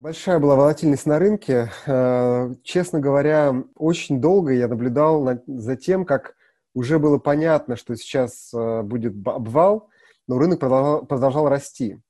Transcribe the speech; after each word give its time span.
Большая 0.00 0.38
была 0.38 0.54
волатильность 0.54 1.06
на 1.06 1.18
рынке. 1.18 1.72
Э, 1.84 2.54
честно 2.62 3.00
говоря, 3.00 3.64
очень 3.74 4.20
долго 4.20 4.52
я 4.52 4.68
наблюдал 4.68 5.40
за 5.48 5.74
тем, 5.74 6.04
как 6.04 6.36
уже 6.72 7.00
было 7.00 7.18
понятно, 7.18 7.74
что 7.74 7.96
сейчас 7.96 8.54
э, 8.54 8.82
будет 8.82 9.14
обвал, 9.26 9.90
но 10.28 10.38
рынок 10.38 10.60
продолжал, 10.60 11.04
продолжал 11.04 11.48
расти. 11.48 12.00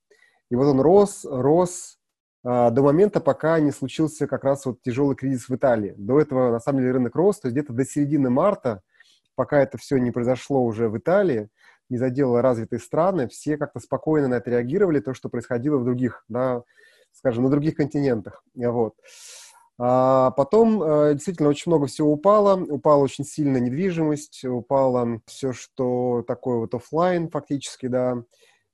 И 0.51 0.55
вот 0.55 0.67
он 0.67 0.79
рос, 0.81 1.25
рос 1.27 1.97
э, 2.43 2.69
до 2.69 2.83
момента, 2.83 3.19
пока 3.21 3.59
не 3.59 3.71
случился 3.71 4.27
как 4.27 4.43
раз 4.43 4.67
вот 4.67 4.83
тяжелый 4.83 5.15
кризис 5.15 5.49
в 5.49 5.55
Италии. 5.55 5.95
До 5.97 6.21
этого, 6.21 6.51
на 6.51 6.59
самом 6.59 6.81
деле, 6.81 6.91
рынок 6.91 7.15
рос, 7.15 7.39
то 7.39 7.47
есть 7.47 7.57
где-то 7.57 7.73
до 7.73 7.85
середины 7.85 8.29
марта, 8.29 8.83
пока 9.33 9.63
это 9.63 9.79
все 9.79 9.97
не 9.97 10.11
произошло 10.11 10.63
уже 10.63 10.89
в 10.89 10.97
Италии, 10.99 11.49
не 11.89 11.97
задело 11.97 12.43
развитые 12.43 12.81
страны, 12.81 13.27
все 13.27 13.57
как-то 13.57 13.79
спокойно 13.79 14.27
на 14.27 14.35
это 14.35 14.51
реагировали, 14.51 14.99
то, 14.99 15.15
что 15.15 15.27
происходило 15.27 15.79
в 15.79 15.85
других 15.85 16.23
да, 16.27 16.61
скажем, 17.11 17.43
на 17.43 17.49
других 17.49 17.75
континентах. 17.75 18.43
Вот. 18.55 18.93
А 19.81 20.31
потом 20.31 20.83
э, 20.83 21.13
действительно 21.13 21.47
очень 21.47 21.71
много 21.71 21.87
всего 21.87 22.11
упало. 22.11 22.61
Упала 22.61 23.01
очень 23.01 23.23
сильно 23.23 23.57
недвижимость, 23.57 24.43
упало 24.43 25.21
все, 25.25 25.53
что 25.53 26.23
такое 26.27 26.57
вот 26.57 26.73
офлайн 26.73 27.29
фактически, 27.29 27.87
да. 27.87 28.23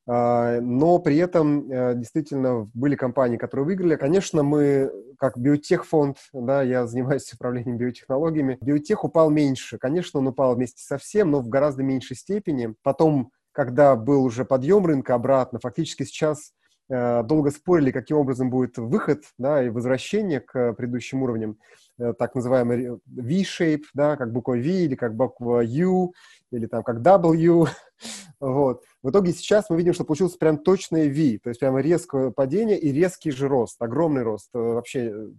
А, 0.07 0.59
но 0.61 0.99
при 0.99 1.17
этом 1.17 1.69
э, 1.71 1.93
действительно 1.95 2.67
были 2.73 2.95
компании, 2.95 3.37
которые 3.37 3.65
выиграли. 3.65 3.95
Конечно, 3.95 4.41
мы, 4.41 4.91
как 5.19 5.37
биотех-фонд, 5.37 6.17
да, 6.33 6.61
я 6.61 6.85
занимаюсь 6.87 7.31
управлением 7.33 7.77
биотехнологиями, 7.77 8.57
биотех 8.61 9.03
упал 9.03 9.29
меньше. 9.29 9.77
Конечно, 9.77 10.19
он 10.19 10.27
упал 10.27 10.55
вместе 10.55 10.83
со 10.83 10.97
всем, 10.97 11.31
но 11.31 11.39
в 11.39 11.49
гораздо 11.49 11.83
меньшей 11.83 12.15
степени. 12.15 12.75
Потом, 12.83 13.31
когда 13.51 13.95
был 13.95 14.23
уже 14.23 14.45
подъем 14.45 14.85
рынка 14.85 15.15
обратно, 15.15 15.59
фактически 15.59 16.03
сейчас 16.03 16.51
долго 16.87 17.49
спорили, 17.49 17.91
каким 17.91 18.17
образом 18.17 18.49
будет 18.49 18.77
выход 18.77 19.23
да, 19.39 19.63
и 19.63 19.69
возвращение 19.69 20.39
к 20.39 20.73
предыдущим 20.73 21.23
уровням, 21.23 21.57
э, 21.97 22.13
так 22.13 22.35
называемый 22.35 22.99
V-shape, 23.07 23.83
да, 23.93 24.15
как 24.17 24.31
буква 24.31 24.53
V 24.53 24.61
или 24.61 24.95
как 24.95 25.15
буква 25.15 25.63
U, 25.63 26.13
или 26.51 26.67
там 26.67 26.83
как 26.83 27.01
W. 27.01 27.65
вот. 28.39 28.83
В 29.01 29.09
итоге 29.09 29.31
сейчас 29.31 29.69
мы 29.69 29.77
видим, 29.77 29.93
что 29.93 30.03
получилось 30.03 30.37
прям 30.37 30.59
точное 30.59 31.09
V, 31.09 31.39
то 31.43 31.49
есть 31.49 31.59
прямо 31.59 31.81
резкое 31.81 32.29
падение 32.29 32.79
и 32.79 32.91
резкий 32.91 33.31
же 33.31 33.47
рост, 33.47 33.81
огромный 33.81 34.21
рост, 34.21 34.49
э, 34.53 34.59
вообще 34.59 35.29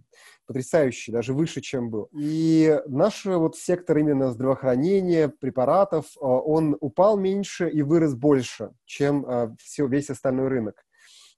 потрясающий, 0.47 1.11
даже 1.11 1.33
выше, 1.33 1.61
чем 1.61 1.89
был. 1.89 2.09
И 2.13 2.77
наш 2.87 3.25
вот 3.25 3.55
сектор 3.57 3.97
именно 3.97 4.31
здравоохранения, 4.31 5.27
препаратов, 5.27 6.05
он 6.15 6.77
упал 6.79 7.17
меньше 7.17 7.69
и 7.69 7.81
вырос 7.81 8.15
больше, 8.15 8.71
чем 8.85 9.57
все, 9.59 9.87
весь 9.87 10.09
остальной 10.09 10.47
рынок. 10.47 10.86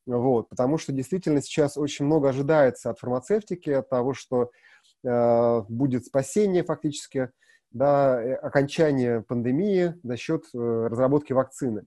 Вот, 0.06 0.50
потому 0.50 0.78
что 0.78 0.92
действительно 0.92 1.42
сейчас 1.42 1.78
очень 1.78 2.06
много 2.06 2.30
ожидается 2.30 2.90
от 2.90 3.00
фармацевтики, 3.00 3.70
от 3.70 3.90
того, 3.90 4.14
что 4.14 4.50
э, 5.04 5.62
будет 5.70 6.06
спасение 6.06 6.64
фактически, 6.64 7.30
да, 7.72 8.22
э, 8.22 8.34
окончание 8.36 9.22
пандемии 9.22 9.96
за 10.04 10.18
счет 10.18 10.46
э, 10.54 10.58
разработки 10.58 11.34
вакцины. 11.34 11.84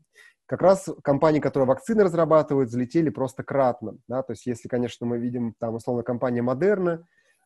Как 0.47 0.63
раз 0.63 0.89
компании, 1.03 1.41
которые 1.41 1.67
вакцины 1.67 2.05
разрабатывают, 2.05 2.69
взлетели 2.69 3.09
просто 3.09 3.43
кратно. 3.43 3.97
Да? 4.07 4.23
То 4.23 4.33
есть 4.33 4.47
если, 4.47 4.69
конечно, 4.69 5.07
мы 5.07 5.19
видим, 5.19 5.55
там, 5.59 5.75
условно, 5.75 6.03
компания 6.03 6.43
Moderna, 6.43 6.99
э, 6.99 7.01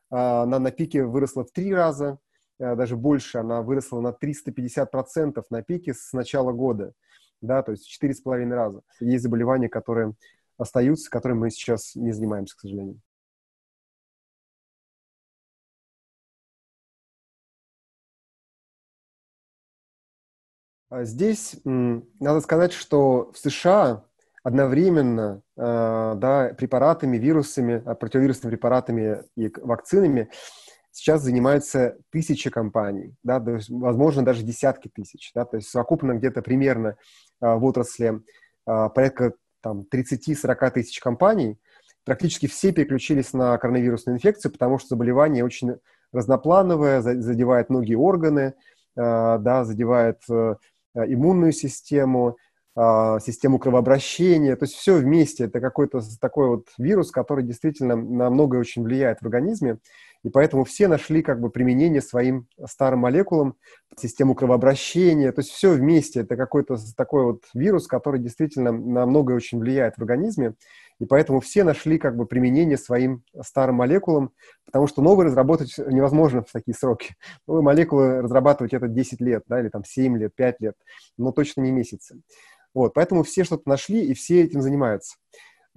она 0.09 0.59
на 0.59 0.71
пике 0.71 1.05
выросла 1.05 1.43
в 1.43 1.51
три 1.51 1.73
раза, 1.73 2.19
э, 2.59 2.75
даже 2.75 2.97
больше, 2.97 3.39
она 3.39 3.63
выросла 3.63 4.01
на 4.01 4.11
350% 4.11 5.43
на 5.49 5.63
пике 5.63 5.93
с 5.95 6.13
начала 6.13 6.51
года 6.51 6.93
да, 7.41 7.61
то 7.61 7.71
есть 7.71 7.85
с 7.85 8.21
половиной 8.21 8.55
раза. 8.55 8.81
Есть 8.99 9.23
заболевания, 9.23 9.69
которые 9.69 10.13
остаются, 10.57 11.09
которыми 11.09 11.39
мы 11.39 11.49
сейчас 11.51 11.95
не 11.95 12.11
занимаемся, 12.11 12.55
к 12.55 12.61
сожалению. 12.61 12.99
А 20.89 21.03
здесь 21.03 21.57
надо 21.65 22.39
сказать, 22.39 22.71
что 22.71 23.31
в 23.33 23.37
США 23.37 24.05
одновременно 24.41 25.41
э, 25.57 25.61
да, 26.15 26.53
препаратами, 26.57 27.17
вирусами, 27.17 27.83
а, 27.85 27.95
противовирусными 27.95 28.51
препаратами 28.51 29.23
и 29.35 29.51
вакцинами 29.61 30.29
сейчас 30.91 31.21
занимаются 31.21 31.97
тысячи 32.09 32.49
компаний, 32.49 33.13
да, 33.23 33.41
то 33.41 33.55
есть, 33.55 33.69
возможно, 33.69 34.23
даже 34.23 34.43
десятки 34.43 34.87
тысяч. 34.87 35.31
Да, 35.35 35.43
то 35.43 35.57
есть 35.57 35.67
совокупно 35.69 36.13
где-то 36.13 36.41
примерно 36.41 36.95
в 37.41 37.63
отрасли 37.65 38.21
порядка 38.65 39.33
там, 39.67 39.85
30-40 39.91 40.71
тысяч 40.71 40.99
компаний, 40.99 41.57
практически 42.05 42.47
все 42.47 42.71
переключились 42.71 43.33
на 43.33 43.57
коронавирусную 43.57 44.15
инфекцию, 44.15 44.53
потому 44.53 44.79
что 44.79 44.89
заболевание 44.89 45.43
очень 45.43 45.75
разноплановое, 46.13 47.01
задевает 47.01 47.69
многие 47.69 47.95
органы, 47.95 48.53
э, 48.95 49.37
да, 49.39 49.65
задевает 49.65 50.21
э, 50.29 50.55
иммунную 50.95 51.51
систему, 51.51 52.37
э, 52.77 53.17
систему 53.21 53.59
кровообращения, 53.59 54.55
то 54.55 54.63
есть 54.63 54.75
все 54.75 54.95
вместе. 54.95 55.45
Это 55.45 55.59
какой-то 55.59 56.01
такой 56.21 56.47
вот 56.47 56.67
вирус, 56.77 57.11
который 57.11 57.43
действительно 57.43 57.97
на 57.97 58.29
многое 58.29 58.61
очень 58.61 58.83
влияет 58.83 59.19
в 59.19 59.25
организме. 59.25 59.79
И 60.27 60.29
поэтому 60.29 60.65
все 60.65 60.89
нашли 60.89 61.21
как 61.21 61.39
бы 61.39 61.49
применение 61.49 62.01
своим 62.01 62.47
старым 62.65 62.99
молекулам, 62.99 63.55
систему 63.95 64.35
кровообращения, 64.35 65.31
то 65.31 65.39
есть 65.39 65.51
все 65.51 65.71
вместе. 65.71 66.19
Это 66.19 66.35
какой-то 66.35 66.75
такой 66.97 67.23
вот 67.23 67.45
вирус, 67.53 67.87
который 67.87 68.19
действительно 68.19 68.73
на 68.73 69.05
многое 69.05 69.37
очень 69.37 69.57
влияет 69.57 69.95
в 69.95 70.01
организме. 70.01 70.55
И 70.99 71.05
поэтому 71.05 71.39
все 71.39 71.63
нашли 71.63 71.97
как 71.97 72.17
бы 72.17 72.25
применение 72.25 72.77
своим 72.77 73.23
старым 73.41 73.75
молекулам, 73.75 74.33
потому 74.65 74.87
что 74.87 75.01
новые 75.01 75.27
разработать 75.27 75.77
невозможно 75.77 76.43
в 76.43 76.51
такие 76.51 76.75
сроки. 76.75 77.15
Новые 77.47 77.63
молекулы 77.63 78.21
разрабатывать 78.21 78.73
это 78.73 78.89
10 78.89 79.21
лет, 79.21 79.43
да, 79.47 79.61
или 79.61 79.69
там 79.69 79.85
7 79.85 80.17
лет, 80.17 80.35
5 80.35 80.59
лет, 80.59 80.75
но 81.17 81.31
точно 81.31 81.61
не 81.61 81.71
месяцы. 81.71 82.19
Вот, 82.73 82.95
поэтому 82.95 83.23
все 83.23 83.45
что-то 83.45 83.69
нашли, 83.69 84.03
и 84.03 84.13
все 84.13 84.43
этим 84.43 84.61
занимаются. 84.61 85.15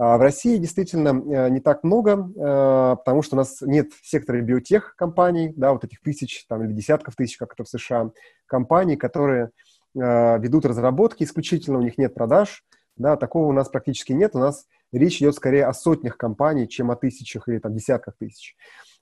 А 0.02 0.16
в 0.16 0.22
России 0.22 0.56
действительно 0.56 1.10
э, 1.10 1.50
не 1.50 1.60
так 1.60 1.84
много, 1.84 2.12
э, 2.12 2.96
потому 2.96 3.20
что 3.20 3.36
у 3.36 3.38
нас 3.38 3.60
нет 3.60 3.90
сектора 4.00 4.40
биотех 4.40 4.96
компаний, 4.96 5.52
да, 5.54 5.74
вот 5.74 5.84
этих 5.84 6.00
тысяч 6.00 6.46
там, 6.48 6.64
или 6.64 6.72
десятков 6.72 7.16
тысяч, 7.16 7.36
как 7.36 7.52
это 7.52 7.64
в 7.64 7.68
США, 7.68 8.10
компаний, 8.46 8.96
которые 8.96 9.50
э, 9.94 10.38
ведут 10.38 10.64
разработки 10.64 11.22
исключительно, 11.22 11.76
у 11.76 11.82
них 11.82 11.98
нет 11.98 12.14
продаж, 12.14 12.64
да, 12.96 13.18
такого 13.18 13.48
у 13.48 13.52
нас 13.52 13.68
практически 13.68 14.12
нет, 14.12 14.34
у 14.34 14.38
нас 14.38 14.66
речь 14.90 15.18
идет 15.20 15.34
скорее 15.34 15.66
о 15.66 15.74
сотнях 15.74 16.16
компаний, 16.16 16.66
чем 16.66 16.90
о 16.90 16.96
тысячах 16.96 17.46
или 17.48 17.58
там 17.58 17.74
десятках 17.74 18.14
тысяч. 18.16 18.56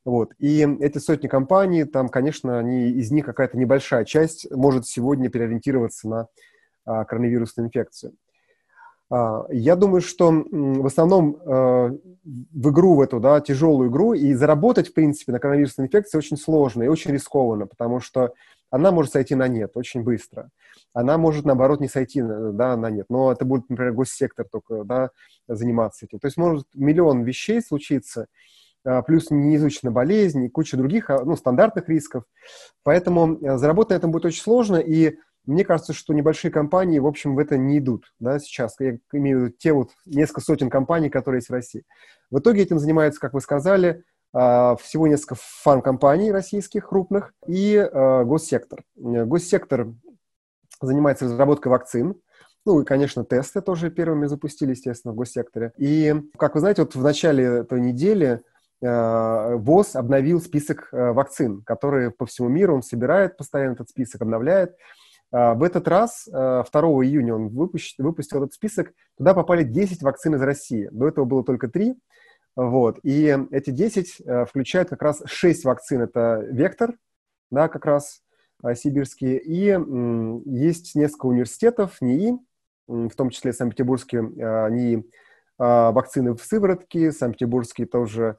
Вот. 0.04 0.32
И 0.41 0.66
эти 0.80 0.98
сотни 0.98 1.28
компаний, 1.28 1.84
там, 1.84 2.09
конечно, 2.09 2.59
они, 2.59 2.91
из 2.91 3.12
них 3.12 3.25
какая-то 3.25 3.56
небольшая 3.56 4.04
часть 4.04 4.50
может 4.50 4.84
сегодня 4.84 5.30
переориентироваться 5.30 6.09
на 6.09 6.28
а, 6.84 7.04
коронавирусную 7.04 7.69
инфекцию. 7.69 8.15
А, 9.11 9.45
я 9.51 9.77
думаю, 9.77 10.01
что 10.01 10.31
в 10.31 10.87
основном 10.87 11.37
э, 11.37 11.99
в 12.25 12.71
игру, 12.71 12.95
в 12.97 13.01
эту, 13.01 13.21
да, 13.21 13.41
тяжелую 13.41 13.91
игру, 13.91 14.13
и 14.13 14.35
заработать, 14.35 14.89
в 14.89 14.95
принципе, 14.95 15.33
на 15.33 15.39
коронавирусной 15.39 15.87
инфекции 15.87 16.19
очень 16.19 16.37
сложно 16.37 16.83
и 16.83 16.89
очень 16.89 17.13
рискованно, 17.13 17.67
потому 17.67 18.01
что 18.01 18.33
она 18.71 18.91
может 18.91 19.13
сойти 19.13 19.34
на 19.34 19.49
нет 19.49 19.72
очень 19.75 20.03
быстро. 20.03 20.51
Она 20.93 21.16
может, 21.16 21.45
наоборот, 21.45 21.81
не 21.81 21.89
сойти 21.89 22.21
да, 22.22 22.77
на 22.77 22.91
нет. 22.91 23.07
Но 23.09 23.33
это 23.33 23.45
будет, 23.45 23.69
например, 23.71 23.93
госсектор 23.93 24.47
только 24.51 24.84
да, 24.84 25.11
заниматься 25.47 26.07
этим. 26.07 26.19
То 26.19 26.27
есть 26.27 26.37
может 26.37 26.66
миллион 26.75 27.22
вещей 27.22 27.63
случиться, 27.63 28.27
а, 28.84 29.03
плюс 29.03 29.31
неизучена 29.31 29.91
болезнь 29.91 30.45
и 30.45 30.49
куча 30.49 30.77
других 30.77 31.11
а, 31.11 31.25
ну, 31.25 31.37
стандартных 31.37 31.89
рисков. 31.89 32.25
Поэтому 32.83 33.39
э, 33.39 33.59
заработать 33.59 33.91
на 33.91 33.95
этом 33.95 34.11
будет 34.11 34.27
очень 34.27 34.43
сложно, 34.43 34.77
и 34.77 35.16
мне 35.48 35.65
кажется, 35.65 35.95
что 35.95 36.12
небольшие 36.12 36.50
компании, 36.50 36.98
в 36.98 37.06
общем, 37.06 37.34
в 37.34 37.39
это 37.39 37.56
не 37.56 37.78
идут 37.78 38.12
да, 38.21 38.39
сейчас. 38.39 38.77
Я 38.78 38.98
имею 39.12 39.39
в 39.39 39.42
виду 39.45 39.54
те 39.59 39.72
вот 39.72 39.92
несколько 40.04 40.42
сотен 40.42 40.68
компаний, 40.68 41.09
которые 41.09 41.39
есть 41.39 41.48
в 41.48 41.54
России. 41.54 41.84
В 42.30 42.39
итоге 42.39 42.62
этим 42.62 42.78
занимается, 42.78 43.18
как 43.18 43.33
вы 43.33 43.41
сказали, 43.41 44.04
а, 44.34 44.77
всего 44.77 45.06
несколько 45.06 45.36
фан-компаний 45.36 46.33
российских 46.33 46.89
крупных 46.89 47.33
и 47.47 47.77
а, 47.77 48.24
госсектор. 48.24 48.84
Госсектор 48.95 49.89
занимается 50.83 51.24
разработкой 51.24 51.71
вакцин, 51.71 52.21
ну 52.66 52.83
и, 52.83 52.84
конечно, 52.84 53.24
тесты 53.24 53.62
тоже 53.62 53.91
первыми 53.91 54.27
запустили, 54.27 54.72
естественно, 54.72 55.15
в 55.15 55.16
госсекторе. 55.16 55.72
И, 55.78 56.15
как 56.36 56.54
вы 56.54 56.60
знаете, 56.60 56.83
вот 56.83 56.94
в 56.94 57.03
начале 57.03 57.44
этой 57.44 57.80
недели 57.80 58.42
а, 58.84 59.56
ВОЗ 59.56 59.97
обновил 59.97 60.42
список 60.42 60.91
вакцин, 60.92 61.62
которые 61.62 62.10
по 62.10 62.27
всему 62.27 62.48
миру 62.48 62.74
он 62.74 62.83
собирает 62.83 63.39
постоянно 63.39 63.72
этот 63.72 63.89
список, 63.89 64.21
обновляет. 64.21 64.77
А, 65.30 65.54
в 65.54 65.63
этот 65.63 65.86
раз, 65.89 66.27
2 66.27 66.65
а, 66.65 66.65
июня 67.04 67.34
он 67.34 67.48
выпустил, 67.48 68.04
выпустил 68.04 68.39
этот 68.39 68.54
список, 68.54 68.92
туда 69.16 69.34
попали 69.34 69.63
10 69.63 70.03
вакцин 70.03 70.34
из 70.34 70.42
России. 70.42 70.89
До 70.91 71.09
этого 71.09 71.25
было 71.25 71.45
только 71.45 71.69
3. 71.69 71.95
Вот. 72.57 72.98
И 73.03 73.36
эти 73.51 73.71
10 73.71 74.22
а, 74.27 74.45
включают 74.47 74.89
как 74.89 75.03
раз 75.03 75.22
6 75.25 75.65
вакцин. 75.65 76.03
Это 76.03 76.47
«Вектор», 76.51 76.95
да, 77.51 77.69
как 77.69 77.84
раз 77.84 78.22
сибирские. 78.75 79.39
И 79.39 79.78
есть 80.51 80.97
несколько 80.97 81.27
университетов, 81.27 82.01
НИИ, 82.01 82.36
в 82.89 83.10
том 83.10 83.30
числе 83.30 83.53
Санкт-Петербургский 83.53 84.19
НИИ 84.19 85.09
вакцины 85.59 86.34
в 86.34 86.42
сыворотке, 86.42 87.13
Санкт-Петербургский 87.13 87.84
тоже 87.84 88.36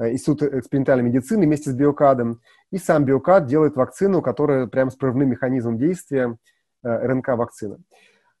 Институт 0.00 0.42
экспериментальной 0.42 1.04
медицины 1.04 1.44
вместе 1.44 1.70
с 1.70 1.74
Биокадом. 1.74 2.40
И 2.72 2.78
сам 2.78 3.04
Биокад 3.04 3.46
делает 3.46 3.76
вакцину, 3.76 4.22
которая 4.22 4.66
прямо 4.66 4.90
с 4.90 4.96
прорывным 4.96 5.28
механизмом 5.28 5.76
действия 5.76 6.38
РНК-вакцина. 6.82 7.78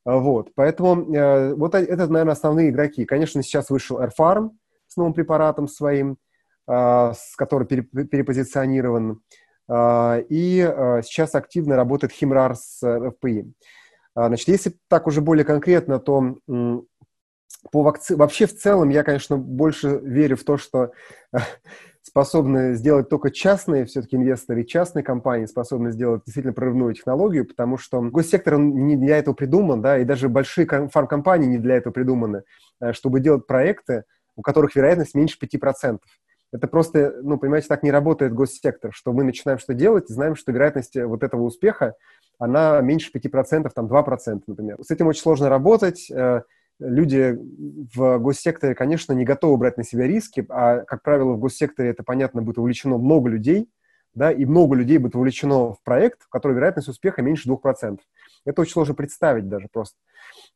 Вот, 0.06 0.52
поэтому 0.54 1.54
вот 1.56 1.74
это, 1.74 2.06
наверное, 2.08 2.32
основные 2.32 2.70
игроки. 2.70 3.04
Конечно, 3.04 3.42
сейчас 3.42 3.68
вышел 3.68 4.00
AirFarm 4.00 4.50
с 4.86 4.96
новым 4.96 5.12
препаратом 5.12 5.68
своим, 5.68 6.16
с 6.66 7.34
который 7.36 7.66
перепозиционирован. 7.66 9.20
И 9.68 10.74
сейчас 11.04 11.34
активно 11.34 11.76
работает 11.76 12.12
Химрар 12.12 12.56
с 12.56 12.80
ФПИ. 12.80 13.52
Значит, 14.14 14.48
если 14.48 14.72
так 14.88 15.06
уже 15.06 15.20
более 15.20 15.44
конкретно, 15.44 15.98
то 15.98 16.36
по 17.70 17.82
вакци... 17.82 18.16
вообще 18.16 18.46
в 18.46 18.56
целом 18.56 18.88
я, 18.88 19.02
конечно, 19.02 19.36
больше 19.36 20.00
верю 20.02 20.36
в 20.36 20.44
то, 20.44 20.56
что 20.56 20.92
способны 22.02 22.74
сделать 22.74 23.08
только 23.08 23.30
частные 23.30 23.84
все-таки 23.84 24.16
инвесторы, 24.16 24.64
частные 24.64 25.02
компании 25.02 25.46
способны 25.46 25.92
сделать 25.92 26.22
действительно 26.24 26.54
прорывную 26.54 26.94
технологию, 26.94 27.46
потому 27.46 27.76
что 27.76 28.00
госсектор 28.00 28.54
он 28.54 28.86
не 28.86 28.96
для 28.96 29.18
этого 29.18 29.34
придуман, 29.34 29.82
да, 29.82 29.98
и 29.98 30.04
даже 30.04 30.28
большие 30.28 30.66
фармкомпании 30.66 31.46
не 31.46 31.58
для 31.58 31.76
этого 31.76 31.92
придуманы, 31.92 32.42
э, 32.80 32.92
чтобы 32.92 33.20
делать 33.20 33.46
проекты, 33.46 34.04
у 34.36 34.42
которых 34.42 34.74
вероятность 34.74 35.14
меньше 35.14 35.38
5%. 35.38 35.98
Это 36.52 36.66
просто, 36.66 37.14
ну, 37.22 37.38
понимаете, 37.38 37.68
так 37.68 37.82
не 37.84 37.92
работает 37.92 38.34
госсектор, 38.34 38.92
что 38.92 39.12
мы 39.12 39.22
начинаем 39.22 39.58
что 39.58 39.72
делать 39.72 40.10
и 40.10 40.12
знаем, 40.12 40.34
что 40.34 40.50
вероятность 40.50 40.96
вот 40.96 41.22
этого 41.22 41.42
успеха, 41.42 41.94
она 42.38 42.80
меньше 42.80 43.10
5%, 43.14 43.70
там 43.72 43.86
2%, 43.86 44.42
например. 44.46 44.78
С 44.82 44.90
этим 44.90 45.06
очень 45.06 45.20
сложно 45.20 45.48
работать, 45.48 46.10
э, 46.10 46.42
люди 46.80 47.38
в 47.94 48.18
госсекторе, 48.18 48.74
конечно, 48.74 49.12
не 49.12 49.24
готовы 49.24 49.56
брать 49.56 49.76
на 49.76 49.84
себя 49.84 50.06
риски, 50.06 50.44
а, 50.48 50.80
как 50.80 51.02
правило, 51.02 51.32
в 51.34 51.38
госсекторе 51.38 51.90
это, 51.90 52.02
понятно, 52.02 52.42
будет 52.42 52.58
увлечено 52.58 52.98
много 52.98 53.28
людей, 53.28 53.68
да, 54.14 54.32
и 54.32 54.44
много 54.44 54.74
людей 54.74 54.98
будет 54.98 55.14
вовлечено 55.14 55.72
в 55.72 55.82
проект, 55.84 56.22
в 56.22 56.28
который 56.28 56.54
вероятность 56.54 56.88
успеха 56.88 57.22
меньше 57.22 57.48
2%. 57.48 57.98
Это 58.44 58.60
очень 58.60 58.72
сложно 58.72 58.94
представить 58.94 59.48
даже 59.48 59.68
просто. 59.72 59.96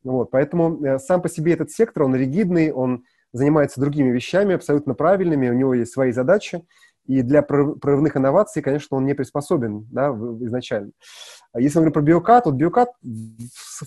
Вот, 0.02 0.30
поэтому 0.30 0.84
э, 0.84 0.98
сам 0.98 1.22
по 1.22 1.28
себе 1.28 1.52
этот 1.52 1.70
сектор, 1.70 2.04
он 2.04 2.16
ригидный, 2.16 2.72
он 2.72 3.04
занимается 3.32 3.80
другими 3.80 4.10
вещами, 4.10 4.54
абсолютно 4.54 4.94
правильными, 4.94 5.50
у 5.50 5.54
него 5.54 5.74
есть 5.74 5.92
свои 5.92 6.12
задачи, 6.12 6.64
и 7.06 7.22
для 7.22 7.42
прорывных 7.42 8.16
инноваций, 8.16 8.62
конечно, 8.62 8.96
он 8.96 9.04
не 9.04 9.14
приспособен 9.14 9.86
да, 9.90 10.08
изначально. 10.08 10.92
А 11.52 11.60
если 11.60 11.78
мы 11.78 11.82
говорим 11.82 11.92
про 11.92 12.02
биокат, 12.02 12.46
вот 12.46 12.54
биокат 12.54 12.90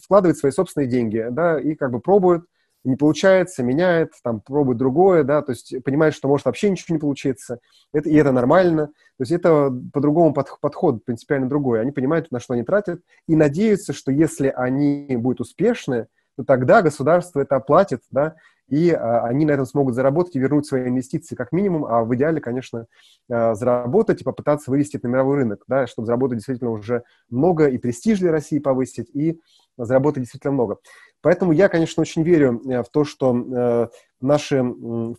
вкладывает 0.04 0.38
свои 0.38 0.52
собственные 0.52 0.88
деньги, 0.88 1.26
да, 1.32 1.60
и 1.60 1.76
как 1.76 1.92
бы 1.92 2.00
пробует, 2.00 2.44
не 2.84 2.96
получается, 2.96 3.64
меняет, 3.64 4.14
там, 4.24 4.40
пробует 4.40 4.78
другое, 4.78 5.24
да, 5.24 5.42
то 5.42 5.52
есть 5.52 5.76
понимает, 5.84 6.14
что 6.14 6.28
может 6.28 6.46
вообще 6.46 6.70
ничего 6.70 6.96
не 6.96 7.00
получиться, 7.00 7.60
это, 7.92 8.08
и 8.08 8.16
это 8.16 8.32
нормально, 8.32 8.88
то 8.88 9.22
есть 9.22 9.32
это 9.32 9.74
по-другому 9.92 10.34
под, 10.34 10.60
подход 10.62 11.04
принципиально 11.04 11.50
другой, 11.50 11.82
они 11.82 11.92
понимают, 11.92 12.32
на 12.32 12.40
что 12.40 12.54
они 12.54 12.64
тратят, 12.64 13.02
и 13.28 13.36
надеются, 13.36 13.94
что 13.94 14.12
если 14.12 14.54
они 14.56 15.18
будут 15.18 15.42
успешны, 15.42 16.08
то 16.38 16.44
тогда 16.44 16.82
государство 16.82 17.42
это 17.42 17.56
оплатит, 17.56 18.04
да, 18.12 18.36
и 18.68 18.92
а, 18.92 19.26
они 19.26 19.46
на 19.46 19.52
этом 19.52 19.66
смогут 19.66 19.96
заработать 19.96 20.36
и 20.36 20.40
вернуть 20.40 20.66
свои 20.66 20.88
инвестиции 20.88 21.36
как 21.36 21.52
минимум, 21.52 21.86
а 21.86 22.04
в 22.04 22.14
идеале, 22.16 22.42
конечно, 22.42 22.86
а, 23.30 23.56
заработать 23.56 24.22
и 24.22 24.24
попытаться 24.24 24.72
вывести 24.72 24.98
это 24.98 25.08
на 25.08 25.14
мировой 25.14 25.38
рынок, 25.38 25.64
да, 25.68 25.88
чтобы 25.88 26.06
заработать 26.06 26.38
действительно 26.38 26.72
уже 26.72 27.04
много 27.30 27.68
и 27.68 27.78
престиж 27.78 28.20
для 28.20 28.32
России 28.32 28.60
повысить, 28.60 29.10
и 29.14 29.40
заработать 29.78 30.24
действительно 30.24 30.54
много. 30.54 30.78
Поэтому 31.22 31.52
я, 31.52 31.68
конечно, 31.68 32.02
очень 32.02 32.24
верю 32.24 32.62
э, 32.70 32.84
в 32.84 32.90
то, 32.90 33.04
что 33.04 33.36
э, 33.36 33.88
наши 34.22 34.64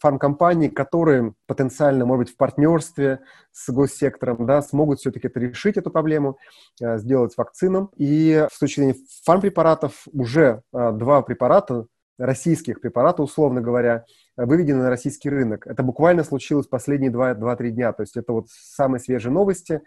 фармкомпании, 0.01 0.69
которые 0.69 1.35
потенциально, 1.47 2.07
может 2.07 2.27
быть, 2.27 2.35
в 2.35 2.37
партнерстве 2.37 3.21
с 3.53 3.71
госсектором, 3.71 4.47
да, 4.47 4.63
смогут 4.63 5.01
все-таки 5.01 5.27
это 5.27 5.41
решить, 5.41 5.77
эту 5.77 5.91
проблему, 5.91 6.39
э, 6.81 6.99
сделать 6.99 7.35
вакцину. 7.37 7.91
И 7.97 8.47
с 8.51 8.59
точки 8.59 8.81
зрения 8.81 8.97
фармпрепаратов 9.25 10.07
уже 10.13 10.63
два 10.73 11.23
препарата 11.23 11.87
российских 12.19 12.81
препаратов, 12.81 13.27
условно 13.27 13.61
говоря, 13.61 14.05
выведены 14.37 14.83
на 14.83 14.91
российский 14.91 15.31
рынок. 15.31 15.67
Это 15.67 15.83
буквально 15.83 16.25
случилось 16.25 16.67
последние 16.67 17.11
2-3 17.11 17.71
дня, 17.71 17.93
то 17.93 18.03
есть 18.03 18.17
это 18.17 18.33
вот 18.33 18.49
самые 18.51 19.01
свежие 19.01 19.33
новости. 19.33 19.81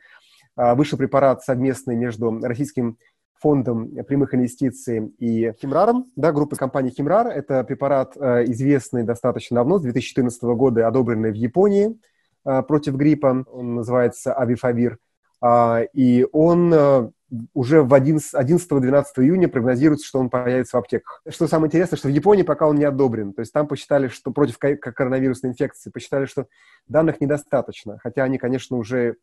А, 0.55 0.75
вышел 0.75 0.97
препарат 0.97 1.43
совместный 1.43 1.95
между 1.95 2.39
Российским 2.41 2.97
фондом 3.41 3.89
прямых 4.05 4.35
инвестиций 4.35 5.13
и 5.17 5.53
Химраром, 5.59 6.05
да, 6.15 6.31
группы 6.31 6.55
компании 6.55 6.91
Химрар. 6.91 7.27
Это 7.27 7.63
препарат 7.63 8.15
э, 8.15 8.45
известный 8.45 9.03
достаточно 9.03 9.55
давно, 9.55 9.79
с 9.79 9.81
2014 9.81 10.43
года, 10.43 10.87
одобренный 10.87 11.31
в 11.31 11.35
Японии 11.35 11.99
э, 12.45 12.61
против 12.61 12.95
гриппа. 12.95 13.43
Он 13.51 13.75
называется 13.75 14.33
Авифавир. 14.33 14.99
А, 15.41 15.81
и 15.93 16.27
он 16.31 16.71
э, 16.73 17.09
уже 17.53 17.81
в 17.81 17.93
11-12 17.93 19.05
июня 19.17 19.47
прогнозируется, 19.47 20.05
что 20.05 20.19
он 20.19 20.29
появится 20.29 20.77
в 20.77 20.79
аптеках. 20.79 21.21
Что 21.27 21.47
самое 21.47 21.67
интересное, 21.67 21.97
что 21.97 22.09
в 22.09 22.11
Японии 22.11 22.43
пока 22.43 22.67
он 22.67 22.75
не 22.75 22.85
одобрен. 22.85 23.33
То 23.33 23.39
есть 23.41 23.51
там 23.51 23.67
посчитали, 23.67 24.07
что 24.07 24.31
против 24.31 24.59
коронавирусной 24.59 25.51
инфекции, 25.51 25.89
посчитали, 25.89 26.25
что 26.25 26.47
данных 26.87 27.21
недостаточно. 27.21 27.97
Хотя 27.99 28.23
они, 28.23 28.37
конечно, 28.37 28.77
уже 28.77 29.15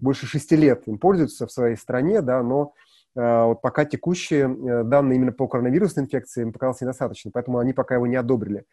больше 0.00 0.26
шести 0.26 0.56
лет 0.56 0.82
им 0.86 0.98
пользуются 0.98 1.46
в 1.46 1.52
своей 1.52 1.76
стране, 1.76 2.22
да, 2.22 2.42
но 2.42 2.72
э, 3.14 3.44
вот 3.44 3.62
пока 3.62 3.84
текущие 3.84 4.46
э, 4.46 4.82
данные 4.82 5.16
именно 5.16 5.30
по 5.30 5.46
коронавирусной 5.46 6.06
инфекции 6.06 6.42
им 6.42 6.52
показалось 6.52 6.80
недостаточно, 6.80 7.30
поэтому 7.32 7.58
они 7.58 7.72
пока 7.72 7.94
его 7.94 8.08
не 8.08 8.16
одобрили. 8.16 8.64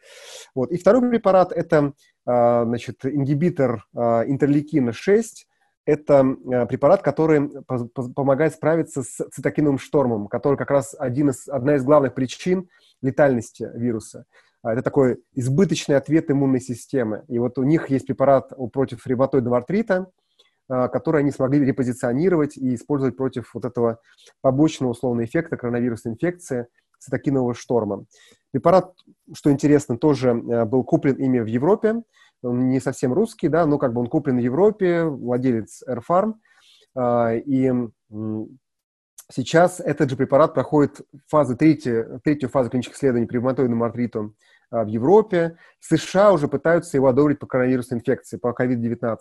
Вот. 0.56 0.71
И 0.71 0.77
второй 0.77 1.07
препарат– 1.07 1.51
это 1.56 1.94
значит, 2.25 3.06
ингибитор 3.06 3.86
э, 3.95 4.00
интерлейкина 4.27 4.91
6, 4.91 5.47
это 5.89 6.24
э, 6.24 6.65
препарат, 6.68 7.01
который 7.01 7.50
помогает 8.15 8.53
справиться 8.53 9.01
с 9.01 9.30
цитокиновым 9.31 9.80
штормом, 9.80 10.27
который 10.27 10.58
как 10.58 10.69
раз 10.69 10.96
один 10.98 11.29
из, 11.29 11.48
одна 11.48 11.75
из 11.75 11.84
главных 11.84 12.13
причин 12.13 12.69
летальности 13.01 13.69
вируса. 13.74 14.25
А, 14.62 14.74
это 14.74 14.84
такой 14.84 15.24
избыточный 15.34 15.96
ответ 15.96 16.29
иммунной 16.29 16.62
системы. 16.62 17.24
И 17.27 17.39
вот 17.39 17.58
у 17.58 17.63
них 17.63 17.89
есть 17.89 18.05
препарат 18.05 18.53
против 18.72 19.08
ревматоидного 19.08 19.58
артрита, 19.58 20.12
а, 20.67 20.89
который 20.89 21.22
они 21.22 21.31
смогли 21.31 21.65
репозиционировать 21.65 22.55
и 22.55 22.75
использовать 22.75 23.17
против 23.17 23.53
вот 23.55 23.65
этого 23.65 24.00
побочного 24.41 24.91
условного 24.91 25.25
эффекта 25.25 25.58
коронавирусной 25.58 26.13
инфекции 26.13 26.67
цитокинового 27.00 27.55
шторма. 27.55 28.05
Препарат, 28.51 28.93
что 29.34 29.51
интересно, 29.51 29.98
тоже 29.98 30.29
э, 30.29 30.65
был 30.65 30.84
куплен 30.84 31.15
ими 31.15 31.39
в 31.39 31.46
Европе, 31.46 32.03
он 32.43 32.69
не 32.69 32.79
совсем 32.79 33.13
русский, 33.13 33.48
да, 33.48 33.65
но 33.65 33.77
как 33.77 33.93
бы 33.93 34.01
он 34.01 34.08
куплен 34.08 34.38
в 34.38 34.41
Европе, 34.41 35.03
владелец 35.03 35.84
AirFarm, 35.88 36.36
а, 36.96 37.34
и 37.34 37.72
сейчас 39.31 39.79
этот 39.79 40.10
же 40.10 40.15
препарат 40.15 40.53
проходит 40.53 41.01
фазы 41.27 41.55
третью, 41.55 42.19
третью 42.24 42.50
фазу 42.50 42.69
клинических 42.69 42.98
исследований 42.98 43.27
при 43.27 43.36
ревматоидному 43.36 43.84
артриту 43.84 44.36
а, 44.72 44.84
в 44.84 44.88
Европе. 44.88 45.58
В 45.79 45.86
США 45.86 46.31
уже 46.31 46.48
пытаются 46.48 46.98
его 46.98 47.08
одобрить 47.08 47.39
по 47.39 47.48
коронавирусной 47.48 48.00
инфекции, 48.00 48.38
по 48.38 48.50
COVID-19. 48.50 49.17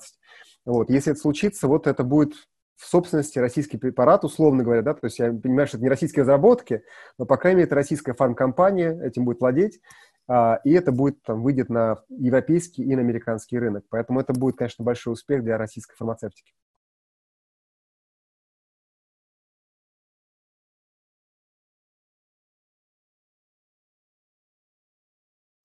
Вот. 0.64 0.90
Если 0.90 1.12
это 1.12 1.20
случится, 1.20 1.68
вот 1.68 1.86
это 1.86 2.04
будет 2.04 2.34
в 2.76 2.86
собственности 2.86 3.40
российский 3.40 3.76
препарат, 3.76 4.24
условно 4.24 4.62
говоря, 4.62 4.82
да, 4.82 4.94
то 4.94 5.06
есть 5.06 5.18
я 5.18 5.32
понимаю, 5.32 5.66
что 5.66 5.78
это 5.78 5.84
не 5.84 5.90
российские 5.90 6.22
разработки, 6.22 6.82
но, 7.18 7.26
по 7.26 7.36
крайней 7.36 7.56
мере, 7.56 7.66
это 7.66 7.74
российская 7.74 8.14
фармкомпания 8.14 9.02
этим 9.02 9.24
будет 9.24 9.40
владеть, 9.40 9.80
и 10.64 10.70
это 10.72 10.92
будет, 10.92 11.22
там, 11.22 11.42
выйдет 11.42 11.70
на 11.70 11.98
европейский 12.08 12.82
и 12.82 12.94
на 12.94 13.00
американский 13.02 13.58
рынок. 13.58 13.84
Поэтому 13.88 14.20
это 14.20 14.32
будет, 14.32 14.56
конечно, 14.56 14.84
большой 14.84 15.14
успех 15.14 15.42
для 15.42 15.56
российской 15.58 15.96
фармацевтики. 15.96 16.52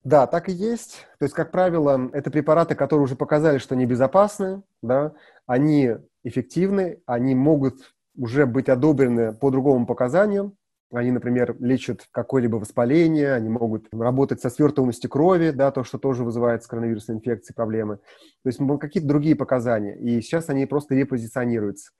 Да, 0.02 0.26
так 0.26 0.48
и 0.50 0.52
есть. 0.52 1.06
То 1.18 1.24
есть, 1.24 1.34
как 1.34 1.50
правило, 1.50 2.10
это 2.12 2.30
препараты, 2.30 2.74
которые 2.74 3.04
уже 3.04 3.16
показали, 3.16 3.56
что 3.58 3.74
они 3.74 3.86
безопасны, 3.86 4.62
да, 4.82 5.14
они 5.46 5.92
эффективны, 6.22 7.00
они 7.06 7.34
могут 7.34 7.94
уже 8.16 8.44
быть 8.46 8.68
одобрены 8.68 9.32
по 9.34 9.50
другому 9.50 9.86
показанию, 9.86 10.54
они, 10.92 11.10
например, 11.10 11.56
лечат 11.58 12.06
какое-либо 12.10 12.56
воспаление, 12.56 13.34
они 13.34 13.48
могут 13.48 13.88
работать 13.92 14.40
со 14.40 14.50
свертываемостью 14.50 15.10
крови, 15.10 15.50
да, 15.50 15.70
то, 15.70 15.84
что 15.84 15.98
тоже 15.98 16.24
вызывает 16.24 16.62
с 16.62 16.66
коронавирусной 16.66 17.16
инфекцией 17.16 17.54
проблемы. 17.54 17.96
То 18.42 18.48
есть 18.48 18.60
какие-то 18.80 19.08
другие 19.08 19.34
показания. 19.34 19.96
И 19.96 20.20
сейчас 20.20 20.48
они 20.50 20.66
просто 20.66 20.94
репозиционируются. 20.94 21.90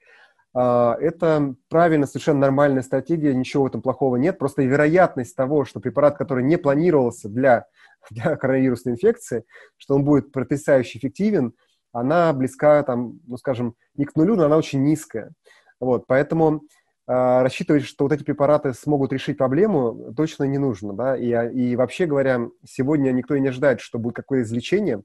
А, 0.55 0.97
это 1.01 1.55
правильно, 1.69 2.07
совершенно 2.07 2.41
нормальная 2.41 2.83
стратегия, 2.83 3.35
ничего 3.35 3.65
в 3.65 3.67
этом 3.67 3.83
плохого 3.83 4.17
нет. 4.17 4.39
Просто 4.39 4.63
вероятность 4.63 5.35
того, 5.35 5.65
что 5.65 5.81
препарат, 5.81 6.17
который 6.17 6.45
не 6.45 6.57
планировался 6.57 7.29
для, 7.29 7.67
для 8.11 8.37
коронавирусной 8.37 8.95
инфекции, 8.95 9.45
что 9.77 9.97
он 9.97 10.05
будет 10.05 10.31
потрясающе 10.31 10.99
эффективен, 10.99 11.55
она 11.93 12.33
близка, 12.33 12.83
там, 12.83 13.21
ну, 13.27 13.37
скажем, 13.37 13.75
не 13.97 14.05
к 14.05 14.17
нулю, 14.17 14.37
но 14.37 14.45
она 14.45 14.57
очень 14.57 14.83
низкая. 14.83 15.33
Вот, 15.81 16.07
поэтому 16.07 16.63
рассчитывать, 17.07 17.85
что 17.85 18.05
вот 18.05 18.13
эти 18.13 18.23
препараты 18.23 18.73
смогут 18.73 19.13
решить 19.13 19.37
проблему, 19.37 20.15
точно 20.17 20.45
не 20.45 20.59
нужно, 20.59 20.95
да, 20.95 21.17
и, 21.17 21.29
и 21.53 21.77
вообще 21.77 22.07
говоря, 22.07 22.49
сегодня 22.67 23.11
никто 23.13 23.35
и 23.35 23.41
не 23.41 23.49
ожидает, 23.49 23.81
что 23.81 23.99
будет 23.99 24.15
какое-то 24.15 24.49
излечение, 24.49 25.03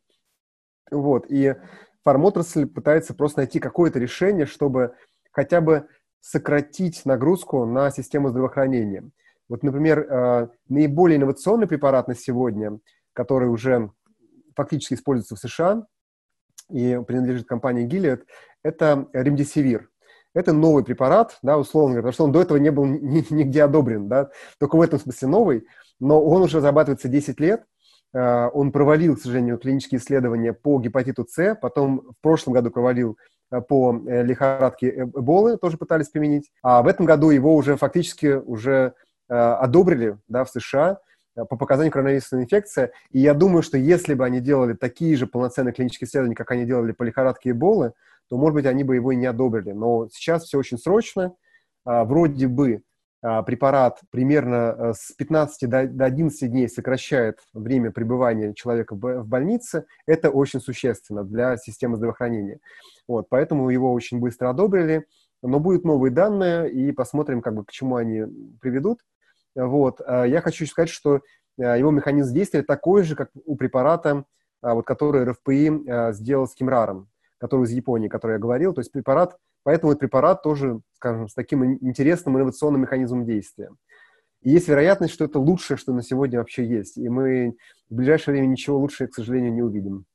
вот, 0.91 1.25
и 1.29 1.56
фармотрасль 2.03 2.65
пытается 2.65 3.13
просто 3.13 3.39
найти 3.39 3.60
какое-то 3.60 4.00
решение, 4.00 4.46
чтобы 4.46 4.94
хотя 5.32 5.62
бы 5.62 5.88
сократить 6.22 7.06
нагрузку 7.06 7.65
на 7.65 7.91
систему 7.91 8.29
здравоохранения. 8.29 9.10
Вот, 9.48 9.63
например, 9.63 10.00
э, 10.00 10.48
наиболее 10.68 11.18
инновационный 11.18 11.68
препарат 11.68 12.08
на 12.08 12.15
сегодня, 12.15 12.79
который 13.13 13.50
уже 13.50 13.91
фактически 14.56 14.94
используется 14.94 15.36
в 15.36 15.39
США 15.39 15.86
и 16.70 17.00
принадлежит 17.08 17.48
компании 17.48 17.88
Gilead, 17.88 18.24
это 18.63 19.08
ремдисивир. 19.13 19.89
Это 20.34 20.54
новый 20.54 20.84
препарат, 20.84 21.38
да, 21.42 21.58
условно 21.58 21.96
говоря, 21.96 22.02
потому 22.04 22.14
что 22.14 22.24
он 22.26 22.32
до 22.32 22.42
этого 22.42 22.58
не 22.58 22.72
был 22.72 22.86
нигде 22.86 23.64
одобрен, 23.64 24.08
да, 24.08 24.30
только 24.60 24.76
в 24.76 24.82
этом 24.82 25.00
смысле 25.00 25.28
новый, 25.28 25.68
но 26.00 26.24
он 26.24 26.44
уже 26.44 26.62
зарабатывается 26.62 27.08
10 27.08 27.40
лет, 27.40 27.64
э, 28.14 28.50
он 28.54 28.72
провалил, 28.72 29.16
к 29.16 29.22
сожалению, 29.22 29.58
клинические 29.58 30.00
исследования 30.00 30.54
по 30.54 30.80
гепатиту 30.80 31.26
С, 31.28 31.56
потом 31.56 32.02
в 32.02 32.22
прошлом 32.22 32.54
году 32.54 32.70
провалил 32.72 33.18
э, 33.52 33.62
по 33.62 33.94
лихорадке 34.06 34.90
Эболы, 35.04 35.58
тоже 35.58 35.78
пытались 35.78 36.10
применить, 36.10 36.52
а 36.62 36.84
в 36.84 36.88
этом 36.88 37.06
году 37.06 37.32
его 37.32 37.56
уже 37.56 37.76
фактически 37.76 38.34
уже 38.34 38.94
Э, 39.30 39.54
одобрили 39.60 40.18
да, 40.28 40.44
в 40.44 40.50
США. 40.50 40.94
э, 40.94 40.96
по 41.36 41.56
показанию 41.56 41.92
коронавирусной 41.92 42.44
инфекции. 42.44 42.92
И 43.12 43.20
я 43.20 43.34
думаю, 43.34 43.62
что 43.62 43.78
если 43.78 44.14
бы 44.14 44.26
они 44.26 44.40
делали 44.40 44.74
такие 44.74 45.16
же 45.16 45.28
полноценные 45.28 45.74
клинические 45.74 46.08
исследования, 46.08 46.36
как 46.36 46.52
они 46.52 46.66
делали 46.66 46.92
по 46.92 47.04
лихорадке 47.04 47.52
Эболы, 47.52 47.94
то, 48.30 48.38
может 48.38 48.56
быть, 48.56 48.66
они 48.66 48.84
бы 48.84 48.96
его 48.96 49.12
и 49.12 49.16
не 49.16 49.26
одобрили. 49.26 49.72
Но 49.72 50.08
сейчас 50.12 50.44
все 50.44 50.58
очень 50.58 50.78
срочно. 50.78 51.34
А, 51.86 52.06
вроде 52.06 52.48
бы 52.48 52.84
а, 53.22 53.42
препарат 53.44 54.00
примерно 54.12 54.76
э, 54.78 54.94
с 54.96 55.12
15 55.14 55.70
до 55.70 56.06
11 56.06 56.52
дней 56.52 56.70
сокращает 56.70 57.40
время 57.54 57.92
пребывания 57.92 58.54
человека 58.54 58.96
в 58.96 59.28
больнице. 59.28 59.86
Это 60.06 60.30
очень 60.30 60.62
существенно 60.62 61.24
для 61.24 61.58
системы 61.58 61.98
здравоохранения. 61.98 62.60
Вот, 63.08 63.28
поэтому 63.30 63.70
его 63.70 63.92
очень 63.92 64.20
быстро 64.20 64.50
одобрили. 64.50 65.06
Но 65.42 65.60
будут 65.60 65.86
новые 65.86 66.12
данные, 66.12 66.70
и 66.70 66.92
посмотрим, 66.92 67.42
как 67.42 67.56
бы, 67.56 67.64
к 67.64 67.72
чему 67.72 67.96
они 67.96 68.24
приведут. 68.62 69.00
Вот. 69.56 70.01
А 70.06 70.25
я 70.25 70.41
хочу 70.41 70.65
сказать, 70.65 70.89
что 70.89 71.22
а, 71.60 71.77
его 71.77 71.91
механизм 71.91 72.34
действия 72.34 72.63
такой 72.63 73.03
же, 73.03 73.15
как 73.15 73.29
у 73.46 73.56
препарата, 73.56 74.25
а, 74.62 74.74
вот, 74.74 74.86
который 74.86 75.24
РФПИ 75.24 76.13
сделал 76.13 76.48
с 76.48 76.56
Кимраром, 76.56 77.10
который 77.38 77.65
из 77.65 77.72
Японии, 77.72 78.08
который 78.08 78.34
я 78.34 78.39
говорил. 78.39 78.74
То 78.74 78.82
есть 78.82 78.91
препарат, 78.91 79.38
поэтому 79.63 79.91
этот 79.91 80.01
препарат 80.01 80.44
тоже, 80.44 80.82
скажем, 80.94 81.27
с 81.27 81.34
таким 81.34 81.65
интересным 81.65 82.38
инновационным 82.38 82.82
механизмом 82.82 83.25
действия. 83.25 83.72
И 84.41 84.51
есть 84.51 84.68
вероятность, 84.68 85.13
что 85.13 85.25
это 85.25 85.39
лучшее, 85.39 85.77
что 85.77 85.94
на 85.94 86.01
сегодня 86.01 86.39
вообще 86.39 86.65
есть. 86.65 86.98
И 86.98 87.10
мы 87.10 87.58
в 87.89 87.96
ближайшее 87.96 88.34
время 88.34 88.48
ничего 88.48 88.77
лучше, 88.77 89.08
к 89.08 89.13
сожалению, 89.13 89.53
не 89.53 89.62
увидим. 89.62 90.06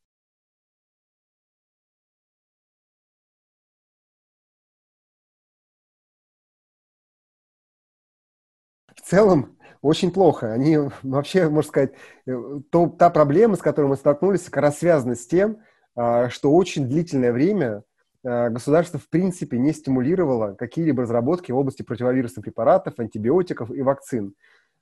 Целом 9.06 9.56
очень 9.82 10.10
плохо. 10.10 10.52
Они 10.52 10.78
вообще, 11.02 11.48
можно 11.48 11.68
сказать, 11.68 11.92
э, 12.26 12.60
то, 12.70 12.88
та 12.88 13.10
проблема, 13.10 13.56
с 13.56 13.60
которой 13.60 13.86
мы 13.86 13.96
столкнулись, 13.96 14.44
как 14.44 14.62
раз 14.62 14.78
связана 14.78 15.14
с 15.14 15.26
тем, 15.26 15.58
а, 15.96 16.28
что 16.28 16.52
очень 16.52 16.88
длительное 16.88 17.32
время 17.32 17.84
а, 18.24 18.48
государство 18.48 18.98
в 18.98 19.08
принципе 19.08 19.58
не 19.58 19.72
стимулировало 19.72 20.54
какие-либо 20.54 21.02
разработки 21.02 21.52
в 21.52 21.56
области 21.56 21.82
противовирусных 21.82 22.44
препаратов, 22.44 22.98
антибиотиков 22.98 23.70
и 23.70 23.82
вакцин. 23.82 24.34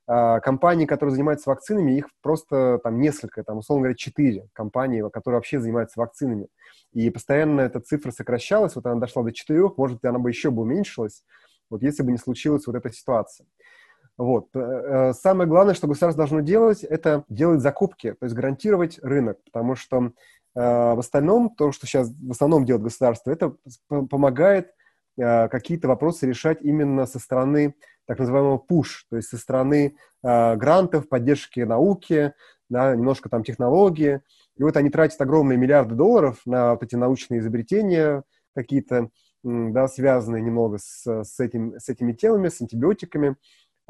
А, 0.05 0.39
компании, 0.39 0.85
которые 0.85 1.13
занимаются 1.13 1.49
вакцинами, 1.49 1.97
их 1.97 2.09
просто 2.21 2.79
там 2.83 2.99
несколько, 2.99 3.43
там, 3.43 3.59
условно 3.59 3.83
говоря, 3.83 3.95
четыре 3.95 4.47
компании, 4.53 5.07
которые 5.09 5.37
вообще 5.37 5.59
занимаются 5.59 5.99
вакцинами. 5.99 6.47
И 6.93 7.09
постоянно 7.09 7.61
эта 7.61 7.79
цифра 7.79 8.11
сокращалась, 8.11 8.75
вот 8.75 8.85
она 8.85 8.99
дошла 8.99 9.23
до 9.23 9.31
четырех, 9.31 9.77
может 9.77 9.97
быть, 9.97 10.05
она 10.05 10.19
бы 10.19 10.29
еще 10.29 10.51
бы 10.51 10.63
уменьшилась, 10.63 11.23
вот 11.69 11.81
если 11.83 12.03
бы 12.03 12.11
не 12.11 12.17
случилась 12.17 12.67
вот 12.67 12.75
эта 12.75 12.91
ситуация. 12.91 13.47
Вот. 14.17 14.49
Э, 14.55 14.59
э, 14.59 15.13
самое 15.13 15.49
главное, 15.49 15.73
что 15.73 15.87
государство 15.87 16.19
должно 16.23 16.41
делать, 16.41 16.83
это 16.83 17.23
делать 17.29 17.61
закупки, 17.61 18.13
то 18.13 18.25
есть 18.25 18.35
гарантировать 18.35 18.99
рынок, 19.01 19.39
потому 19.43 19.75
что 19.75 19.97
э, 20.05 20.09
в 20.53 20.99
остальном, 20.99 21.49
то, 21.55 21.71
что 21.71 21.87
сейчас 21.87 22.09
в 22.09 22.31
основном 22.31 22.65
делает 22.65 22.83
государство, 22.83 23.31
это 23.31 23.55
помогает 23.87 24.73
какие-то 25.15 25.87
вопросы 25.87 26.25
решать 26.25 26.63
именно 26.63 27.05
со 27.05 27.19
стороны 27.19 27.75
так 28.07 28.17
называемого 28.17 28.57
push, 28.57 29.03
то 29.11 29.17
есть 29.17 29.29
со 29.29 29.37
стороны 29.37 29.95
грантов, 30.23 31.07
поддержки 31.07 31.59
науки, 31.59 32.33
да, 32.67 32.95
немножко 32.95 33.29
там 33.29 33.43
технологии. 33.43 34.21
И 34.57 34.63
вот 34.63 34.75
они 34.75 34.89
тратят 34.89 35.21
огромные 35.21 35.57
миллиарды 35.57 35.93
долларов 35.93 36.41
на 36.47 36.71
вот 36.71 36.81
эти 36.81 36.95
научные 36.95 37.41
изобретения 37.41 38.23
какие-то, 38.55 39.09
да, 39.43 39.87
связанные 39.87 40.41
немного 40.41 40.79
с, 40.79 41.05
с, 41.05 41.39
этим, 41.39 41.75
с 41.77 41.89
этими 41.89 42.13
темами, 42.13 42.49
с 42.49 42.59
антибиотиками. 42.59 43.35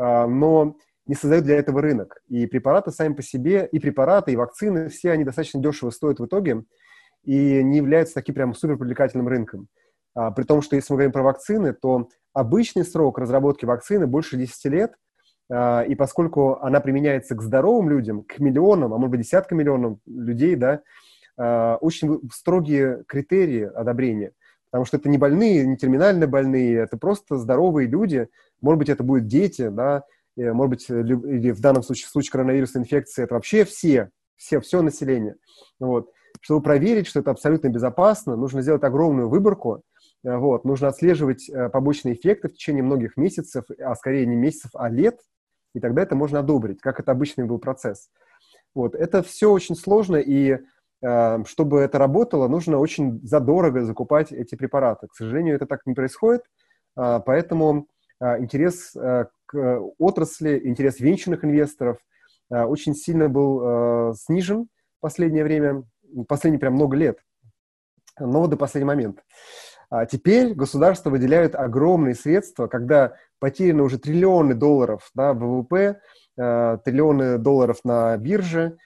А, 0.04 0.28
но 0.28 0.76
не 1.06 1.16
создают 1.16 1.46
для 1.46 1.58
этого 1.58 1.82
рынок. 1.82 2.22
И 2.28 2.46
препараты 2.46 2.92
сами 2.92 3.14
по 3.14 3.22
себе, 3.22 3.68
и 3.72 3.80
препараты, 3.80 4.34
и 4.34 4.36
вакцины, 4.36 4.90
все 4.90 5.12
они 5.12 5.24
достаточно 5.24 5.62
дешево 5.62 5.92
стоят 5.92 6.20
в 6.20 6.26
итоге 6.26 6.64
и 7.24 7.64
не 7.64 7.78
являются 7.78 8.16
таким 8.16 8.36
прям 8.36 8.54
супер 8.54 8.78
привлекательным 8.78 9.30
рынком. 9.30 9.70
А, 10.14 10.32
при 10.32 10.44
том, 10.44 10.62
что 10.62 10.76
если 10.76 10.92
мы 10.92 10.98
говорим 10.98 11.14
про 11.14 11.24
вакцины, 11.24 11.74
то 11.74 12.10
обычный 12.34 12.84
срок 12.84 13.18
разработки 13.18 13.64
вакцины 13.64 14.06
больше 14.06 14.36
10 14.36 14.66
лет, 14.66 14.94
а, 15.50 15.84
и 15.84 15.96
поскольку 15.96 16.56
она 16.62 16.82
применяется 16.82 17.36
к 17.36 17.42
здоровым 17.42 17.90
людям, 17.90 18.24
к 18.24 18.40
миллионам, 18.40 18.94
а 18.94 18.98
может 18.98 19.12
быть 19.12 19.22
десяткам 19.22 19.60
миллионов 19.60 20.00
людей, 20.06 20.56
да, 20.56 20.82
очень 21.36 22.22
строгие 22.32 23.04
критерии 23.08 23.64
одобрения, 23.64 24.34
потому 24.74 24.86
что 24.86 24.98
это 24.98 25.08
не 25.08 25.20
больные, 25.20 25.68
не 25.68 25.78
терминально 25.78 26.26
больные, 26.26 26.80
это 26.80 26.98
просто 26.98 27.38
здоровые 27.38 27.88
люди, 27.88 28.28
может 28.60 28.80
быть, 28.80 28.90
это 28.90 29.04
будут 29.04 29.28
дети, 29.28 29.70
да, 29.70 30.04
может 30.36 30.70
быть, 30.72 30.90
или 30.90 31.52
в 31.52 31.62
данном 31.62 31.84
случае, 31.84 32.08
в 32.08 32.10
случае 32.10 32.32
коронавирусной 32.32 32.82
инфекции, 32.82 33.24
это 33.24 33.36
вообще 33.36 33.66
все, 33.66 34.10
все, 34.36 34.60
все 34.62 34.82
население. 34.82 35.36
Вот. 35.80 36.10
Чтобы 36.42 36.64
проверить, 36.64 37.06
что 37.06 37.20
это 37.20 37.30
абсолютно 37.30 37.68
безопасно, 37.68 38.36
нужно 38.36 38.64
сделать 38.64 38.84
огромную 38.84 39.30
выборку, 39.30 39.84
вот, 40.24 40.66
нужно 40.66 40.88
отслеживать 40.88 41.48
э, 41.52 41.70
побочные 41.70 42.16
эффекты 42.16 42.48
в 42.48 42.54
течение 42.54 42.82
многих 42.82 43.16
месяцев, 43.16 43.66
а 43.80 43.94
скорее 43.94 44.26
не 44.26 44.36
месяцев, 44.36 44.72
а 44.74 44.90
лет, 44.90 45.20
и 45.76 45.82
тогда 45.82 46.02
это 46.02 46.16
можно 46.16 46.40
одобрить, 46.40 46.82
как 46.82 47.00
это 47.00 47.12
обычный 47.12 47.46
был 47.46 47.60
процесс. 47.60 48.10
Вот. 48.74 48.96
Это 48.96 49.22
все 49.22 49.52
очень 49.52 49.76
сложно, 49.76 50.16
и 50.16 50.54
э, 50.54 50.60
чтобы 51.46 51.82
это 51.82 51.98
работало, 51.98 52.48
нужно 52.48 52.78
очень 52.78 53.20
задорого 53.28 53.84
закупать 53.84 54.32
эти 54.32 54.56
препараты. 54.56 55.08
К 55.08 55.16
сожалению, 55.16 55.56
это 55.56 55.66
так 55.66 55.86
не 55.86 55.94
происходит, 55.94 56.44
э, 56.96 57.20
поэтому 57.26 57.88
а, 58.24 58.40
интерес 58.40 58.96
а, 58.96 59.28
к 59.46 59.82
отрасли, 59.98 60.62
интерес 60.64 61.00
венчурных 61.00 61.44
инвесторов 61.44 61.98
а, 62.50 62.66
очень 62.66 62.96
сильно 62.96 63.28
был 63.28 64.16
снижен 64.16 64.68
в 64.98 65.02
последнее 65.02 65.44
время, 65.44 65.84
последние 66.30 66.60
прям 66.60 66.74
много 66.74 66.96
лет, 66.96 67.20
но 68.18 68.48
до 68.48 68.56
последний 68.56 68.88
момент. 68.88 69.24
А 69.90 70.06
теперь 70.06 70.54
государство 70.54 71.10
выделяет 71.10 71.54
огромные 71.54 72.16
средства, 72.16 72.68
когда 72.68 73.16
потеряны 73.40 73.84
уже 73.84 74.00
триллионы 74.00 74.56
долларов 74.56 75.12
да, 75.14 75.34
ВВП, 75.34 76.00
триллионы 76.36 77.38
долларов 77.38 77.80
на 77.84 78.16
бирже, 78.18 78.78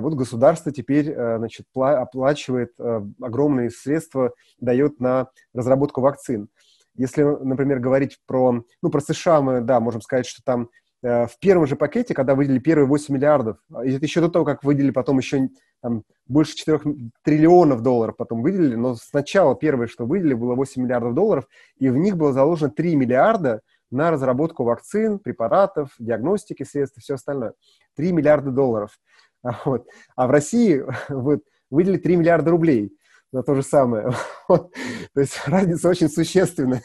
вот 0.00 0.14
государство 0.14 0.72
теперь 0.72 1.14
значит, 1.14 1.66
оплачивает 1.74 2.72
огромные 3.20 3.70
средства, 3.70 4.32
дает 4.60 5.00
на 5.00 5.28
разработку 5.52 6.00
вакцин. 6.00 6.48
Если, 6.96 7.22
например, 7.22 7.80
говорить 7.80 8.18
про, 8.26 8.64
ну, 8.82 8.90
про 8.90 9.00
США, 9.00 9.40
мы, 9.40 9.60
да, 9.60 9.80
можем 9.80 10.00
сказать, 10.00 10.26
что 10.26 10.42
там 10.44 10.70
э, 11.02 11.26
в 11.26 11.38
первом 11.40 11.66
же 11.66 11.74
пакете, 11.74 12.14
когда 12.14 12.36
выделили 12.36 12.60
первые 12.60 12.86
8 12.86 13.12
миллиардов, 13.12 13.58
и 13.84 13.92
это 13.92 14.04
еще 14.04 14.20
до 14.20 14.28
того, 14.28 14.44
как 14.44 14.62
выделили 14.62 14.92
потом 14.92 15.18
еще 15.18 15.48
там, 15.82 16.04
больше 16.26 16.54
4 16.54 16.80
триллионов 17.24 17.82
долларов 17.82 18.16
потом 18.16 18.42
выделили, 18.42 18.76
но 18.76 18.94
сначала 18.94 19.56
первое, 19.56 19.88
что 19.88 20.06
выделили, 20.06 20.34
было 20.34 20.54
8 20.54 20.82
миллиардов 20.82 21.14
долларов, 21.14 21.48
и 21.78 21.88
в 21.88 21.96
них 21.96 22.16
было 22.16 22.32
заложено 22.32 22.70
3 22.70 22.94
миллиарда 22.94 23.60
на 23.90 24.10
разработку 24.10 24.62
вакцин, 24.62 25.18
препаратов, 25.18 25.90
диагностики 25.98 26.62
средств 26.62 26.98
и 26.98 27.00
все 27.00 27.14
остальное. 27.14 27.54
3 27.96 28.12
миллиарда 28.12 28.50
долларов. 28.50 28.98
А, 29.44 29.60
вот. 29.64 29.86
а 30.16 30.26
в 30.26 30.30
России 30.30 30.82
вот, 31.08 31.40
выделили 31.70 31.98
3 31.98 32.16
миллиарда 32.16 32.50
рублей 32.50 32.96
на 33.32 33.42
то 33.42 33.54
же 33.54 33.62
самое. 33.62 34.10
Вот. 34.46 34.74
То 35.14 35.20
есть 35.22 35.40
разница 35.46 35.88
очень 35.88 36.10
существенная. 36.10 36.82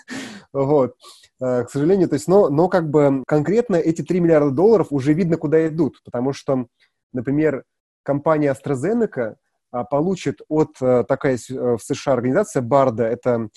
Вот. 0.53 0.95
Э, 1.41 1.65
к 1.65 1.69
сожалению, 1.69 2.07
то 2.07 2.13
есть, 2.13 2.27
но, 2.29 2.47
но 2.49 2.69
как 2.69 2.89
бы 2.89 3.23
конкретно 3.27 3.75
эти 3.75 4.01
3 4.01 4.21
миллиарда 4.21 4.51
долларов 4.51 4.87
уже 4.91 5.11
видно, 5.13 5.35
куда 5.35 5.67
идут, 5.67 6.01
потому 6.05 6.31
что, 6.31 6.67
например, 7.11 7.65
компания 8.03 8.53
AstraZeneca 8.53 9.35
получит 9.91 10.39
от 10.47 10.73
такая 10.79 11.37
в 11.49 11.79
США 11.79 12.13
организация 12.13 12.63
БАРДа, 12.63 13.03
это 13.03 13.49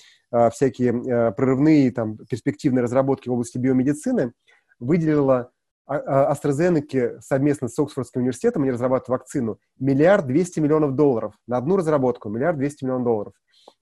всякие 0.51 1.31
прорывные 1.31 1.91
там, 1.91 2.17
перспективные 2.29 2.83
разработки 2.83 3.29
в 3.29 3.31
области 3.31 3.57
биомедицины, 3.57 4.33
выделила 4.79 5.52
AstraZeneca 5.89 7.19
совместно 7.19 7.67
с 7.67 7.77
Оксфордским 7.77 8.21
университетом, 8.21 8.63
они 8.63 8.71
разрабатывают 8.71 9.09
вакцину, 9.19 9.59
миллиард 9.79 10.27
двести 10.27 10.59
миллионов 10.59 10.95
долларов 10.95 11.35
на 11.47 11.57
одну 11.57 11.77
разработку, 11.77 12.29
миллиард 12.29 12.57
двести 12.57 12.83
миллионов 12.83 13.05
долларов. 13.05 13.33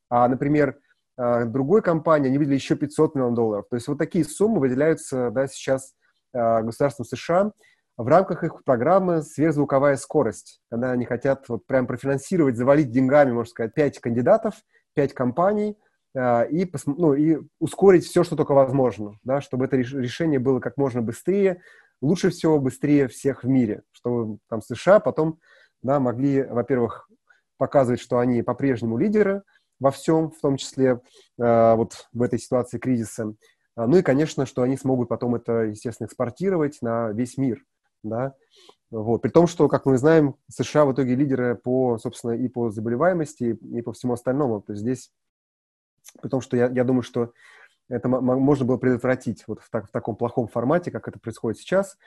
А, 0.09 0.27
например, 0.27 0.77
другой 1.17 1.81
компании 1.81 2.29
они 2.29 2.37
выделили 2.37 2.55
еще 2.55 2.75
500 2.75 3.15
миллионов 3.15 3.35
долларов. 3.35 3.65
То 3.69 3.75
есть 3.75 3.87
вот 3.87 3.97
такие 3.97 4.25
суммы 4.25 4.59
выделяются 4.59 5.29
да, 5.29 5.47
сейчас 5.47 5.93
государством 6.33 7.05
США 7.05 7.51
в 7.97 8.07
рамках 8.07 8.43
их 8.43 8.63
программы 8.63 9.21
«Сверхзвуковая 9.21 9.97
скорость», 9.97 10.61
когда 10.71 10.91
они 10.91 11.05
хотят 11.05 11.47
вот 11.49 11.67
прям 11.67 11.85
профинансировать, 11.85 12.57
завалить 12.57 12.89
деньгами, 12.89 13.31
можно 13.31 13.51
сказать, 13.51 13.73
пять 13.73 13.99
кандидатов, 13.99 14.55
пять 14.95 15.13
компаний– 15.13 15.77
а, 16.15 16.43
и, 16.43 16.69
ну, 16.85 17.13
и 17.13 17.39
ускорить 17.59 18.05
все, 18.05 18.23
что 18.23 18.35
только 18.35 18.53
возможно, 18.53 19.17
да, 19.23 19.41
чтобы 19.41 19.65
это 19.65 19.77
решение 19.77 20.39
было 20.39 20.59
как 20.59 20.77
можно 20.77 21.01
быстрее, 21.01 21.61
лучше 22.01 22.29
всего 22.29 22.59
быстрее 22.59 23.07
всех 23.07 23.43
в 23.43 23.47
мире, 23.47 23.83
чтобы 23.91 24.39
там 24.49 24.61
США 24.61 24.99
потом 24.99 25.39
да, 25.81 25.99
могли, 25.99 26.43
во-первых, 26.43 27.09
показывать, 27.57 28.01
что 28.01 28.19
они 28.19 28.41
по-прежнему 28.43 28.97
лидеры 28.97 29.43
во 29.79 29.91
всем, 29.91 30.31
в 30.31 30.39
том 30.39 30.57
числе 30.57 31.01
э, 31.39 31.75
вот 31.75 32.07
в 32.13 32.21
этой 32.21 32.39
ситуации 32.39 32.77
кризиса. 32.77 33.33
А, 33.75 33.87
ну 33.87 33.97
и, 33.97 34.01
конечно, 34.01 34.45
что 34.45 34.61
они 34.61 34.77
смогут 34.77 35.09
потом 35.09 35.35
это, 35.35 35.63
естественно, 35.63 36.07
экспортировать 36.07 36.81
на 36.81 37.11
весь 37.11 37.37
мир. 37.37 37.63
Да? 38.03 38.35
Вот. 38.89 39.21
При 39.21 39.29
том, 39.29 39.47
что, 39.47 39.67
как 39.67 39.85
мы 39.85 39.97
знаем, 39.97 40.35
США 40.49 40.85
в 40.85 40.93
итоге 40.93 41.15
лидеры 41.15 41.55
по, 41.55 41.97
собственно, 41.97 42.31
и 42.31 42.47
по 42.47 42.69
заболеваемости, 42.69 43.57
и 43.61 43.81
по 43.81 43.93
всему 43.93 44.13
остальному. 44.13 44.61
То 44.61 44.73
есть 44.73 44.81
здесь 44.81 45.11
Потому 46.21 46.41
что 46.41 46.57
я, 46.57 46.67
я 46.67 46.83
думаю, 46.83 47.03
что 47.03 47.33
это 47.91 48.07
можно 48.07 48.65
было 48.65 48.77
предотвратить 48.77 49.43
вот 49.47 49.61
в, 49.61 49.69
так, 49.69 49.87
в 49.89 49.91
таком 49.91 50.15
плохом 50.15 50.47
формате, 50.47 50.91
как 50.91 51.07
это 51.07 51.19
происходит 51.19 51.59
сейчас. 51.59 51.97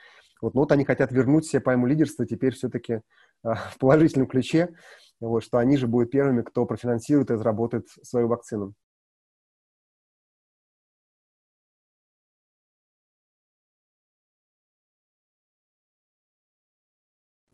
Вот, 0.41 0.53
но 0.53 0.61
вот 0.61 0.71
они 0.71 0.83
хотят 0.83 1.11
вернуть 1.11 1.45
себе 1.45 1.61
пойму 1.61 1.85
лидерства 1.85 2.25
теперь 2.25 2.53
все-таки 2.53 2.93
э, 2.93 2.99
в 3.43 3.77
положительном 3.79 4.27
ключе, 4.27 4.75
вот, 5.19 5.43
что 5.43 5.57
они 5.59 5.77
же 5.77 5.87
будут 5.87 6.11
первыми, 6.11 6.41
кто 6.41 6.65
профинансирует 6.65 7.29
и 7.29 7.33
разработает 7.33 7.87
свою 8.03 8.27
вакцину. 8.27 8.73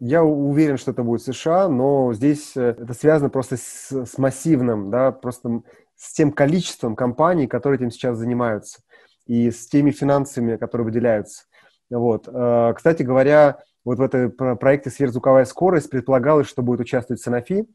Я 0.03 0.23
уверен, 0.23 0.77
что 0.77 0.91
это 0.91 1.03
будет 1.03 1.21
США, 1.21 1.67
но 1.69 2.11
здесь 2.13 2.57
э, 2.57 2.75
это 2.79 2.93
связано 2.95 3.29
просто 3.29 3.57
с, 3.57 3.91
с 3.91 4.17
массивным, 4.17 4.89
да, 4.89 5.11
просто 5.11 5.61
с 6.01 6.13
тем 6.13 6.31
количеством 6.31 6.95
компаний, 6.95 7.45
которые 7.45 7.77
этим 7.77 7.91
сейчас 7.91 8.17
занимаются, 8.17 8.81
и 9.27 9.51
с 9.51 9.67
теми 9.67 9.91
финансами, 9.91 10.57
которые 10.57 10.85
выделяются. 10.85 11.43
Вот. 11.91 12.27
Э, 12.27 12.73
кстати 12.75 13.03
говоря, 13.03 13.59
вот 13.85 13.99
в 13.99 14.01
этом 14.01 14.57
проекте 14.57 14.89
«Сверхзвуковая 14.89 15.45
скорость» 15.45 15.91
предполагалось, 15.91 16.47
что 16.47 16.63
будет 16.63 16.79
участвовать 16.79 17.25
Sanofi, 17.25 17.61
э, 17.61 17.65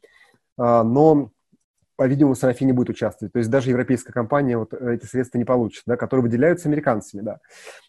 но 0.56 1.30
по-видимому, 1.96 2.34
Sanofi 2.34 2.64
не 2.64 2.72
будет 2.72 2.90
участвовать. 2.90 3.32
То 3.32 3.38
есть 3.38 3.50
даже 3.50 3.70
европейская 3.70 4.12
компания 4.12 4.56
вот 4.58 4.72
эти 4.74 5.06
средства 5.06 5.38
не 5.38 5.44
получит, 5.44 5.82
да, 5.86 5.96
которые 5.96 6.24
выделяются 6.24 6.68
американцами, 6.68 7.22
да. 7.22 7.40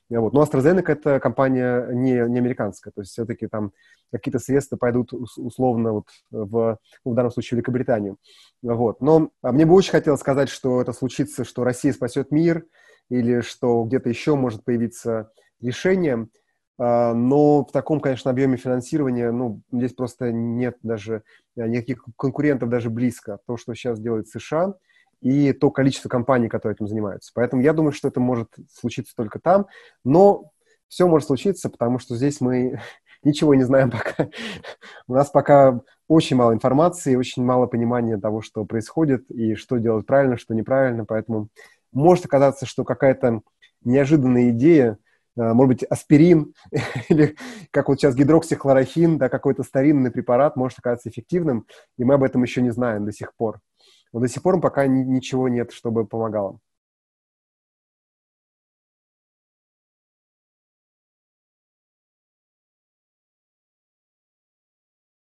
Вот. 0.09 0.33
Но 0.33 0.43
AstraZeneca– 0.43 0.87
это 0.87 1.19
компания 1.19 1.87
не, 1.91 2.13
не 2.29 2.39
американская, 2.39 2.91
то 2.93 3.01
есть 3.01 3.11
все-таки 3.11 3.47
там 3.47 3.73
какие-то 4.11 4.39
средства 4.39 4.77
пойдут 4.77 5.11
условно 5.13 5.91
вот 5.91 6.07
в, 6.31 6.79
ну, 7.03 7.11
в 7.11 7.15
данном 7.15 7.31
случае 7.31 7.49
в 7.49 7.57
Великобританию. 7.57 8.17
Вот. 8.61 9.01
Но 9.01 9.31
а 9.41 9.51
мне 9.51 9.65
бы 9.65 9.73
очень 9.73 9.91
хотелось 9.91 10.21
сказать, 10.21 10.49
что 10.49 10.81
это 10.81 10.93
случится, 10.93 11.43
что 11.43 11.63
Россия 11.63 11.91
спасет 11.91 12.31
мир, 12.31 12.65
или 13.09 13.41
что 13.41 13.83
где-то 13.83 14.09
еще 14.09 14.35
может 14.35 14.63
появиться 14.63 15.31
решение– 15.61 16.27
но 16.79 17.65
в 17.65 17.71
таком, 17.71 17.99
конечно, 17.99 18.29
объеме 18.29 18.57
финансирования, 18.57 19.31
ну, 19.31 19.61
здесь 19.71 19.93
просто 19.93 20.31
нет 20.31 20.77
даже 20.83 21.23
э, 21.55 21.67
никаких 21.67 22.05
конкурентов 22.15 22.69
даже 22.69 22.89
близко. 22.89 23.39
То, 23.47 23.57
что 23.57 23.73
сейчас 23.73 23.99
делает 23.99 24.27
США, 24.27 24.75
и 25.21 25.51
то 25.53 25.71
количество 25.71 26.09
компаний, 26.09 26.49
которые 26.49 26.75
этим 26.75 26.87
занимаются. 26.87 27.31
Поэтому 27.33 27.61
я 27.61 27.73
думаю, 27.73 27.91
что 27.91 28.07
это 28.07 28.19
может 28.19 28.49
случиться 28.71 29.15
только 29.15 29.39
там, 29.39 29.65
но 30.03 30.51
все 30.87 31.07
может 31.07 31.27
случиться, 31.27 31.69
потому 31.69 31.99
что 31.99 32.15
здесь 32.15 32.39
мы 32.41 32.79
ничего 33.23 33.55
не 33.55 33.63
знаем 33.63 33.91
пока. 33.91 34.29
У 35.07 35.13
нас 35.13 35.29
пока 35.29 35.81
очень 36.07 36.35
мало 36.35 36.53
информации, 36.53 37.15
очень 37.15 37.43
мало 37.43 37.65
понимания 37.65 38.17
того, 38.17 38.41
что 38.41 38.65
происходит 38.65 39.29
и 39.31 39.55
что 39.55 39.77
делать 39.77 40.05
правильно, 40.05 40.37
что 40.37 40.53
неправильно. 40.53 41.05
Поэтому 41.05 41.49
может 41.91 42.25
оказаться, 42.25 42.65
что 42.65 42.83
какая-то 42.83 43.41
неожиданная 43.83 44.51
идея 44.51 44.97
может 45.37 45.69
быть, 45.69 45.83
аспирин 45.83 46.53
или, 47.09 47.35
как 47.71 47.89
вот 47.89 47.99
сейчас, 47.99 48.15
гидроксихлорохин, 48.15 49.17
да, 49.17 49.29
какой-то 49.29 49.63
старинный 49.63 50.11
препарат 50.11 50.55
может 50.55 50.79
оказаться 50.79 51.09
эффективным, 51.09 51.65
и 51.97 52.03
мы 52.03 52.15
об 52.15 52.23
этом 52.23 52.43
еще 52.43 52.61
не 52.61 52.71
знаем 52.71 53.05
до 53.05 53.11
сих 53.11 53.35
пор. 53.35 53.59
Но 54.13 54.19
до 54.19 54.27
сих 54.27 54.41
пор 54.41 54.59
пока 54.61 54.87
ничего 54.87 55.47
нет, 55.49 55.71
чтобы 55.71 56.05
помогало. 56.05 56.59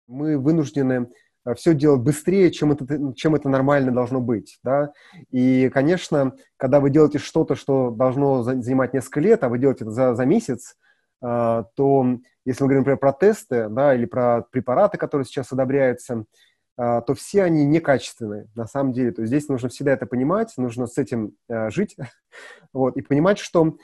Мы 0.07 0.37
вынуждены 0.37 1.07
Э, 1.07 1.30
все 1.55 1.73
делать 1.73 2.01
быстрее, 2.01 2.51
чем 2.51 2.71
это, 2.71 3.13
чем 3.15 3.35
это 3.35 3.49
нормально 3.49 3.91
должно 3.91 4.21
быть, 4.21 4.59
да, 4.63 4.91
и, 5.31 5.69
конечно, 5.73 6.35
когда 6.57 6.79
вы 6.79 6.89
делаете 6.89 7.17
что-то, 7.17 7.55
что 7.55 7.89
должно 7.91 8.43
занимать 8.43 8.93
несколько 8.93 9.19
лет, 9.19 9.43
а 9.43 9.49
вы 9.49 9.59
делаете 9.59 9.85
это 9.85 9.91
за, 9.91 10.15
за 10.15 10.25
месяц, 10.25 10.75
э, 11.23 11.63
то, 11.75 12.17
если 12.45 12.63
мы 12.63 12.67
говорим, 12.67 12.79
например, 12.81 12.97
про 12.97 13.13
тесты, 13.13 13.69
да, 13.69 13.95
или 13.95 14.05
про 14.05 14.43
препараты, 14.51 14.97
которые 14.97 15.25
сейчас 15.25 15.51
одобряются, 15.51 16.25
э, 16.77 17.01
то 17.05 17.13
все 17.15 17.43
они 17.43 17.65
некачественные, 17.65 18.47
на 18.55 18.67
самом 18.67 18.93
деле, 18.93 19.11
то 19.11 19.21
есть 19.21 19.31
здесь 19.31 19.47
нужно 19.47 19.69
всегда 19.69 19.93
это 19.93 20.05
понимать, 20.05 20.53
нужно 20.57 20.85
с 20.85 20.97
этим 20.97 21.33
жить, 21.69 21.97
вот, 22.73 22.97
и 22.97 23.01
понимать, 23.01 23.39
что 23.39 23.77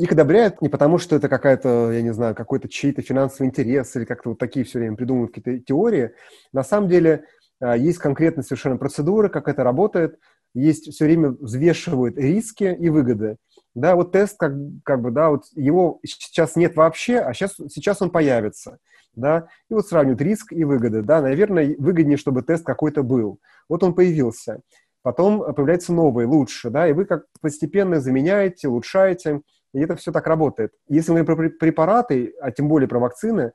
их 0.00 0.12
одобряют 0.12 0.62
не 0.62 0.68
потому, 0.68 0.98
что 0.98 1.16
это 1.16 1.28
какая-то, 1.28 1.92
я 1.92 2.00
не 2.00 2.12
знаю, 2.12 2.34
какой-то 2.34 2.68
чей-то 2.68 3.02
финансовый 3.02 3.48
интерес 3.48 3.94
или 3.96 4.06
как-то 4.06 4.30
вот 4.30 4.38
такие 4.38 4.64
все 4.64 4.78
время 4.78 4.96
придумывают 4.96 5.34
какие-то 5.34 5.62
теории. 5.62 6.12
На 6.52 6.64
самом 6.64 6.88
деле 6.88 7.24
а, 7.60 7.76
есть 7.76 7.98
конкретные 7.98 8.44
совершенно 8.44 8.78
процедуры, 8.78 9.28
как 9.28 9.46
это 9.46 9.62
работает. 9.62 10.18
Есть 10.54 10.92
все 10.92 11.04
время 11.04 11.30
взвешивают 11.30 12.16
риски 12.16 12.76
и 12.78 12.88
выгоды. 12.88 13.36
Да, 13.74 13.94
вот 13.94 14.12
тест, 14.12 14.36
как, 14.38 14.52
как 14.84 15.02
бы, 15.02 15.10
да, 15.10 15.30
вот 15.30 15.44
его 15.54 16.00
сейчас 16.04 16.56
нет 16.56 16.76
вообще, 16.76 17.18
а 17.18 17.34
сейчас, 17.34 17.56
сейчас 17.68 18.00
он 18.00 18.10
появится. 18.10 18.78
Да, 19.14 19.48
и 19.68 19.74
вот 19.74 19.86
сравнивают 19.86 20.22
риск 20.22 20.52
и 20.52 20.64
выгоды. 20.64 21.02
Да, 21.02 21.20
наверное, 21.20 21.74
выгоднее, 21.78 22.16
чтобы 22.16 22.42
тест 22.42 22.64
какой-то 22.64 23.02
был. 23.02 23.38
Вот 23.68 23.82
он 23.82 23.94
появился. 23.94 24.60
Потом 25.02 25.54
появляется 25.54 25.92
новый, 25.92 26.26
лучше, 26.26 26.70
да, 26.70 26.88
и 26.88 26.92
вы 26.92 27.04
как 27.04 27.24
постепенно 27.40 28.00
заменяете, 28.00 28.68
улучшаете. 28.68 29.42
И 29.72 29.80
это 29.80 29.96
все 29.96 30.12
так 30.12 30.26
работает. 30.26 30.72
Если 30.88 31.12
мы 31.12 31.24
про 31.24 31.36
препараты, 31.36 32.34
а 32.40 32.50
тем 32.50 32.68
более 32.68 32.88
про 32.88 32.98
вакцины, 32.98 33.52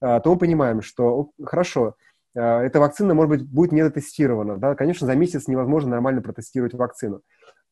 а, 0.00 0.20
то 0.20 0.32
мы 0.32 0.38
понимаем, 0.38 0.82
что 0.82 1.30
хорошо, 1.44 1.96
а, 2.36 2.62
эта 2.62 2.78
вакцина, 2.80 3.14
может 3.14 3.30
быть, 3.30 3.48
будет 3.48 3.72
недотестирована. 3.72 4.58
Да? 4.58 4.74
Конечно, 4.74 5.06
за 5.06 5.14
месяц 5.14 5.48
невозможно 5.48 5.90
нормально 5.90 6.22
протестировать 6.22 6.74
вакцину. 6.74 7.22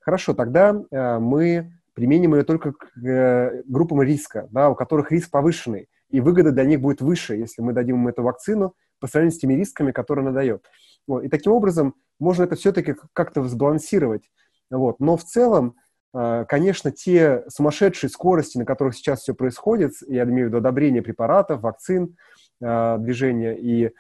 Хорошо, 0.01 0.35
тогда 0.35 0.75
а, 0.93 1.19
мы 1.19 1.73
применим 1.95 2.35
ее 2.35 2.43
только 2.43 2.73
к 2.73 2.99
э, 3.07 3.63
группам 3.67 4.03
риска, 4.03 4.49
да, 4.51 4.69
у 4.69 4.75
которых 4.75 5.13
риск 5.13 5.31
повышенный, 5.31 5.89
и 6.11 6.21
выгода 6.21 6.51
для 6.51 6.65
них 6.65 6.81
будет 6.81 7.01
выше, 7.01 7.37
если 7.37 7.63
мы 7.63 7.73
дадим 7.73 7.97
им 7.97 8.09
эту 8.09 8.25
вакцину 8.25 8.75
по 9.01 9.07
сравнению 9.07 9.37
с 9.37 9.41
теми 9.41 9.55
рисками, 9.55 9.93
которые 9.93 10.25
она 10.25 10.35
дает. 10.35 10.65
Вот. 11.07 11.23
И 11.23 11.29
таким 11.29 11.53
образом 11.53 11.95
можно 12.19 12.43
это 12.43 12.57
все-таки 12.57 12.97
как-то 13.13 13.45
сбалансировать. 13.45 14.29
Вот. 14.71 14.99
Но 14.99 15.17
в 15.17 15.25
целом 15.25 15.77
конечно, 16.49 16.93
те 16.93 17.45
сумасшедшие 17.49 18.09
скорости, 18.09 18.57
на 18.57 18.65
которых 18.65 18.95
сейчас 18.95 19.23
все 19.23 19.35
происходит, 19.35 19.93
я 20.07 20.23
имею 20.25 20.47
в 20.47 20.49
виду 20.49 20.59
одобрение 20.59 21.03
препаратов, 21.03 21.63
вакцин, 21.63 22.17
а, 22.63 22.99
движения 22.99 23.57
и 23.57 23.91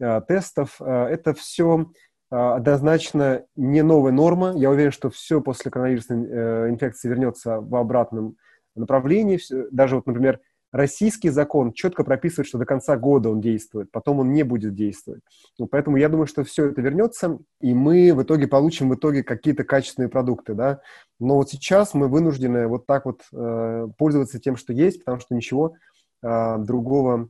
а, 0.00 0.20
тестов, 0.20 0.80
это 0.80 1.34
все 1.34 1.86
однозначно 2.30 3.44
не 3.54 3.82
новая 3.82 4.10
норма. 4.10 4.54
Я 4.56 4.70
уверен, 4.70 4.90
что 4.90 5.10
все 5.10 5.40
после 5.40 5.70
коронавирусной 5.70 6.26
э, 6.26 6.68
инфекции 6.70 7.08
вернется 7.08 7.60
в 7.60 7.76
обратном 7.76 8.36
направлении. 8.74 9.38
Даже 9.70 9.96
вот, 9.96 10.06
например, 10.06 10.40
Российский 10.74 11.28
закон 11.28 11.72
четко 11.72 12.02
прописывает, 12.02 12.48
что 12.48 12.58
до 12.58 12.66
конца 12.66 12.96
года 12.96 13.30
он 13.30 13.40
действует, 13.40 13.92
потом 13.92 14.18
он 14.18 14.32
не 14.32 14.42
будет 14.42 14.74
действовать. 14.74 15.22
Ну, 15.56 15.68
поэтому 15.68 15.98
я 15.98 16.08
думаю, 16.08 16.26
что 16.26 16.42
все 16.42 16.66
это 16.66 16.82
вернется, 16.82 17.38
и 17.60 17.72
мы 17.72 18.12
в 18.12 18.24
итоге 18.24 18.48
получим 18.48 18.88
в 18.88 18.96
итоге 18.96 19.22
какие-то 19.22 19.62
качественные 19.62 20.08
продукты, 20.08 20.54
да. 20.54 20.80
Но 21.20 21.36
вот 21.36 21.48
сейчас 21.48 21.94
мы 21.94 22.08
вынуждены 22.08 22.66
вот 22.66 22.86
так 22.86 23.04
вот 23.04 23.22
э, 23.32 23.86
пользоваться 23.96 24.40
тем, 24.40 24.56
что 24.56 24.72
есть, 24.72 24.98
потому 24.98 25.20
что 25.20 25.36
ничего 25.36 25.76
э, 26.24 26.58
другого 26.58 27.28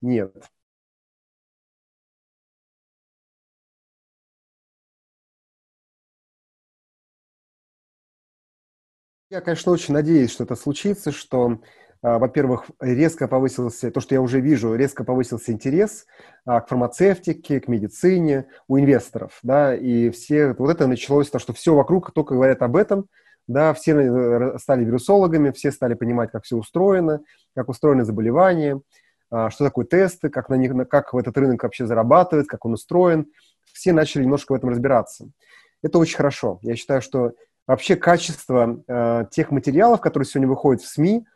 нет. 0.00 0.34
Я, 9.28 9.42
конечно, 9.42 9.70
очень 9.70 9.92
надеюсь, 9.92 10.30
что 10.30 10.44
это 10.44 10.56
случится, 10.56 11.12
что 11.12 11.60
во-первых, 12.02 12.66
резко 12.80 13.26
повысился, 13.26 13.90
то, 13.90 14.00
что 14.00 14.14
я 14.14 14.20
уже 14.20 14.40
вижу, 14.40 14.74
резко 14.74 15.04
повысился 15.04 15.52
интерес 15.52 16.06
а, 16.44 16.60
к 16.60 16.68
фармацевтике, 16.68 17.60
к 17.60 17.68
медицине 17.68 18.46
у 18.68 18.78
инвесторов, 18.78 19.38
да, 19.42 19.74
и 19.74 20.10
все, 20.10 20.52
вот 20.52 20.70
это 20.70 20.86
началось, 20.86 21.30
то, 21.30 21.38
что 21.38 21.52
все 21.52 21.74
вокруг 21.74 22.12
только 22.12 22.34
говорят 22.34 22.62
об 22.62 22.76
этом, 22.76 23.08
да, 23.48 23.72
все 23.74 23.92
э, 23.92 24.58
стали 24.58 24.84
вирусологами, 24.84 25.52
все 25.52 25.70
стали 25.70 25.94
понимать, 25.94 26.30
как 26.32 26.44
все 26.44 26.56
устроено, 26.56 27.20
как 27.54 27.68
устроены 27.68 28.04
заболевания, 28.04 28.80
а, 29.30 29.50
что 29.50 29.64
такое 29.64 29.84
тесты, 29.84 30.28
как, 30.28 30.48
на 30.48 30.54
них, 30.54 30.72
как 30.88 31.12
в 31.12 31.18
этот 31.18 31.36
рынок 31.36 31.62
вообще 31.62 31.86
зарабатывает, 31.86 32.46
как 32.46 32.64
он 32.64 32.74
устроен. 32.74 33.26
Все 33.72 33.92
начали 33.92 34.22
немножко 34.22 34.52
в 34.52 34.54
этом 34.54 34.70
разбираться. 34.70 35.28
Это 35.82 35.98
очень 35.98 36.16
хорошо. 36.16 36.58
Я 36.62 36.76
считаю, 36.76 37.02
что 37.02 37.32
вообще 37.66 37.96
качество 37.96 38.82
э, 38.86 39.26
тех 39.30 39.50
материалов, 39.50 40.00
которые 40.00 40.26
сегодня 40.26 40.48
выходят 40.48 40.82
в 40.82 40.88
СМИ, 40.88 41.26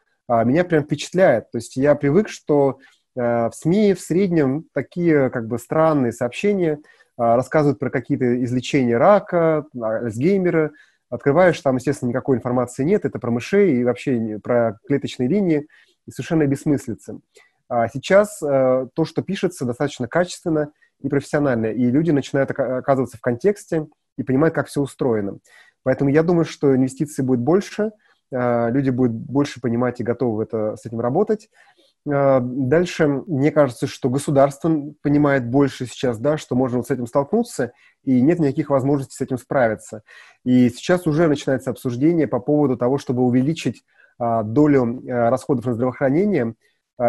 меня 0.44 0.64
прям 0.64 0.84
впечатляет. 0.84 1.50
То 1.50 1.58
есть 1.58 1.76
я 1.76 1.94
привык, 1.94 2.28
что 2.28 2.78
э, 3.16 3.20
в 3.20 3.52
СМИ 3.52 3.94
в 3.94 4.00
среднем 4.00 4.64
такие 4.72 5.30
как 5.30 5.48
бы 5.48 5.58
странные 5.58 6.12
сообщения 6.12 6.74
э, 6.74 6.78
рассказывают 7.16 7.78
про 7.78 7.90
какие-то 7.90 8.42
излечения 8.44 8.98
рака, 8.98 9.66
Альцгеймера. 9.80 10.72
Открываешь, 11.08 11.60
там, 11.60 11.76
естественно, 11.76 12.10
никакой 12.10 12.36
информации 12.36 12.84
нет, 12.84 13.04
это 13.04 13.18
про 13.18 13.32
мышей 13.32 13.78
и 13.78 13.84
вообще 13.84 14.38
про 14.40 14.78
клеточные 14.86 15.28
линии, 15.28 15.66
и 16.06 16.10
совершенно 16.12 16.46
бессмыслица. 16.46 17.18
А 17.68 17.88
сейчас 17.88 18.40
э, 18.42 18.86
то, 18.94 19.04
что 19.04 19.22
пишется, 19.22 19.64
достаточно 19.64 20.06
качественно 20.06 20.70
и 21.00 21.08
профессионально, 21.08 21.66
и 21.66 21.90
люди 21.90 22.10
начинают 22.10 22.50
оказываться 22.50 23.16
в 23.16 23.20
контексте 23.20 23.88
и 24.16 24.22
понимают, 24.22 24.54
как 24.54 24.68
все 24.68 24.80
устроено. 24.80 25.38
Поэтому 25.82 26.10
я 26.10 26.22
думаю, 26.22 26.44
что 26.44 26.74
инвестиций 26.76 27.24
будет 27.24 27.40
больше, 27.40 27.84
а, 27.84 27.90
люди 28.30 28.90
будут 28.90 29.12
больше 29.12 29.60
понимать 29.60 30.00
и 30.00 30.04
готовы 30.04 30.44
это, 30.44 30.76
с 30.76 30.86
этим 30.86 31.00
работать. 31.00 31.48
А, 32.08 32.40
дальше, 32.40 33.06
мне 33.06 33.50
кажется, 33.50 33.86
что 33.86 34.08
государство 34.08 34.70
понимает 35.02 35.46
больше 35.46 35.86
сейчас, 35.86 36.18
да, 36.18 36.38
что 36.38 36.54
можно 36.54 36.78
вот 36.78 36.86
с 36.86 36.90
этим 36.90 37.06
столкнуться, 37.06 37.72
и 38.04 38.20
нет 38.20 38.38
никаких 38.38 38.70
возможностей 38.70 39.16
с 39.16 39.20
этим 39.20 39.38
справиться. 39.38 40.02
И 40.44 40.70
сейчас 40.70 41.06
уже 41.06 41.28
начинается 41.28 41.70
обсуждение 41.70 42.26
по 42.26 42.40
поводу 42.40 42.76
того, 42.76 42.98
чтобы 42.98 43.22
увеличить 43.22 43.84
а, 44.18 44.42
долю 44.42 45.02
расходов 45.06 45.66
на 45.66 45.74
здравоохранение 45.74 46.54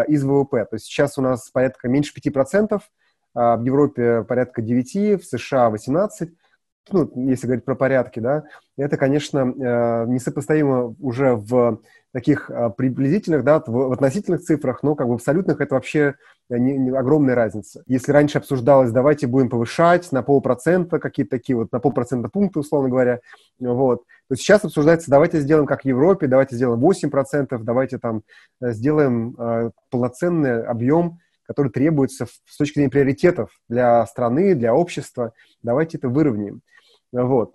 из 0.08 0.24
ВВП. 0.24 0.64
То 0.64 0.76
есть 0.76 0.86
сейчас 0.86 1.18
у 1.18 1.22
нас 1.22 1.50
порядка 1.50 1.86
меньше 1.86 2.14
5%, 2.18 2.80
в 3.34 3.62
Европе 3.62 4.24
порядка 4.24 4.62
9%, 4.62 5.18
в 5.18 5.24
США 5.24 5.70
18% 5.70 6.30
ну, 6.90 7.10
если 7.28 7.46
говорить 7.46 7.64
про 7.64 7.74
порядки, 7.74 8.18
да, 8.18 8.44
это, 8.76 8.96
конечно, 8.96 9.38
э, 9.38 10.06
несопоставимо 10.08 10.94
уже 10.98 11.36
в 11.36 11.80
таких 12.12 12.50
э, 12.50 12.70
приблизительных, 12.76 13.44
да, 13.44 13.62
в, 13.64 13.92
относительных 13.92 14.42
цифрах, 14.42 14.82
но 14.82 14.94
как 14.94 15.06
в 15.06 15.12
абсолютных 15.12 15.60
это 15.60 15.74
вообще 15.74 16.14
не, 16.50 16.76
не, 16.76 16.90
огромная 16.90 17.34
разница. 17.34 17.82
Если 17.86 18.10
раньше 18.10 18.38
обсуждалось, 18.38 18.90
давайте 18.90 19.26
будем 19.26 19.48
повышать 19.48 20.10
на 20.12 20.22
полпроцента, 20.22 20.98
какие-то 20.98 21.30
такие 21.30 21.56
вот, 21.56 21.70
на 21.70 21.78
полпроцента 21.78 22.28
пункта, 22.28 22.60
условно 22.60 22.88
говоря, 22.88 23.20
вот, 23.60 24.02
то 24.28 24.34
сейчас 24.34 24.64
обсуждается, 24.64 25.10
давайте 25.10 25.40
сделаем 25.40 25.66
как 25.66 25.82
в 25.82 25.86
Европе, 25.86 26.26
давайте 26.26 26.56
сделаем 26.56 26.84
8%, 26.84 27.58
давайте 27.62 27.98
там 27.98 28.22
э, 28.60 28.72
сделаем 28.72 29.36
э, 29.38 29.70
полноценный 29.90 30.64
объем 30.64 31.18
который 31.44 31.70
требуется 31.72 32.26
с 32.46 32.56
точки 32.56 32.74
зрения 32.76 32.90
приоритетов 32.90 33.50
для 33.68 34.06
страны, 34.06 34.54
для 34.54 34.74
общества. 34.74 35.34
Давайте 35.62 35.98
это 35.98 36.08
выровняем. 36.08 36.62
Вот. 37.12 37.54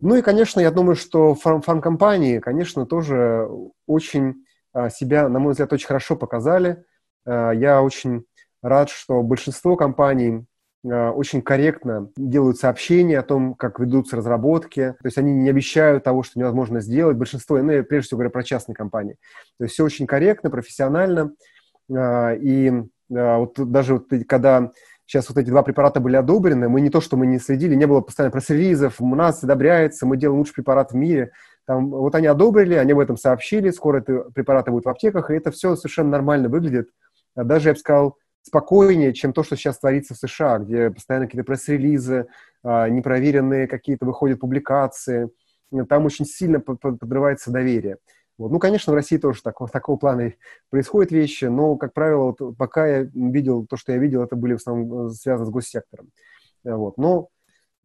Ну 0.00 0.16
и, 0.16 0.22
конечно, 0.22 0.60
я 0.60 0.70
думаю, 0.70 0.96
что 0.96 1.34
фарм 1.34 1.60
фармкомпании, 1.60 2.38
конечно, 2.38 2.86
тоже 2.86 3.48
очень 3.86 4.44
а, 4.72 4.88
себя, 4.88 5.28
на 5.28 5.38
мой 5.38 5.52
взгляд, 5.52 5.72
очень 5.72 5.86
хорошо 5.86 6.16
показали. 6.16 6.84
А, 7.26 7.50
я 7.50 7.82
очень 7.82 8.24
рад, 8.62 8.88
что 8.88 9.22
большинство 9.22 9.76
компаний 9.76 10.46
а, 10.86 11.10
очень 11.10 11.42
корректно 11.42 12.10
делают 12.16 12.56
сообщения 12.56 13.18
о 13.18 13.22
том, 13.22 13.54
как 13.54 13.78
ведутся 13.78 14.16
разработки. 14.16 14.94
То 15.00 15.06
есть 15.06 15.18
они 15.18 15.32
не 15.32 15.50
обещают 15.50 16.02
того, 16.02 16.22
что 16.22 16.38
невозможно 16.38 16.80
сделать. 16.80 17.18
Большинство, 17.18 17.58
ну, 17.58 17.70
я 17.70 17.82
прежде 17.82 18.06
всего 18.06 18.18
говорю 18.18 18.30
про 18.30 18.42
частные 18.42 18.74
компании. 18.74 19.16
То 19.58 19.64
есть 19.64 19.74
все 19.74 19.84
очень 19.84 20.06
корректно, 20.06 20.50
профессионально. 20.50 21.32
И 21.90 22.72
вот 23.08 23.54
даже 23.56 23.94
вот, 23.94 24.06
когда 24.28 24.70
сейчас 25.10 25.28
вот 25.28 25.38
эти 25.38 25.48
два 25.48 25.64
препарата 25.64 25.98
были 25.98 26.14
одобрены, 26.14 26.68
мы 26.68 26.80
не 26.80 26.88
то, 26.88 27.00
что 27.00 27.16
мы 27.16 27.26
не 27.26 27.40
следили, 27.40 27.74
не 27.74 27.86
было 27.86 28.00
постоянно 28.00 28.30
пресс-релизов, 28.30 29.00
у 29.00 29.14
нас 29.16 29.42
одобряется, 29.42 30.06
мы 30.06 30.16
делаем 30.16 30.38
лучший 30.38 30.54
препарат 30.54 30.92
в 30.92 30.94
мире. 30.94 31.32
Там, 31.66 31.90
вот 31.90 32.14
они 32.14 32.28
одобрили, 32.28 32.74
они 32.74 32.92
об 32.92 33.00
этом 33.00 33.16
сообщили, 33.16 33.70
скоро 33.70 33.98
это 33.98 34.30
препараты 34.32 34.70
будут 34.70 34.84
в 34.84 34.88
аптеках, 34.88 35.30
и 35.30 35.34
это 35.34 35.50
все 35.50 35.74
совершенно 35.74 36.10
нормально 36.10 36.48
выглядит. 36.48 36.90
А 37.34 37.42
даже, 37.42 37.70
я 37.70 37.72
бы 37.72 37.80
сказал, 37.80 38.18
спокойнее, 38.42 39.12
чем 39.12 39.32
то, 39.32 39.42
что 39.42 39.56
сейчас 39.56 39.80
творится 39.80 40.14
в 40.14 40.18
США, 40.18 40.58
где 40.58 40.90
постоянно 40.90 41.26
какие-то 41.26 41.44
пресс-релизы, 41.44 42.28
а, 42.62 42.88
непроверенные 42.88 43.66
какие-то 43.66 44.06
выходят 44.06 44.38
публикации. 44.38 45.30
Там 45.88 46.06
очень 46.06 46.24
сильно 46.24 46.60
подрывается 46.60 47.50
доверие. 47.50 47.98
Вот. 48.40 48.52
Ну, 48.52 48.58
конечно, 48.58 48.94
в 48.94 48.96
России 48.96 49.18
тоже 49.18 49.42
такого, 49.42 49.68
такого 49.68 49.98
плана 49.98 50.32
происходят 50.70 51.12
вещи, 51.12 51.44
но, 51.44 51.76
как 51.76 51.92
правило, 51.92 52.34
вот, 52.38 52.56
пока 52.56 52.86
я 52.86 53.02
видел 53.12 53.66
то, 53.66 53.76
что 53.76 53.92
я 53.92 53.98
видел, 53.98 54.22
это 54.22 54.34
были 54.34 54.54
в 54.54 54.56
основном 54.56 55.08
э, 55.08 55.10
связаны 55.10 55.46
с 55.46 55.50
госсектором. 55.50 56.08
Э, 56.64 56.72
вот. 56.72 56.96
Но 56.96 57.28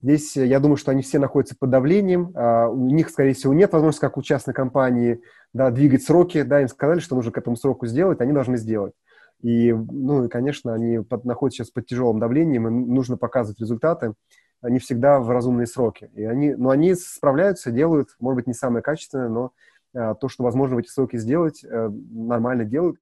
здесь 0.01 0.37
я 0.37 0.61
думаю, 0.61 0.77
что 0.77 0.91
они 0.91 1.01
все 1.01 1.19
находятся 1.19 1.57
под 1.59 1.71
давлением, 1.71 2.31
а 2.35 2.69
у 2.69 2.87
них, 2.87 3.09
скорее 3.09 3.33
всего, 3.33 3.53
нет 3.53 3.73
возможности, 3.73 3.99
как 3.99 4.15
у 4.15 4.21
частной 4.21 4.53
компании, 4.53 5.19
да, 5.51 5.71
двигать 5.71 6.03
сроки, 6.03 6.41
да, 6.43 6.61
им 6.61 6.69
сказали, 6.69 6.99
что 6.99 7.15
нужно 7.15 7.33
к 7.33 7.37
этому 7.37 7.57
сроку 7.57 7.85
сделать, 7.85 8.21
они 8.21 8.31
должны 8.31 8.55
сделать. 8.55 8.93
И, 9.41 9.73
ну, 9.73 10.23
и, 10.23 10.29
конечно, 10.29 10.73
они 10.73 10.99
под, 10.99 11.25
находятся 11.25 11.65
сейчас 11.65 11.71
под 11.71 11.85
тяжелым 11.85 12.21
давлением, 12.21 12.65
им 12.69 12.95
нужно 12.95 13.17
показывать 13.17 13.59
результаты, 13.59 14.13
они 14.61 14.79
всегда 14.79 15.19
в 15.19 15.29
разумные 15.29 15.67
сроки. 15.67 16.09
И 16.13 16.23
они, 16.23 16.55
но 16.55 16.69
они 16.69 16.95
справляются, 16.95 17.71
делают, 17.71 18.15
может 18.21 18.37
быть, 18.37 18.47
не 18.47 18.53
самое 18.53 18.81
качественное, 18.81 19.27
но 19.27 19.51
Э, 19.51 19.74
то, 19.95 20.27
что 20.29 20.43
возможно 20.43 20.75
в 20.75 20.79
эти 20.79 20.89
сроки 20.89 21.17
сделать, 21.17 21.63
э, 21.63 21.89
нормально 21.89 22.65
делают. 22.65 22.97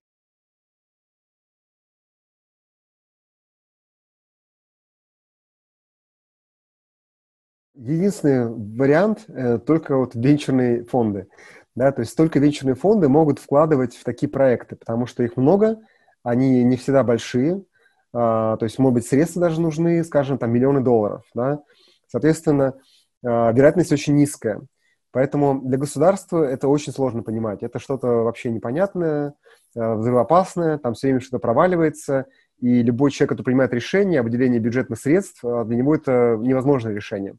Единственный 7.76 8.50
вариант 8.78 9.26
э, 9.28 9.58
только 9.58 9.98
вот 9.98 10.14
венчурные 10.14 10.84
фонды. 10.86 11.28
Да, 11.76 11.92
то 11.92 12.02
есть 12.02 12.16
только 12.16 12.38
венчурные 12.38 12.76
фонды 12.76 13.10
могут 13.10 13.40
вкладывать 13.40 13.96
в 13.96 14.04
такие 14.04 14.30
проекты, 14.30 14.76
потому 14.76 15.08
что 15.08 15.24
их 15.24 15.38
много, 15.38 15.80
они 16.22 16.64
не 16.64 16.78
всегда 16.78 17.04
большие, 17.04 17.64
а, 18.14 18.58
то 18.58 18.66
есть, 18.66 18.78
может 18.78 18.94
быть, 18.94 19.08
средства 19.08 19.42
даже 19.42 19.60
нужны, 19.60 20.04
скажем, 20.04 20.38
там, 20.38 20.52
миллионы 20.52 20.82
долларов, 20.82 21.24
да, 21.34 21.62
соответственно, 22.08 22.76
а, 23.26 23.52
вероятность 23.52 23.92
очень 23.92 24.14
низкая. 24.16 24.62
Поэтому 25.14 25.62
для 25.62 25.78
государства 25.78 26.44
это 26.44 26.68
очень 26.68 26.92
сложно 26.92 27.22
понимать. 27.22 27.62
Это 27.62 27.78
что-то 27.78 28.08
вообще 28.08 28.50
непонятное, 28.50 29.36
э, 29.76 29.94
взрывоопасное, 29.94 30.80
там 30.80 30.96
все 30.96 31.08
время 31.08 31.20
что-то 31.20 31.38
проваливается, 31.38 32.26
и 32.60 32.82
любой 32.82 33.12
человек, 33.12 33.30
который 33.30 33.46
принимает 33.46 33.74
решение 33.74 34.22
о 34.22 34.24
выделении 34.24 34.58
бюджетных 34.58 35.00
средств, 35.00 35.46
э, 35.46 35.66
для 35.66 35.78
него 35.78 35.94
это 35.94 36.36
невозможное 36.42 36.96
решение. 36.96 37.36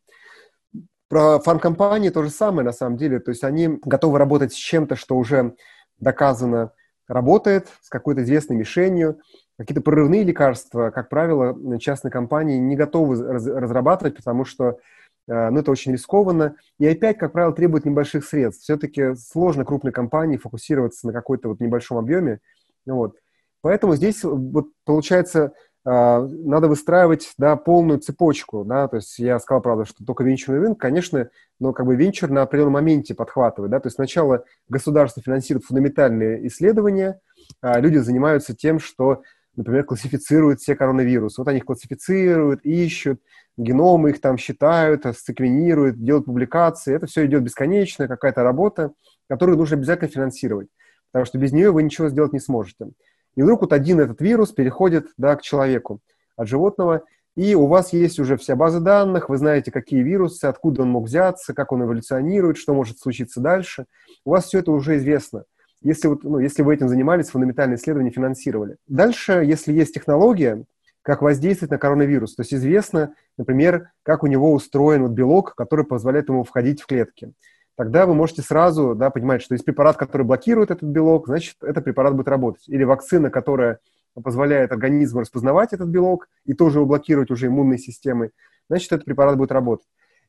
Про 1.09 1.41
фармкомпании 1.41 2.11
то 2.11 2.23
же 2.23 2.31
самое, 2.31 2.65
на 2.65 2.73
самом 2.73 2.97
деле. 2.97 3.19
То 3.19 3.33
есть 3.33 3.43
они 3.43 3.81
готовы 3.85 4.19
работать 4.19 4.53
с 4.53 4.57
чем-то, 4.57 4.95
что 4.95 5.17
уже 5.17 5.55
доказано 5.99 6.71
работает, 7.09 7.67
с 7.83 7.89
какой-то 7.89 8.23
известной 8.23 8.57
мишенью. 8.57 9.19
Какие-то 9.59 9.83
прорывные 9.83 10.23
лекарства, 10.23 10.91
как 10.91 11.09
правило, 11.09 11.57
частные 11.81 12.13
компании 12.13 12.57
не 12.57 12.77
готовы 12.77 13.21
разрабатывать, 13.21 14.17
потому 14.17 14.45
что 14.45 14.79
но 15.27 15.61
это 15.61 15.71
очень 15.71 15.93
рискованно. 15.93 16.57
И 16.79 16.87
опять, 16.87 17.19
как 17.19 17.33
правило, 17.33 17.55
требует 17.55 17.85
небольших 17.85 18.25
средств. 18.25 18.63
Все-таки 18.63 19.15
сложно 19.15 19.65
крупной 19.65 19.93
компании 19.93 20.37
фокусироваться 20.37 21.07
на 21.07 21.13
какой-то 21.13 21.49
вот 21.49 21.61
небольшом 21.61 21.99
объеме. 21.99 22.41
Вот. 22.87 23.17
Поэтому 23.63 23.97
здесь 23.97 24.23
вот 24.25 24.67
получается 24.85 25.55
э, 25.87 25.91
надо 25.91 26.69
выстраивать 26.69 27.33
да, 27.39 27.57
полную 27.57 27.99
цепочку. 27.99 28.63
Да? 28.65 28.89
То 28.89 28.97
есть 28.97 29.19
я 29.19 29.39
сказал, 29.39 29.63
правда, 29.63 29.87
что 29.87 30.05
только 30.05 30.23
венчурный 30.23 30.61
рынок, 30.61 30.79
конечно, 30.79 31.31
но 31.59 31.73
как 31.73 31.87
бы 31.87 31.97
венчур 31.97 32.29
на 32.29 32.43
определенном 32.43 32.75
моменте 32.75 33.15
подхватывает. 33.15 33.71
Да? 33.71 33.81
То 33.81 33.87
есть 33.87 33.97
сначала 33.97 34.45
государство 34.69 35.23
финансирует 35.23 35.65
фундаментальные 35.65 36.47
исследования, 36.49 37.21
а 37.63 37.81
люди 37.81 37.97
занимаются 37.97 38.55
тем, 38.55 38.79
что 38.79 39.23
например, 39.57 39.85
классифицируют 39.85 40.61
все 40.61 40.75
коронавирусы. 40.75 41.41
Вот 41.41 41.49
они 41.49 41.59
их 41.59 41.65
классифицируют, 41.65 42.61
ищут, 42.65 43.21
геномы 43.57 44.11
их 44.11 44.21
там 44.21 44.37
считают, 44.37 45.05
секвенируют, 45.17 46.03
делают 46.03 46.27
публикации. 46.27 46.95
Это 46.95 47.07
все 47.07 47.27
идет 47.27 47.43
бесконечно, 47.43 48.09
какая-то 48.09 48.43
работа, 48.43 48.93
которую 49.29 49.59
нужно 49.59 49.77
обязательно 49.77 50.11
финансировать, 50.11 50.69
потому 51.13 51.25
что 51.25 51.39
без 51.39 51.53
нее 51.53 51.71
вы 51.71 51.83
ничего 51.83 52.09
сделать 52.09 52.33
не 52.33 52.41
сможете. 52.41 52.91
И 53.37 53.43
вдруг 53.43 53.63
вот 53.63 53.73
один 53.73 54.01
этот 54.01 54.21
вирус 54.21 54.53
переходит 54.53 55.09
да, 55.17 55.37
к 55.37 55.43
человеку 55.43 56.01
от 56.37 56.49
животного. 56.49 57.03
и 57.37 57.55
у 57.55 57.67
вас 57.67 57.93
есть 57.93 58.19
уже 58.19 58.37
вся 58.37 58.57
база 58.57 58.81
данных, 58.81 59.29
вы 59.29 59.39
знаете, 59.39 59.71
какие 59.71 60.03
вирусы, 60.03 60.45
откуда 60.45 60.83
он 60.83 60.91
мог 60.91 61.07
взяться, 61.07 61.55
как 61.55 61.73
он 61.73 61.83
эволюционирует, 61.83 62.57
что 62.57 62.75
может 62.75 62.99
случиться 62.99 63.41
дальше. 63.41 63.87
У 64.25 64.31
вас 64.31 64.47
все 64.47 64.61
это 64.61 64.73
уже 64.73 64.97
известно. 64.97 65.45
Если, 65.85 66.09
вот, 66.09 66.25
ну, 66.25 66.41
если 66.41 66.63
вы 66.63 66.75
этим 66.75 66.89
занимались, 66.89 67.29
фундаментальные 67.29 67.77
исследования 67.77 68.11
финансировали. 68.11 68.77
Дальше, 68.89 69.45
если 69.45 69.73
есть 69.73 69.95
технология, 69.95 70.65
как 71.03 71.23
воздействовать 71.23 71.71
на 71.71 71.79
коронавирус, 71.79 72.35
то 72.35 72.43
есть 72.43 72.55
известно, 72.55 73.15
например, 73.37 73.91
как 74.03 74.25
у 74.25 74.27
него 74.27 74.53
устроен 74.53 75.03
вот 75.03 75.13
белок, 75.13 75.55
который 75.55 75.85
позволяет 75.85 76.29
ему 76.29 76.43
входить 76.43 76.81
в 76.81 76.87
клетки 76.87 77.35
тогда 77.77 78.07
вы 78.07 78.15
можете 78.15 78.43
сразу 78.43 78.95
да, 78.95 79.11
понимать, 79.11 79.43
что 79.43 79.55
есть 79.55 79.65
препарат, 79.65 79.97
который 79.97 80.23
блокирует 80.23 80.71
этот 80.71 80.89
белок, 80.89 81.27
значит, 81.27 81.57
этот 81.63 81.85
препарат 81.85 82.15
будет 82.15 82.29
работать. 82.29 82.69
Или 82.69 82.85
вакцина, 82.85 83.31
которая 83.31 83.79
позволяет 84.23 84.71
организму 84.71 85.21
распознавать 85.21 85.73
этот 85.73 85.89
белок 85.89 86.29
и 86.45 86.55
тоже 86.55 86.79
его 86.79 86.87
блокировать 86.87 87.31
уже 87.31 87.49
иммунной 87.49 87.79
системой, 87.79 88.31
значит, 88.69 88.93
этот 88.93 89.05
препарат 89.07 89.37
будет 89.37 89.53
работать. 89.53 89.89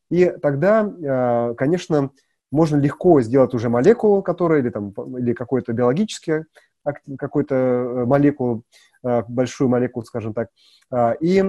И 0.10 0.26
тогда, 0.42 0.92
а, 1.08 1.54
конечно, 1.54 2.12
можно 2.52 2.78
легко 2.78 3.22
сделать 3.22 3.54
уже 3.54 3.70
молекулу, 3.70 4.22
которая, 4.22 4.60
или, 4.60 4.70
там, 4.70 4.92
или 5.18 5.34
какой-то 5.34 5.74
биологический, 5.74 6.46
какой-то 7.18 7.56
э, 7.56 8.06
молекулу, 8.06 8.64
а, 9.04 9.24
большую 9.28 9.70
молекулу, 9.70 10.06
скажем 10.06 10.34
так, 10.34 10.50
а, 10.92 11.14
и 11.20 11.44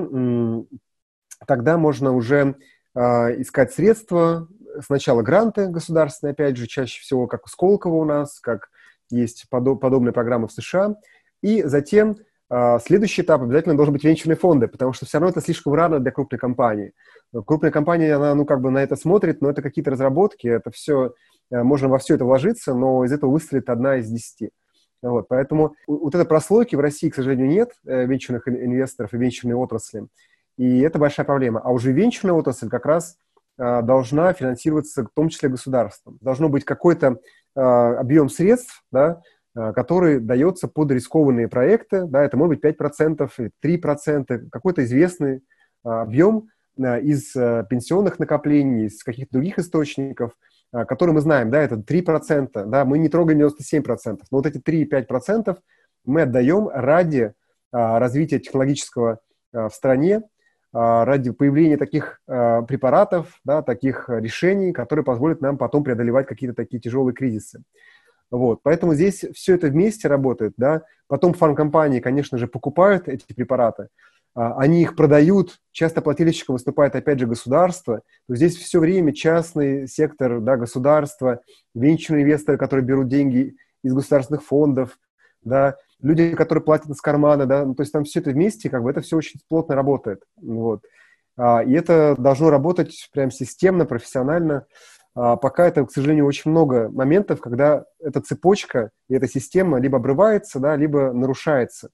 тогда 1.47 1.77
можно 1.77 2.13
уже 2.13 2.57
искать 2.95 3.75
средства, 3.75 4.49
сначала 4.81 5.21
гранты 5.21 5.69
государственные, 5.69 6.33
опять 6.33 6.57
же, 6.57 6.67
чаще 6.67 7.03
всего, 7.03 7.27
как 7.27 7.45
у 7.45 7.49
Сколково 7.49 7.97
у 7.97 8.05
нас, 8.07 8.41
как 8.41 8.71
есть 9.11 9.47
подоб, 9.51 9.81
подобные 9.81 10.13
программы 10.13 10.49
в 10.49 10.53
США, 10.53 10.97
и 11.43 11.63
затем 11.63 12.13
э, 12.13 12.17
следующий 12.81 13.23
этап 13.23 13.43
обязательно 13.43 13.77
должен 13.77 13.93
быть 13.93 14.05
венчурные 14.05 14.37
фонды, 14.37 14.69
потому 14.69 14.93
что 14.93 15.05
все 15.05 15.19
равно 15.19 15.31
это 15.31 15.41
слишком 15.41 15.75
рано 15.75 15.99
для 15.99 16.13
крупной 16.13 16.39
компании. 16.39 16.93
Крупная 17.45 17.71
компания, 17.71 18.15
она, 18.15 18.35
ну, 18.35 18.45
как 18.45 18.61
бы 18.61 18.71
на 18.71 18.79
это 18.79 18.97
смотрит, 18.97 19.41
но 19.41 19.51
это 19.51 19.63
какие-то 19.63 19.91
разработки, 19.91 20.47
это 20.47 20.71
все, 20.71 21.15
э, 21.51 21.63
можно 21.63 21.89
во 21.89 21.99
все 21.99 22.15
это 22.15 22.25
вложиться, 22.25 22.75
но 22.75 23.05
из 23.05 23.13
этого 23.13 23.31
выстрелит 23.31 23.69
одна 23.69 23.97
из 23.97 24.09
десяти. 24.09 24.51
Вот, 25.03 25.29
поэтому 25.29 25.75
вот 25.87 26.15
этой 26.15 26.27
прослойки 26.27 26.77
в 26.77 26.81
России, 26.81 27.11
к 27.11 27.15
сожалению, 27.15 27.49
нет, 27.49 27.73
э, 27.85 28.07
венчурных 28.07 28.49
инвесторов 28.49 29.13
и 29.13 29.19
венчурной 29.19 29.57
отрасли. 29.57 30.07
И 30.57 30.81
это 30.81 30.99
большая 30.99 31.27
проблема. 31.27 31.61
А 31.61 31.71
уже 31.71 31.93
венчурная 31.93 32.35
отрасль 32.35 32.69
как 32.69 32.87
раз 32.87 33.19
э, 33.59 33.83
должна 33.83 34.33
финансироваться 34.33 35.03
в 35.03 35.11
том 35.15 35.29
числе 35.29 35.49
государством. 35.49 36.19
Должно 36.21 36.49
быть 36.49 36.65
какой-то 36.65 37.19
объем 37.59 38.29
средств, 38.29 38.85
да, 38.93 39.23
который 39.75 40.21
дается 40.21 40.69
под 40.69 40.91
рискованные 40.91 41.49
проекты, 41.49 42.05
да, 42.05 42.23
это 42.23 42.37
может 42.37 42.61
быть 42.61 42.79
5%, 42.79 43.51
3%, 43.65 44.49
какой-то 44.51 44.85
известный 44.85 45.37
э, 45.37 45.41
объем 45.85 46.49
э, 46.77 47.01
из 47.01 47.33
пенсионных 47.33 48.19
накоплений, 48.19 48.87
из 48.87 49.03
каких-то 49.03 49.33
других 49.33 49.59
источников, 49.59 50.33
которые 50.73 51.15
мы 51.15 51.21
знаем, 51.23 51.51
да, 51.51 51.63
это 51.63 51.77
3%, 51.77 52.67
да, 52.67 52.85
мы 52.85 52.99
не 52.99 53.09
трогаем 53.09 53.41
97%, 53.41 53.87
но 54.07 54.19
вот 54.31 54.47
эти 54.47 54.59
3-5% 54.59 55.57
мы 56.05 56.23
отдаем 56.23 56.69
ради 56.69 57.33
развития 57.73 58.41
технологического 58.41 59.21
в 59.53 59.71
стране, 59.71 60.23
ради 60.73 61.31
появления 61.31 61.79
таких 61.79 62.21
препаратов, 62.27 63.41
да, 63.45 63.63
таких 63.63 64.09
решений, 64.09 64.73
которые 64.73 65.05
позволят 65.05 65.41
нам 65.41 65.57
потом 65.57 65.85
преодолевать 65.85 66.27
какие-то 66.27 66.55
такие 66.55 66.81
тяжелые 66.81 67.15
кризисы. 67.15 67.63
Вот, 68.31 68.61
поэтому 68.63 68.95
здесь 68.95 69.25
все 69.35 69.55
это 69.55 69.69
вместе 69.69 70.09
работает, 70.09 70.55
да. 70.57 70.83
Потом 71.07 71.33
фармкомпании, 71.33 72.01
конечно 72.01 72.39
же, 72.39 72.49
покупают 72.49 73.09
эти 73.09 73.25
препараты, 73.33 73.89
а, 74.37 74.59
они 74.59 74.83
их 74.83 74.97
продают, 74.97 75.61
часто 75.73 76.03
плательщиком 76.03 76.55
выступает, 76.57 76.95
опять 76.95 77.19
же, 77.19 77.27
государство. 77.27 78.03
То 78.29 78.37
здесь 78.37 78.57
все 78.57 78.81
время 78.81 79.13
частный 79.13 79.89
сектор, 79.89 80.41
да, 80.41 80.57
государство, 80.57 81.41
венчурные 81.75 82.25
инвесторы, 82.25 82.59
которые 82.59 82.85
берут 82.85 83.09
деньги 83.09 83.57
из 83.83 83.95
государственных 83.95 84.45
фондов, 84.45 84.99
да, 85.43 85.77
люди, 86.03 86.35
которые 86.35 86.63
платят 86.63 86.91
из 86.91 87.01
кармана, 87.01 87.47
да, 87.47 87.65
ну, 87.65 87.75
то 87.75 87.83
есть 87.83 87.93
там 87.93 88.05
все 88.05 88.21
это 88.21 88.31
вместе, 88.31 88.69
как 88.69 88.83
бы 88.83 88.91
это 88.91 89.01
все 89.01 89.17
очень 89.17 89.41
плотно 89.49 89.75
работает, 89.75 90.23
вот. 90.37 90.83
А, 91.39 91.63
и 91.63 91.73
это 91.73 92.15
должно 92.19 92.51
работать 92.51 93.09
прям 93.13 93.31
системно, 93.31 93.87
профессионально. 93.87 94.67
А 95.17 95.37
пока 95.37 95.67
это, 95.67 95.85
к 95.87 95.91
сожалению, 95.91 96.27
очень 96.27 96.51
много 96.51 96.91
моментов, 96.91 97.41
когда 97.41 97.87
эта 98.01 98.21
цепочка 98.21 98.91
и 99.09 99.15
эта 99.15 99.27
система 99.27 99.81
либо 99.81 99.97
обрывается, 99.97 100.61
да, 100.61 100.77
либо 100.77 101.13
нарушается. 101.13 101.89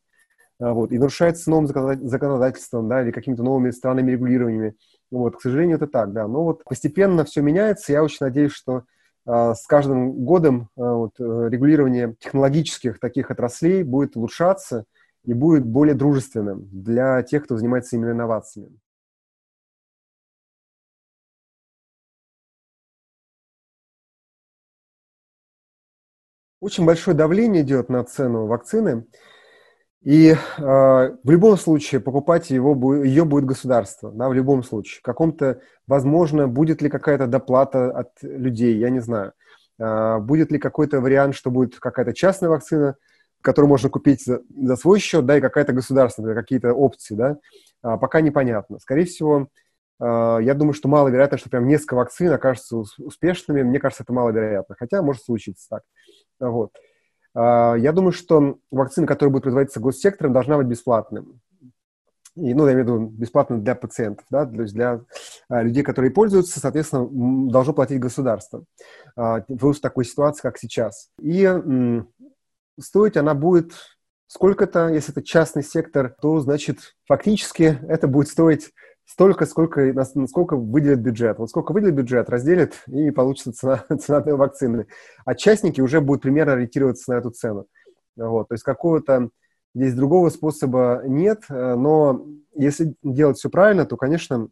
А, 0.61 0.72
вот, 0.72 0.90
и 0.90 0.98
нарушается 0.98 1.48
новым 1.48 1.68
законодательством, 1.68 2.88
да, 2.88 3.00
или 3.02 3.12
какими-то 3.12 3.44
новыми 3.44 3.70
странными 3.70 4.11
регулированиями. 4.11 4.74
Вот, 5.12 5.37
к 5.37 5.40
сожалению, 5.40 5.76
это 5.76 5.87
так, 5.87 6.12
да. 6.12 6.26
Но 6.26 6.42
вот 6.42 6.64
постепенно 6.64 7.24
все 7.24 7.42
меняется. 7.42 7.92
Я 7.92 8.02
очень 8.02 8.18
надеюсь, 8.20 8.52
что 8.52 8.82
а, 9.24 9.54
с 9.54 9.68
каждым 9.68 10.24
годом 10.24 10.68
вот, 10.74 11.12
э, 11.20 11.48
регулирование 11.48 12.16
технологических 12.18 12.98
таких 12.98 13.30
отраслей 13.30 13.85
будет 13.85 14.16
улучшаться 14.16 14.85
и 15.24 15.32
будет 15.32 15.64
более 15.64 15.94
дружественным 15.94 16.68
для 16.72 17.22
тех, 17.22 17.44
кто 17.44 17.56
занимается 17.56 17.94
именно 17.94 18.11
инновациями. 18.11 18.82
Очень 26.62 26.87
большое 26.87 27.16
давление 27.16 27.62
идет 27.62 27.88
на 27.88 28.05
цену 28.05 28.46
вакцины, 28.46 29.05
и 30.01 30.31
э, 30.31 30.37
в 30.59 31.31
любом 31.31 31.59
случае 31.59 32.01
покупать 32.01 32.51
его, 32.51 32.94
ее 33.03 33.25
будет 33.25 33.46
государство, 33.46 34.12
да, 34.12 34.29
в 34.29 34.33
любом 34.33 34.62
случае. 34.62 35.01
В 35.01 35.03
каком-то, 35.03 35.61
возможно, 35.88 36.46
будет 36.46 36.81
ли 36.81 36.88
какая-то 36.88 37.27
доплата 37.27 37.90
от 37.90 38.11
людей, 38.22 38.77
я 38.79 38.90
не 38.90 39.01
знаю. 39.01 39.33
Э, 39.81 40.18
будет 40.18 40.53
ли 40.53 40.59
какой-то 40.59 41.01
вариант, 41.01 41.35
что 41.35 41.51
будет 41.51 41.81
какая-то 41.81 42.14
частная 42.14 42.48
вакцина, 42.48 42.94
которую 43.40 43.68
можно 43.68 43.90
купить 43.90 44.25
за, 44.25 44.42
за 44.57 44.77
свой 44.77 45.01
счет, 45.01 45.27
да, 45.27 45.38
и 45.38 45.40
какая-то 45.40 45.72
государственная, 45.72 46.37
какие-то 46.37 46.75
опции, 46.75 47.16
да, 47.16 47.38
а, 47.83 47.98
пока 47.98 48.20
непонятно. 48.20 48.79
Скорее 48.79 49.05
всего, 49.05 49.48
э, 50.01 50.38
я 50.42 50.55
думаю, 50.55 50.75
что 50.75 50.88
маловероятно, 50.88 51.38
что 51.38 51.51
прям 51.51 51.66
несколько 51.66 51.94
вакцин 51.94 52.33
окажутся 52.33 52.77
успешными. 52.77 53.62
Мне 53.62 53.81
кажется, 53.81 54.05
это 54.05 54.12
маловероятно, 54.12 54.77
хотя 54.79 55.03
может 55.03 55.25
случиться 55.25 55.66
так. 55.68 55.83
Вот. 56.48 56.72
А, 57.35 57.74
я 57.74 57.92
думаю, 57.92 58.12
что 58.12 58.59
вакцина, 58.70 59.07
которая 59.07 59.33
будет 59.33 59.44
производиться 59.44 59.81
госсектором, 59.81 60.33
должна 60.33 60.59
быть 60.59 60.66
бесплатным. 60.66 61.40
И, 62.35 62.55
ну, 62.55 62.66
я 62.66 62.72
имею 62.72 62.87
в 62.87 62.88
виду 62.88 63.07
бесплатно 63.09 63.61
для 63.61 63.74
пациентов, 63.74 64.24
да, 64.31 64.46
то 64.46 64.62
есть 64.62 64.72
для 64.72 65.02
а, 65.48 65.62
людей, 65.62 65.83
которые 65.83 66.11
пользуются, 66.11 66.61
соответственно, 66.61 67.07
должно 67.50 67.74
платить 67.74 68.00
государство 68.00 68.64
а, 69.16 69.44
в 69.46 69.74
такой 69.81 70.07
ситуации, 70.07 70.40
как 70.40 70.57
сейчас. 70.59 71.11
И 71.20 71.46
стоить 72.81 73.18
она 73.18 73.35
будет 73.35 73.72
сколько-то, 74.28 74.88
если 74.88 75.12
это 75.12 75.22
частный 75.22 75.62
сектор, 75.62 76.16
то, 76.22 76.40
значит, 76.40 76.96
фактически 77.07 77.78
это 77.87 78.09
будет 78.09 78.28
стоить 78.28 78.70
столько, 79.12 79.44
сколько, 79.44 79.92
насколько 79.92 80.57
выделят 80.57 81.01
бюджет. 81.01 81.38
Вот 81.38 81.51
сколько 81.51 81.72
выделит 81.72 81.94
бюджет, 81.94 82.31
разделит, 82.31 82.83
и 82.87 83.11
получится 83.11 83.53
цена, 83.53 83.85
цена 84.01 84.20
вакцины. 84.20 84.87
А 85.27 85.35
частники 85.35 85.83
уже 85.83 86.01
будут 86.01 86.22
примерно 86.22 86.55
ориентироваться 86.55 87.12
на 87.12 87.18
эту 87.18 87.31
цену. 87.31 87.66
Вот, 88.16 88.48
то 88.48 88.55
есть 88.55 88.64
какого-то 88.64 89.29
здесь 89.75 89.94
другого 89.94 90.31
способа 90.31 91.03
нет, 91.05 91.44
э, 91.51 91.75
но 91.75 92.27
если 92.55 92.94
делать 93.03 93.37
все 93.37 93.51
правильно, 93.51 93.85
то, 93.85 93.96
конечно, 93.98 94.48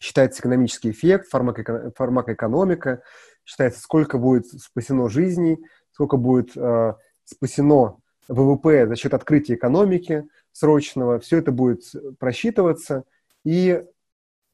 считается 0.00 0.40
экономический 0.40 0.90
эффект, 0.90 1.28
фармако 1.28 1.92
фармакоэкономика, 1.96 3.02
считается, 3.44 3.80
сколько 3.80 4.18
будет 4.18 4.46
спасено 4.46 5.08
жизней, 5.08 5.58
сколько 5.92 6.16
будет 6.16 6.56
э, 6.56 6.94
спасено 7.24 7.98
ВВП 8.26 8.88
за 8.88 8.96
счет 8.96 9.14
открытия 9.14 9.54
экономики, 9.54 10.24
срочного, 10.54 11.18
все 11.18 11.38
это 11.38 11.52
будет 11.52 11.82
просчитываться, 12.18 13.04
и 13.44 13.84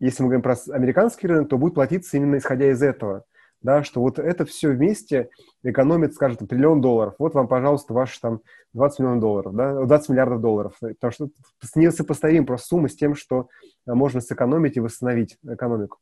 если 0.01 0.23
мы 0.23 0.31
говорим 0.31 0.43
про 0.43 0.57
американский 0.73 1.27
рынок, 1.27 1.51
то 1.51 1.59
будет 1.59 1.75
платиться 1.75 2.17
именно 2.17 2.39
исходя 2.39 2.71
из 2.71 2.83
этого, 2.83 3.25
да, 3.61 3.85
что 3.85 4.01
вот 4.01 4.19
это 4.19 4.47
все 4.47 4.71
вместе 4.71 5.29
экономит, 5.63 6.15
скажем, 6.15 6.47
триллион 6.47 6.81
долларов. 6.81 7.15
Вот 7.19 7.35
вам, 7.35 7.47
пожалуйста, 7.49 7.93
ваши 7.93 8.19
там 8.19 8.41
20 8.73 8.99
миллионов 9.01 9.21
долларов, 9.21 9.55
да, 9.55 9.85
20 9.85 10.09
миллиардов 10.09 10.41
долларов, 10.41 10.75
потому 10.81 11.13
что 11.13 11.29
несопоставим 11.75 12.47
просто 12.47 12.69
сумма 12.69 12.89
с 12.89 12.97
тем, 12.97 13.15
что 13.15 13.51
а, 13.87 13.95
можно 13.95 14.23
сэкономить 14.23 14.79
и 14.79 14.81
восстановить 14.81 15.37
экономику. 15.47 15.99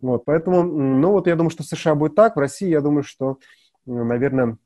Вот, 0.00 0.24
поэтому, 0.24 0.62
ну 0.62 1.12
вот 1.12 1.26
я 1.26 1.36
думаю, 1.36 1.50
что 1.50 1.62
в 1.62 1.66
США 1.66 1.94
будет 1.94 2.14
так, 2.14 2.36
в 2.36 2.40
России 2.40 2.68
я 2.68 2.80
думаю, 2.80 3.02
что, 3.02 3.38
наверное, 3.84 4.56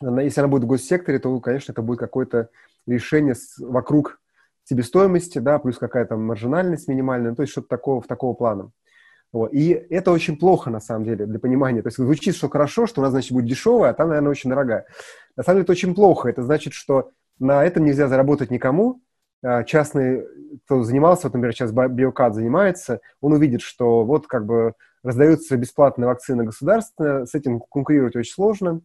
если 0.00 0.40
она 0.40 0.48
будет 0.48 0.64
в 0.64 0.68
госсекторе, 0.68 1.20
то, 1.20 1.38
конечно, 1.40 1.72
это 1.72 1.82
будет 1.82 1.98
какой-то 1.98 2.50
решение 2.88 3.34
с, 3.34 3.58
вокруг 3.58 4.20
себестоимости, 4.64 5.38
да, 5.38 5.58
плюс 5.58 5.78
какая-то 5.78 6.16
маржинальность 6.16 6.88
минимальная, 6.88 7.30
ну, 7.30 7.36
то 7.36 7.42
есть 7.42 7.52
что-то 7.52 7.68
такого, 7.68 8.00
в 8.00 8.06
такого 8.06 8.34
плана. 8.34 8.70
Вот. 9.32 9.52
И 9.52 9.70
это 9.70 10.10
очень 10.10 10.38
плохо, 10.38 10.70
на 10.70 10.80
самом 10.80 11.04
деле, 11.04 11.26
для 11.26 11.38
понимания. 11.38 11.82
То 11.82 11.88
есть 11.88 11.98
звучит, 11.98 12.34
что 12.34 12.48
хорошо, 12.48 12.86
что 12.86 13.00
у 13.00 13.04
нас, 13.04 13.12
значит, 13.12 13.32
будет 13.32 13.46
дешевая, 13.46 13.90
а 13.90 13.94
там, 13.94 14.08
наверное, 14.08 14.30
очень 14.30 14.50
дорогая. 14.50 14.86
На 15.36 15.42
самом 15.42 15.56
деле 15.56 15.62
это 15.64 15.72
очень 15.72 15.94
плохо. 15.94 16.28
Это 16.28 16.42
значит, 16.42 16.72
что 16.72 17.10
на 17.38 17.64
этом 17.64 17.84
нельзя 17.84 18.08
заработать 18.08 18.50
никому, 18.50 19.02
частный, 19.66 20.24
кто 20.64 20.82
занимался, 20.82 21.28
вот, 21.28 21.34
например, 21.34 21.54
сейчас 21.54 21.72
Биокад 21.72 22.34
занимается, 22.34 23.00
он 23.20 23.34
увидит, 23.34 23.60
что 23.60 24.04
вот 24.04 24.26
как 24.26 24.46
бы 24.46 24.72
раздаются 25.04 25.56
бесплатные 25.56 26.08
вакцины 26.08 26.44
государственные, 26.44 27.26
с 27.26 27.34
этим 27.34 27.60
конкурировать 27.60 28.16
очень 28.16 28.32
сложно. 28.32 28.80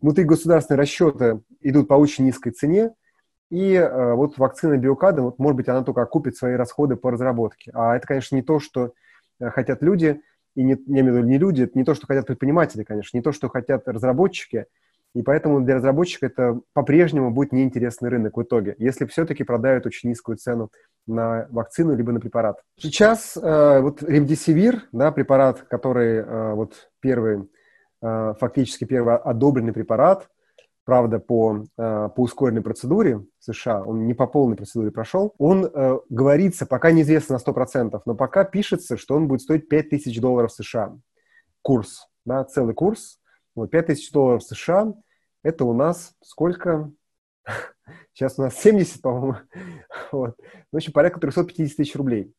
Внутри 0.00 0.24
государственные 0.24 0.78
расчеты 0.78 1.40
идут 1.60 1.88
по 1.88 1.94
очень 1.94 2.24
низкой 2.24 2.50
цене, 2.50 2.92
и 3.50 3.74
э, 3.74 4.14
вот 4.14 4.38
вакцина 4.38 4.76
биокада, 4.76 5.22
вот, 5.22 5.38
может 5.38 5.56
быть, 5.56 5.68
она 5.68 5.82
только 5.82 6.02
окупит 6.02 6.36
свои 6.36 6.54
расходы 6.54 6.96
по 6.96 7.10
разработке. 7.10 7.70
А 7.74 7.96
это, 7.96 8.06
конечно, 8.06 8.36
не 8.36 8.42
то, 8.42 8.60
что 8.60 8.92
э, 9.40 9.50
хотят 9.50 9.82
люди, 9.82 10.20
и 10.54 10.62
не, 10.62 10.72
я 10.86 11.00
имею 11.00 11.14
в 11.14 11.16
виду 11.18 11.28
не 11.28 11.38
люди, 11.38 11.62
это 11.62 11.78
не 11.78 11.84
то, 11.84 11.94
что 11.94 12.06
хотят 12.06 12.26
предприниматели, 12.26 12.84
конечно, 12.84 13.16
не 13.16 13.22
то, 13.22 13.32
что 13.32 13.48
хотят 13.48 13.88
разработчики, 13.88 14.66
и 15.14 15.22
поэтому 15.22 15.62
для 15.62 15.76
разработчика 15.76 16.26
это 16.26 16.60
по-прежнему 16.74 17.30
будет 17.30 17.52
неинтересный 17.52 18.10
рынок 18.10 18.36
в 18.36 18.42
итоге, 18.42 18.74
если 18.78 19.06
все-таки 19.06 19.42
продают 19.42 19.86
очень 19.86 20.10
низкую 20.10 20.36
цену 20.36 20.70
на 21.06 21.46
вакцину 21.50 21.96
либо 21.96 22.12
на 22.12 22.20
препарат. 22.20 22.60
Сейчас 22.78 23.36
э, 23.36 23.80
вот 23.80 24.02
ремдисивир, 24.02 24.82
да, 24.92 25.10
препарат, 25.10 25.62
который 25.62 26.18
э, 26.18 26.52
вот 26.52 26.90
первый, 27.00 27.48
фактически 28.00 28.84
первый 28.84 29.16
одобренный 29.16 29.72
препарат, 29.72 30.28
правда, 30.88 31.18
по, 31.18 31.66
э, 31.76 32.08
по 32.16 32.22
ускоренной 32.22 32.62
процедуре 32.62 33.18
в 33.18 33.26
США, 33.40 33.82
он 33.82 34.06
не 34.06 34.14
по 34.14 34.26
полной 34.26 34.56
процедуре 34.56 34.90
прошел, 34.90 35.34
он 35.36 35.66
э, 35.66 35.98
говорится, 36.08 36.64
пока 36.64 36.92
неизвестно 36.92 37.36
на 37.36 37.50
100%, 37.50 38.00
но 38.06 38.14
пока 38.14 38.44
пишется, 38.44 38.96
что 38.96 39.14
он 39.14 39.28
будет 39.28 39.42
стоить 39.42 39.68
5000 39.68 40.18
долларов 40.18 40.50
США. 40.50 40.96
Курс, 41.60 42.08
да, 42.24 42.42
целый 42.44 42.72
курс. 42.72 43.20
Вот 43.54 43.70
5000 43.70 44.10
долларов 44.12 44.42
США, 44.42 44.94
это 45.42 45.66
у 45.66 45.74
нас 45.74 46.14
сколько? 46.22 46.90
Сейчас 48.14 48.38
у 48.38 48.42
нас 48.44 48.54
70, 48.56 49.02
по-моему. 49.02 49.36
Вот. 50.10 50.38
В 50.72 50.76
общем, 50.76 50.94
порядка 50.94 51.20
350 51.20 51.76
тысяч 51.76 51.94
рублей. 51.96 52.32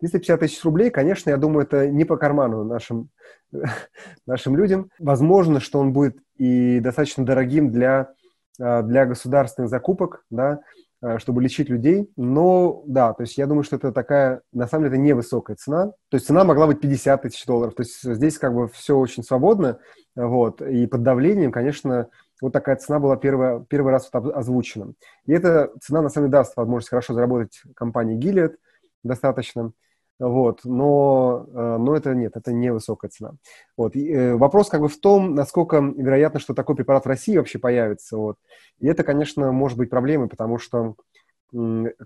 350 0.00 0.40
тысяч 0.40 0.64
рублей, 0.64 0.90
конечно, 0.90 1.30
я 1.30 1.36
думаю, 1.36 1.64
это 1.64 1.88
не 1.88 2.04
по 2.04 2.16
карману 2.16 2.64
нашим, 2.64 3.08
нашим 4.26 4.56
людям. 4.56 4.90
Возможно, 4.98 5.60
что 5.60 5.78
он 5.78 5.92
будет 5.92 6.18
и 6.36 6.80
достаточно 6.80 7.24
дорогим 7.24 7.70
для, 7.70 8.12
а, 8.60 8.82
для 8.82 9.06
государственных 9.06 9.70
закупок, 9.70 10.24
да, 10.30 10.60
а, 11.00 11.18
чтобы 11.18 11.42
лечить 11.42 11.68
людей. 11.68 12.10
Но 12.16 12.82
да, 12.86 13.12
то 13.12 13.22
есть 13.22 13.38
я 13.38 13.46
думаю, 13.46 13.64
что 13.64 13.76
это 13.76 13.92
такая, 13.92 14.42
на 14.52 14.66
самом 14.66 14.84
деле, 14.84 14.96
это 14.96 15.02
невысокая 15.02 15.56
цена. 15.56 15.92
То 16.10 16.14
есть 16.16 16.26
цена 16.26 16.44
могла 16.44 16.66
быть 16.66 16.80
50 16.80 17.22
тысяч 17.22 17.44
долларов. 17.46 17.74
То 17.74 17.82
есть 17.82 18.02
здесь 18.02 18.38
как 18.38 18.54
бы 18.54 18.68
все 18.68 18.96
очень 18.96 19.22
свободно. 19.22 19.78
Вот. 20.14 20.60
И 20.62 20.86
под 20.86 21.02
давлением, 21.02 21.52
конечно, 21.52 22.08
вот 22.42 22.52
такая 22.52 22.76
цена 22.76 22.98
была 22.98 23.16
первый, 23.16 23.64
первый 23.64 23.92
раз 23.92 24.10
вот 24.12 24.34
озвучена. 24.34 24.92
И 25.26 25.32
эта 25.32 25.70
цена, 25.80 26.02
на 26.02 26.08
самом 26.10 26.28
деле, 26.28 26.38
даст 26.38 26.56
возможность 26.56 26.90
хорошо 26.90 27.14
заработать 27.14 27.62
компании 27.74 28.18
Gilead 28.18 28.56
достаточно. 29.02 29.72
Вот, 30.18 30.60
но, 30.64 31.46
э, 31.52 31.76
но 31.78 31.94
это 31.94 32.14
нет, 32.14 32.32
это 32.36 32.50
не 32.50 32.72
высокая 32.72 33.10
цена. 33.10 33.32
Вот. 33.76 33.94
И, 33.96 34.10
э, 34.10 34.34
вопрос 34.34 34.70
как 34.70 34.80
бы 34.80 34.88
в 34.88 34.98
том, 34.98 35.34
насколько 35.34 35.78
вероятно, 35.78 36.40
что 36.40 36.54
такой 36.54 36.74
препарат 36.74 37.04
в 37.04 37.08
России 37.08 37.36
вообще 37.36 37.58
появится. 37.58 38.16
Вот. 38.16 38.38
И 38.78 38.86
это, 38.86 39.04
конечно, 39.04 39.52
может 39.52 39.76
быть 39.76 39.90
проблемой, 39.90 40.28
потому 40.28 40.58
что 40.58 40.94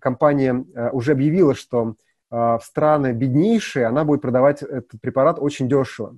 компания 0.01 0.65
э, 0.75 0.91
уже 0.91 1.13
объявила, 1.13 1.55
что 1.55 1.95
в 2.31 2.61
страны 2.63 3.11
беднейшие 3.11 3.87
она 3.87 4.05
будет 4.05 4.23
продавать 4.23 4.63
этот 4.63 5.01
препарат 5.01 5.39
очень 5.41 5.69
дешево. 5.69 6.17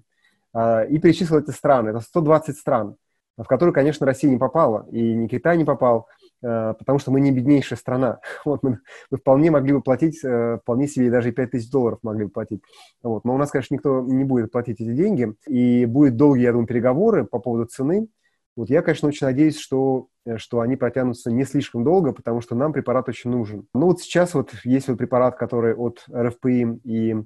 И 0.55 0.99
перечислила 0.99 1.39
эти 1.39 1.53
страны. 1.53 1.89
Это 1.89 2.01
120 2.01 2.55
стран, 2.59 2.97
в 3.39 3.45
которые, 3.45 3.73
конечно, 3.73 4.05
Россия 4.05 4.31
не 4.31 4.37
попала, 4.37 4.87
и 4.91 5.15
ни 5.15 5.27
Китай 5.27 5.57
не 5.57 5.65
попал, 5.65 6.09
потому 6.43 6.99
что 6.99 7.11
мы 7.11 7.21
не 7.21 7.31
беднейшая 7.31 7.79
страна. 7.79 8.21
Вот 8.45 8.63
мы, 8.63 8.81
мы 9.11 9.19
вполне 9.19 9.51
могли 9.51 9.73
бы 9.73 9.81
платить, 9.81 10.23
э, 10.25 10.59
вполне 10.63 10.89
себе 10.89 11.11
даже 11.11 11.29
и 11.29 11.33
5 11.33 11.51
тысяч 11.53 11.71
долларов 11.71 12.01
могли 12.03 12.25
бы 12.25 12.31
платить. 12.31 12.63
Вот. 13.03 13.25
Но 13.25 13.35
у 13.35 13.39
нас, 13.39 13.51
конечно, 13.51 13.75
никто 13.75 14.03
не 14.03 14.25
будет 14.25 14.51
платить 14.51 14.81
эти 14.81 14.93
деньги, 14.93 15.35
и 15.47 15.87
будет 15.87 16.17
долгие, 16.17 16.43
я 16.43 16.53
думаю, 16.53 16.67
переговоры 16.67 17.25
по 17.25 17.39
поводу 17.39 17.67
цены. 17.67 18.09
Вот 18.57 18.69
я, 18.69 18.83
конечно, 18.83 19.09
очень 19.09 19.27
надеюсь, 19.27 19.59
что, 19.59 20.09
э, 20.27 20.37
что 20.39 20.61
они 20.61 20.77
протянутся 20.77 21.31
не 21.31 21.45
слишком 21.45 21.85
долго, 21.85 22.13
потому 22.13 22.41
что 22.41 22.55
нам 22.55 22.73
препарат 22.73 23.09
очень 23.09 23.31
нужен. 23.31 23.67
Ну 23.75 23.87
вот 23.87 24.01
сейчас 24.01 24.35
вот 24.35 24.53
есть 24.65 24.89
вот 24.89 24.99
препарат, 24.99 25.37
который 25.37 25.75
от 25.75 26.05
РФПИ 26.13 26.81
и 26.85 27.17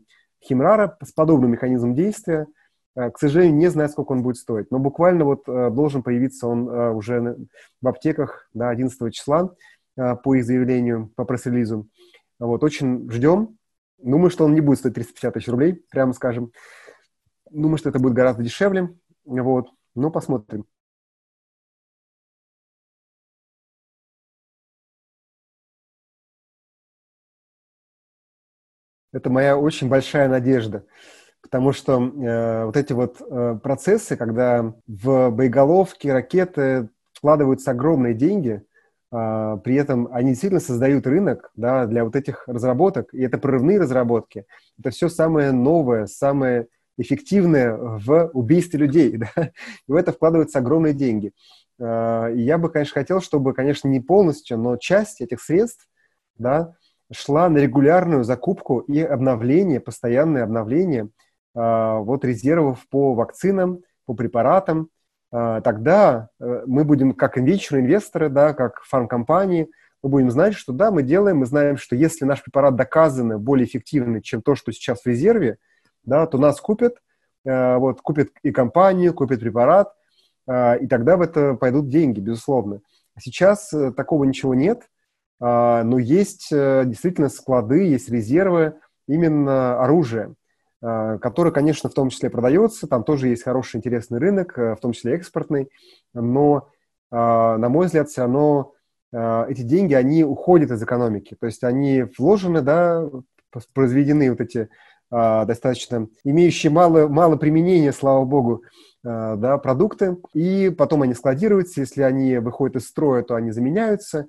Химрара 0.44 0.96
с 1.02 1.12
подобным 1.12 1.52
механизмом 1.52 1.94
действия– 1.94 2.46
Э, 2.56 2.65
к 2.96 3.18
сожалению, 3.18 3.56
не 3.56 3.68
знаю, 3.68 3.90
сколько 3.90 4.12
он 4.12 4.22
будет 4.22 4.36
стоить. 4.38 4.70
Но 4.70 4.78
буквально 4.78 5.24
вот 5.24 5.46
э, 5.46 5.70
должен 5.70 6.02
появиться 6.02 6.46
он 6.46 6.68
э, 6.68 6.90
уже 6.92 7.36
в 7.82 7.88
аптеках 7.88 8.48
да, 8.54 8.70
11 8.70 9.12
числа 9.12 9.54
по 9.96 10.34
их 10.34 10.44
заявлению, 10.44 11.10
по 11.16 11.24
пресс-релизу. 11.24 11.88
Вот, 12.38 12.62
очень 12.62 13.10
ждем. 13.10 13.56
Думаю, 13.96 14.28
что 14.30 14.44
он 14.44 14.54
не 14.54 14.60
будет 14.60 14.78
стоить 14.78 14.94
350 14.94 15.34
тысяч 15.34 15.48
рублей, 15.48 15.82
прямо 15.90 16.12
скажем. 16.12 16.52
Думаю, 17.50 17.78
что 17.78 17.88
это 17.88 17.98
будет 17.98 18.12
гораздо 18.12 18.42
дешевле. 18.42 18.94
Вот, 19.24 19.68
но 19.94 20.10
посмотрим. 20.10 20.66
Это 29.12 29.30
моя 29.30 29.56
очень 29.56 29.88
большая 29.88 30.28
надежда 30.28 30.84
потому 31.46 31.72
что 31.72 31.92
э, 32.02 32.64
вот 32.64 32.76
эти 32.76 32.92
вот 32.92 33.20
э, 33.20 33.58
процессы, 33.62 34.16
когда 34.16 34.74
в 34.88 35.30
боеголовки, 35.30 36.08
ракеты 36.08 36.88
вкладываются 37.12 37.70
огромные 37.70 38.14
деньги, 38.14 38.62
э, 39.12 39.58
при 39.62 39.76
этом 39.76 40.08
они 40.10 40.30
действительно 40.30 40.60
создают 40.60 41.06
рынок 41.06 41.52
да, 41.54 41.86
для 41.86 42.04
вот 42.04 42.16
этих 42.16 42.48
разработок, 42.48 43.14
и 43.14 43.22
это 43.22 43.38
прорывные 43.38 43.78
разработки. 43.78 44.44
Это 44.80 44.90
все 44.90 45.08
самое 45.08 45.52
новое, 45.52 46.06
самое 46.06 46.66
эффективное 46.98 47.76
в 47.76 48.30
убийстве 48.32 48.80
людей. 48.80 49.16
Да? 49.36 49.52
И 49.86 49.92
в 49.92 49.94
это 49.94 50.10
вкладываются 50.10 50.58
огромные 50.58 50.94
деньги. 50.94 51.30
Э, 51.78 52.32
и 52.34 52.40
я 52.40 52.58
бы, 52.58 52.70
конечно, 52.70 52.94
хотел, 52.94 53.20
чтобы, 53.20 53.54
конечно, 53.54 53.86
не 53.86 54.00
полностью, 54.00 54.58
но 54.58 54.76
часть 54.78 55.20
этих 55.20 55.40
средств 55.40 55.88
да, 56.38 56.74
шла 57.12 57.48
на 57.48 57.58
регулярную 57.58 58.24
закупку 58.24 58.80
и 58.80 59.00
обновление, 59.00 59.78
постоянное 59.78 60.42
обновление– 60.42 61.08
вот 61.58 62.24
резервов 62.24 62.86
по 62.90 63.14
вакцинам, 63.14 63.80
по 64.04 64.14
препаратам, 64.14 64.90
а, 65.32 65.60
тогда 65.60 66.30
э, 66.38 66.62
мы 66.66 66.84
будем, 66.84 67.12
как 67.12 67.36
venture 67.36 67.80
инвесторы, 67.80 68.28
да, 68.28 68.54
как 68.54 68.82
фармкомпании, 68.84 69.68
мы 70.02 70.08
будем 70.08 70.30
знать, 70.30 70.54
что 70.54 70.72
да, 70.72 70.90
мы 70.90 71.02
делаем, 71.02 71.38
мы 71.38 71.46
знаем, 71.46 71.76
что 71.76 71.96
если 71.96 72.24
наш 72.24 72.42
препарат 72.42 72.76
доказанно 72.76 73.38
более 73.38 73.66
эффективный, 73.66 74.22
чем 74.22 74.40
то, 74.40 74.54
что 74.54 74.72
сейчас 74.72 75.02
в 75.02 75.06
резерве, 75.06 75.58
да, 76.04 76.26
то 76.26 76.38
нас 76.38 76.60
купят, 76.60 76.96
э, 77.44 77.76
вот, 77.76 78.00
купят 78.00 78.28
и 78.42 78.52
компанию, 78.52 79.12
купят 79.12 79.40
препарат, 79.40 79.92
а, 80.46 80.74
и 80.76 80.86
тогда 80.86 81.16
в 81.16 81.22
это 81.22 81.54
пойдут 81.54 81.88
деньги, 81.88 82.20
безусловно. 82.20 82.80
Сейчас 83.18 83.72
э, 83.72 83.92
такого 83.92 84.24
ничего 84.24 84.54
нет, 84.54 84.88
но 85.38 85.98
есть 85.98 86.48
действительно 86.50 87.28
склады, 87.28 87.84
есть 87.84 88.08
резервы 88.08 88.76
именно 89.06 89.78
оружия. 89.84 90.34
Э, 90.86 91.18
который, 91.20 91.52
конечно, 91.52 91.90
в 91.90 91.94
том 91.94 92.10
числе 92.10 92.30
продается, 92.30 92.86
там 92.86 93.02
тоже 93.02 93.28
есть 93.28 93.42
хороший, 93.42 93.78
интересный 93.78 94.20
рынок, 94.20 94.56
э, 94.56 94.76
в 94.76 94.80
том 94.80 94.92
числе 94.92 95.14
экспортный, 95.14 95.68
но, 96.14 96.68
э, 97.10 97.16
на 97.16 97.68
мой 97.68 97.86
взгляд, 97.86 98.08
все 98.08 98.22
равно 98.22 98.72
эти 99.12 99.62
деньги, 99.62 99.94
они 99.94 100.24
уходят 100.24 100.70
из 100.72 100.82
экономики, 100.82 101.36
то 101.40 101.46
есть 101.46 101.62
они 101.62 102.04
вложены, 102.18 102.60
да, 102.60 103.08
произведены 103.72 104.30
вот 104.30 104.40
эти 104.40 104.68
достаточно 105.10 106.08
имеющие 106.24 106.70
мало, 106.70 107.06
мало 107.06 107.36
применения, 107.36 107.92
слава 107.92 108.24
богу, 108.24 108.64
да, 109.04 109.58
продукты, 109.58 110.16
и 110.34 110.70
потом 110.70 111.02
они 111.02 111.14
складируются, 111.14 111.80
если 111.80 112.02
они 112.02 112.38
выходят 112.38 112.76
из 112.76 112.88
строя, 112.88 113.22
то 113.22 113.36
они 113.36 113.52
заменяются, 113.52 114.26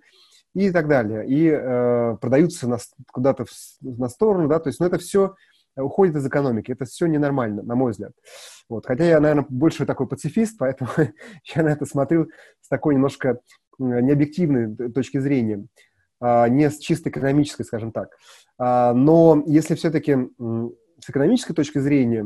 и 0.54 0.72
так 0.72 0.88
далее, 0.88 1.28
и 1.28 1.50
э, 1.50 2.18
продаются 2.22 2.68
на, 2.70 2.78
куда-то 3.12 3.46
на 3.82 4.10
сторону, 4.10 4.48
да, 4.48 4.60
то 4.60 4.70
есть, 4.70 4.80
ну, 4.80 4.86
это 4.86 5.00
все 5.00 5.36
уходит 5.78 6.16
из 6.16 6.26
экономики. 6.26 6.72
Это 6.72 6.86
все 6.86 7.06
ненормально, 7.06 7.64
на 7.64 7.76
мой 7.76 7.92
взгляд. 7.92 8.14
Вот. 8.70 8.86
Хотя 8.86 9.06
я, 9.06 9.20
наверное, 9.20 9.46
больше 9.48 9.86
такой 9.86 10.08
пацифист, 10.08 10.58
поэтому 10.58 10.90
я 11.56 11.64
на 11.64 11.70
это 11.70 11.86
смотрю 11.86 12.30
с 12.62 12.68
такой 12.68 12.96
немножко 12.96 13.40
необъективной 13.80 14.76
точки 14.92 15.20
зрения, 15.20 15.66
а, 16.20 16.50
не 16.50 16.70
с 16.70 16.80
чисто 16.80 17.10
экономической, 17.10 17.64
скажем 17.64 17.92
так. 17.92 18.10
А, 18.58 18.94
но 18.94 19.44
если 19.46 19.76
все-таки 19.76 20.18
с 21.00 21.10
экономической 21.10 21.54
точки 21.54 21.78
зрения, 21.80 22.26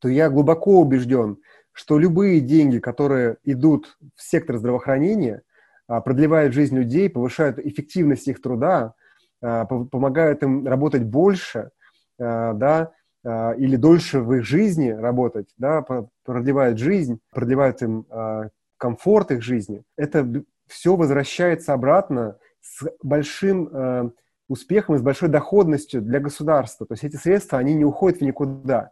то 0.00 0.08
я 0.08 0.28
глубоко 0.30 0.80
убежден, 0.80 1.38
что 1.72 1.98
любые 1.98 2.40
деньги, 2.40 2.78
которые 2.78 3.36
идут 3.44 3.96
в 4.16 4.22
сектор 4.22 4.58
здравоохранения, 4.58 5.42
а, 5.86 6.00
продлевают 6.00 6.54
жизнь 6.54 6.76
людей, 6.76 7.08
повышают 7.08 7.58
эффективность 7.58 8.28
их 8.28 8.42
труда, 8.42 8.94
помогают 9.40 10.42
им 10.42 10.66
работать 10.66 11.04
больше, 11.04 11.70
да, 12.18 12.92
э, 13.24 13.56
или 13.58 13.76
дольше 13.76 14.20
в 14.20 14.32
их 14.34 14.44
жизни 14.44 14.90
работать, 14.90 15.48
да, 15.56 15.84
продлевают 16.24 16.78
жизнь, 16.78 17.20
продлевают 17.32 17.82
им 17.82 18.06
э, 18.10 18.48
комфорт 18.76 19.30
их 19.30 19.42
жизни, 19.42 19.82
это 19.96 20.44
все 20.66 20.96
возвращается 20.96 21.72
обратно 21.72 22.36
с 22.60 22.86
большим 23.02 23.68
э, 23.72 24.10
успехом 24.48 24.94
и 24.94 24.98
с 24.98 25.02
большой 25.02 25.28
доходностью 25.28 26.02
для 26.02 26.20
государства. 26.20 26.86
То 26.86 26.94
есть 26.94 27.04
эти 27.04 27.16
средства, 27.16 27.58
они 27.58 27.74
не 27.74 27.84
уходят 27.84 28.20
в 28.20 28.24
никуда. 28.24 28.90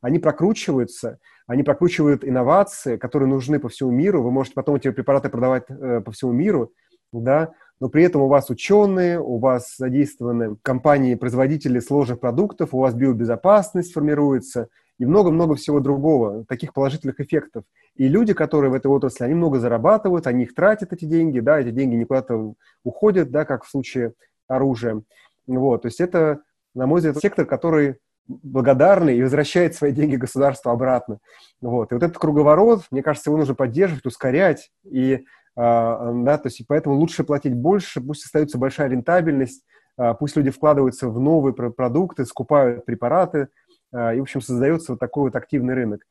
Они 0.00 0.18
прокручиваются, 0.18 1.18
они 1.46 1.62
прокручивают 1.62 2.24
инновации, 2.24 2.96
которые 2.96 3.28
нужны 3.28 3.58
по 3.58 3.68
всему 3.68 3.90
миру. 3.90 4.22
Вы 4.22 4.30
можете 4.30 4.54
потом 4.54 4.76
эти 4.76 4.90
препараты 4.90 5.28
продавать 5.28 5.64
э, 5.68 6.00
по 6.00 6.12
всему 6.12 6.32
миру, 6.32 6.72
да, 7.12 7.52
но 7.80 7.88
при 7.88 8.04
этом 8.04 8.22
у 8.22 8.28
вас 8.28 8.50
ученые, 8.50 9.20
у 9.20 9.38
вас 9.38 9.76
задействованы 9.76 10.56
компании-производители 10.62 11.78
сложных 11.80 12.20
продуктов, 12.20 12.74
у 12.74 12.78
вас 12.78 12.94
биобезопасность 12.94 13.92
формируется 13.92 14.68
и 14.98 15.06
много-много 15.06 15.54
всего 15.54 15.80
другого, 15.80 16.44
таких 16.46 16.74
положительных 16.74 17.20
эффектов. 17.20 17.64
И 17.94 18.08
люди, 18.08 18.32
которые 18.32 18.70
в 18.70 18.74
этой 18.74 18.88
отрасли, 18.88 19.24
они 19.24 19.34
много 19.34 19.58
зарабатывают, 19.58 20.26
они 20.26 20.44
их 20.44 20.54
тратят, 20.54 20.92
эти 20.92 21.04
деньги, 21.04 21.40
да, 21.40 21.60
эти 21.60 21.70
деньги 21.70 21.94
не 21.94 22.04
куда-то 22.04 22.54
уходят, 22.84 23.30
да, 23.30 23.44
как 23.44 23.64
в 23.64 23.70
случае 23.70 24.14
оружия. 24.48 25.02
Вот, 25.46 25.82
то 25.82 25.86
есть 25.86 26.00
это, 26.00 26.40
на 26.74 26.86
мой 26.86 26.98
взгляд, 26.98 27.18
сектор, 27.18 27.46
который 27.46 27.96
благодарный 28.28 29.16
и 29.16 29.22
возвращает 29.22 29.74
свои 29.74 29.90
деньги 29.92 30.16
государству 30.16 30.70
обратно. 30.70 31.18
Вот. 31.60 31.90
И 31.90 31.94
вот 31.94 32.02
этот 32.02 32.18
круговорот, 32.18 32.82
мне 32.90 33.02
кажется, 33.02 33.30
его 33.30 33.38
нужно 33.38 33.54
поддерживать, 33.54 34.04
ускорять, 34.04 34.70
и, 34.84 35.24
да, 35.58 36.38
то 36.38 36.46
есть 36.46 36.60
и 36.60 36.64
поэтому 36.64 36.94
лучше 36.94 37.24
платить 37.24 37.54
больше, 37.54 38.00
пусть 38.00 38.24
остается 38.24 38.58
большая 38.58 38.88
рентабельность, 38.88 39.64
а, 39.96 40.14
пусть 40.14 40.36
люди 40.36 40.50
вкладываются 40.50 41.08
в 41.08 41.18
новые 41.18 41.52
продукты, 41.52 42.24
скупают 42.24 42.84
препараты, 42.84 43.48
а, 43.92 44.14
и, 44.14 44.20
в 44.20 44.22
общем, 44.22 44.40
создается 44.40 44.92
вот 44.92 45.00
такой 45.00 45.24
вот 45.24 45.36
активный 45.36 45.74
рынок, 45.74 46.06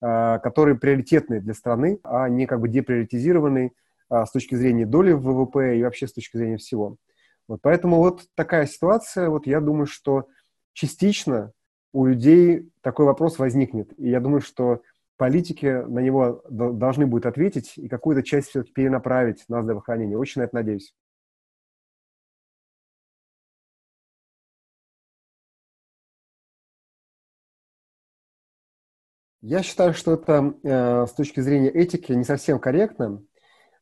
который 0.00 0.78
приоритетный 0.78 1.40
для 1.40 1.54
страны, 1.54 1.98
а 2.04 2.28
не 2.28 2.46
как 2.46 2.60
бы 2.60 2.68
деприоритизированный 2.68 3.72
с 4.08 4.30
точки 4.30 4.54
зрения 4.54 4.86
доли 4.86 5.10
в 5.10 5.22
ВВП 5.22 5.76
и 5.76 5.82
вообще 5.82 6.06
с 6.06 6.12
точки 6.12 6.36
зрения 6.36 6.56
всего. 6.56 6.96
Вот 7.48 7.60
поэтому 7.62 7.96
вот 7.96 8.22
такая 8.36 8.66
ситуация, 8.66 9.28
вот 9.28 9.48
я 9.48 9.60
думаю, 9.60 9.86
что 9.86 10.28
частично 10.72 11.50
у 11.92 12.06
людей 12.06 12.70
такой 12.80 13.06
вопрос 13.06 13.40
возникнет. 13.40 13.92
И 13.98 14.08
я 14.08 14.20
думаю, 14.20 14.40
что 14.40 14.82
политики 15.18 15.66
на 15.66 15.98
него 15.98 16.42
должны 16.48 17.06
будут 17.06 17.26
ответить 17.26 17.74
и 17.76 17.88
какую-то 17.88 18.22
часть 18.22 18.48
все-таки 18.48 18.72
перенаправить 18.72 19.44
на 19.48 19.62
здравоохранение. 19.62 20.16
Очень 20.16 20.40
на 20.40 20.44
это 20.46 20.54
надеюсь. 20.54 20.94
Я 29.40 29.62
считаю, 29.62 29.94
что 29.94 30.14
это 30.14 30.54
э, 30.64 31.06
с 31.06 31.12
точки 31.12 31.40
зрения 31.40 31.70
этики 31.70 32.12
не 32.12 32.24
совсем 32.24 32.58
корректно. 32.58 33.22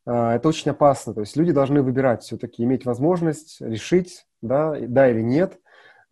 Э, 0.07 0.33
это 0.35 0.49
очень 0.49 0.71
опасно. 0.71 1.15
То 1.15 1.21
есть 1.21 1.37
люди 1.37 1.53
должны 1.53 1.83
выбирать 1.83 2.23
все-таки, 2.23 2.63
иметь 2.63 2.85
возможность 2.85 3.61
решить, 3.61 4.27
да, 4.43 4.75
да 4.79 5.11
или 5.11 5.23
нет. 5.23 5.59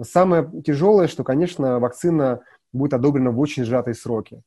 Самое 0.01 0.51
тяжелое, 0.65 1.09
что, 1.09 1.25
конечно, 1.25 1.79
вакцина 1.79 2.41
будет 2.73 2.95
одобрена 2.95 3.31
в 3.31 3.39
очень 3.39 3.65
сжатые 3.65 3.95
сроки. 3.95 4.43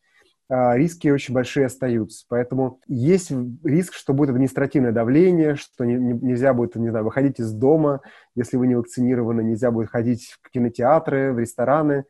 А 0.49 0.77
риски 0.77 1.09
очень 1.09 1.33
большие 1.33 1.65
остаются. 1.65 2.25
Поэтому 2.29 2.79
есть 2.87 3.31
риск, 3.63 3.93
что 3.93 4.13
будет 4.13 4.29
административное 4.29 4.91
давление, 4.91 5.55
что 5.55 5.83
не, 5.83 5.95
не, 5.95 6.13
нельзя 6.13 6.53
будет, 6.53 6.75
не 6.75 6.89
знаю, 6.89 7.03
выходить 7.03 7.39
из 7.39 7.51
дома, 7.51 8.01
если 8.35 8.57
вы 8.57 8.67
не 8.67 8.75
вакцинированы, 8.75 9.41
нельзя 9.41 9.71
будет 9.71 9.89
ходить 9.89 10.37
в 10.41 10.49
кинотеатры, 10.49 11.33
в 11.33 11.39
рестораны 11.39 12.05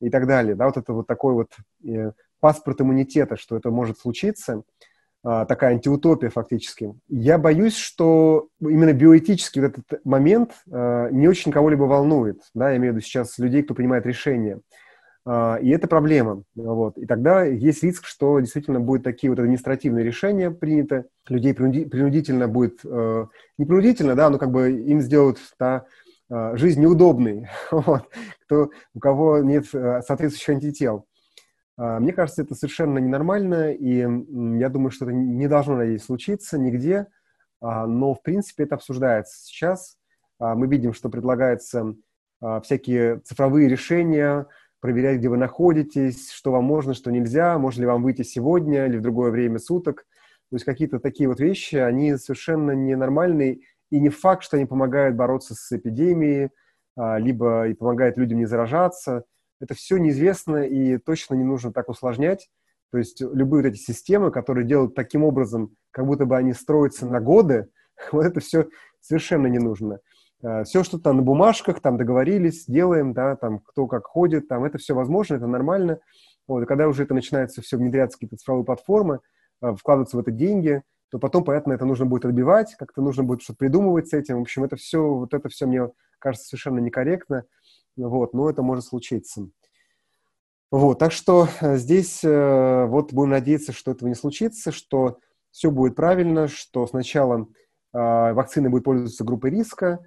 и 0.00 0.08
так 0.08 0.26
далее. 0.26 0.54
Да, 0.54 0.66
вот 0.66 0.76
это 0.76 0.92
вот 0.92 1.06
такой 1.06 1.34
вот 1.34 1.52
э, 1.86 2.12
паспорт 2.40 2.80
иммунитета, 2.80 3.36
что 3.36 3.56
это 3.56 3.70
может 3.70 3.98
случиться– 3.98 4.62
а, 5.26 5.46
такая 5.46 5.72
антиутопия 5.72 6.28
фактически. 6.28 6.94
Я 7.08 7.38
боюсь, 7.38 7.76
что 7.76 8.48
именно 8.60 8.92
биоэтический 8.92 9.62
вот 9.62 9.70
этот 9.70 10.04
момент 10.04 10.52
э, 10.70 11.08
не 11.12 11.28
очень 11.28 11.50
кого-либо 11.50 11.84
волнует, 11.84 12.42
да, 12.52 12.70
я 12.70 12.76
имею 12.76 12.92
в 12.92 12.96
виду 12.96 13.06
сейчас 13.06 13.38
людей, 13.38 13.62
кто 13.62 13.72
принимает 13.72 14.04
решения. 14.04 14.60
Э, 15.26 15.56
и 15.60 15.70
это 15.70 15.88
проблема. 15.88 16.42
Вот. 16.54 16.98
И 16.98 17.06
тогда 17.06 17.44
есть 17.44 17.82
риск, 17.82 18.06
что 18.06 18.40
действительно 18.40 18.80
будут 18.80 19.04
такие 19.04 19.30
вот 19.30 19.38
административные 19.38 20.04
решения 20.04 20.50
приняты, 20.50 21.06
людей 21.28 21.52
принуди- 21.52 21.88
принудительно 21.88 22.48
будет, 22.48 22.80
э, 22.84 23.26
не 23.58 23.64
принудительно, 23.64 24.14
да, 24.14 24.30
но 24.30 24.38
как 24.38 24.50
бы 24.50 24.70
им 24.70 25.00
сделают 25.00 25.38
да, 25.58 25.86
жизнь 26.28 26.80
неудобной, 26.80 27.48
вот, 27.70 28.08
кто, 28.44 28.70
у 28.94 28.98
кого 28.98 29.38
нет 29.40 29.66
соответствующих 29.66 30.48
антител. 30.48 31.06
А, 31.76 31.98
мне 31.98 32.12
кажется, 32.12 32.42
это 32.42 32.54
совершенно 32.54 32.98
ненормально, 32.98 33.72
и 33.72 34.06
я 34.58 34.68
думаю, 34.68 34.90
что 34.90 35.06
это 35.06 35.14
не 35.14 35.48
должно, 35.48 35.76
надеюсь, 35.76 36.04
случиться 36.04 36.58
нигде, 36.58 37.08
а, 37.60 37.86
но, 37.86 38.14
в 38.14 38.22
принципе, 38.22 38.64
это 38.64 38.76
обсуждается 38.76 39.44
сейчас. 39.44 39.96
А, 40.38 40.54
мы 40.54 40.66
видим, 40.66 40.92
что 40.92 41.08
предлагаются 41.08 41.94
всякие 42.62 43.20
цифровые 43.20 43.70
решения, 43.70 44.46
проверять, 44.84 45.16
где 45.18 45.30
вы 45.30 45.38
находитесь, 45.38 46.30
что 46.30 46.52
вам 46.52 46.64
можно, 46.64 46.92
что 46.92 47.10
нельзя, 47.10 47.58
можно 47.58 47.80
ли 47.80 47.86
вам 47.86 48.02
выйти 48.02 48.20
сегодня 48.20 48.84
или 48.84 48.98
в 48.98 49.02
другое 49.02 49.30
время 49.30 49.58
суток. 49.58 50.04
То 50.50 50.56
есть 50.56 50.66
какие-то 50.66 50.98
такие 50.98 51.26
вот 51.26 51.40
вещи, 51.40 51.76
они 51.76 52.16
совершенно 52.18 52.72
ненормальные, 52.72 53.60
и 53.90 53.98
не 53.98 54.10
факт, 54.10 54.42
что 54.42 54.58
они 54.58 54.66
помогают 54.66 55.16
бороться 55.16 55.54
с 55.54 55.72
эпидемией, 55.72 56.50
либо 56.96 57.66
и 57.68 57.72
помогают 57.72 58.18
людям 58.18 58.38
не 58.38 58.44
заражаться– 58.44 59.24
это 59.64 59.74
все 59.74 59.96
неизвестно 59.96 60.64
и 60.64 60.98
точно 60.98 61.34
не 61.34 61.44
нужно 61.44 61.72
так 61.72 61.88
усложнять. 61.88 62.50
То 62.90 62.98
есть 62.98 63.20
любые 63.20 63.62
вот 63.62 63.68
эти 63.70 63.78
системы, 63.78 64.30
которые 64.30 64.66
делают 64.66 64.94
таким 64.94 65.24
образом, 65.24 65.74
как 65.90 66.06
будто 66.06 66.26
бы 66.26 66.36
они 66.36 66.52
строятся 66.52 67.06
на 67.06 67.20
годы, 67.20 67.68
вот 68.12 68.26
это 68.26 68.40
все 68.40 68.68
совершенно 69.00 69.46
не 69.46 69.58
нужно. 69.58 70.00
А, 70.44 70.64
все, 70.64 70.84
что 70.84 70.98
там 70.98 71.16
на 71.16 71.22
бумажках, 71.22 71.80
там 71.80 71.96
договорились, 71.96 72.66
делаем, 72.66 73.12
да, 73.12 73.36
там 73.36 73.60
кто 73.60 73.86
как 73.86 74.06
ходит, 74.06 74.48
там 74.48 74.64
это 74.64 74.78
все 74.78 74.94
возможно, 74.94 75.36
это 75.36 75.46
нормально. 75.46 76.00
Вот, 76.46 76.62
и 76.62 76.66
когда 76.66 76.86
уже 76.86 77.04
это 77.04 77.14
начинается 77.14 77.62
все 77.62 77.78
внедряться 77.78 78.18
какие-то 78.18 78.36
цифровые 78.36 78.64
платформы, 78.64 79.20
а, 79.60 79.74
вкладываться 79.74 80.16
в 80.16 80.20
это 80.20 80.30
деньги, 80.30 80.82
то 81.10 81.18
потом, 81.18 81.44
понятно, 81.44 81.72
это 81.72 81.84
нужно 81.84 82.06
будет 82.06 82.24
отбивать, 82.24 82.74
как-то 82.76 83.00
нужно 83.00 83.22
будет 83.22 83.42
что-то 83.42 83.58
придумывать 83.58 84.08
с 84.08 84.12
этим. 84.12 84.38
В 84.38 84.42
общем, 84.42 84.64
это 84.64 84.76
все, 84.76 85.00
вот 85.00 85.32
это 85.32 85.48
все 85.48 85.66
мне 85.66 85.90
кажется 86.18 86.48
совершенно 86.48 86.80
некорректно. 86.80 87.44
Вот, 87.96 88.34
но 88.34 88.50
это 88.50 88.62
может 88.62 88.84
случиться. 88.84 89.48
Вот, 90.70 90.98
так 90.98 91.12
что 91.12 91.46
э, 91.60 91.76
здесь 91.76 92.24
э, 92.24 92.86
вот 92.86 93.12
будем 93.12 93.30
надеяться, 93.30 93.72
что 93.72 93.92
этого 93.92 94.08
не 94.08 94.16
случится, 94.16 94.72
что 94.72 95.18
все 95.52 95.70
будет 95.70 95.94
правильно, 95.94 96.48
что 96.48 96.84
сначала 96.88 97.46
э, 97.92 98.32
вакцины 98.32 98.68
будут 98.70 98.84
пользоваться 98.84 99.22
группой 99.22 99.50
риска, 99.50 100.00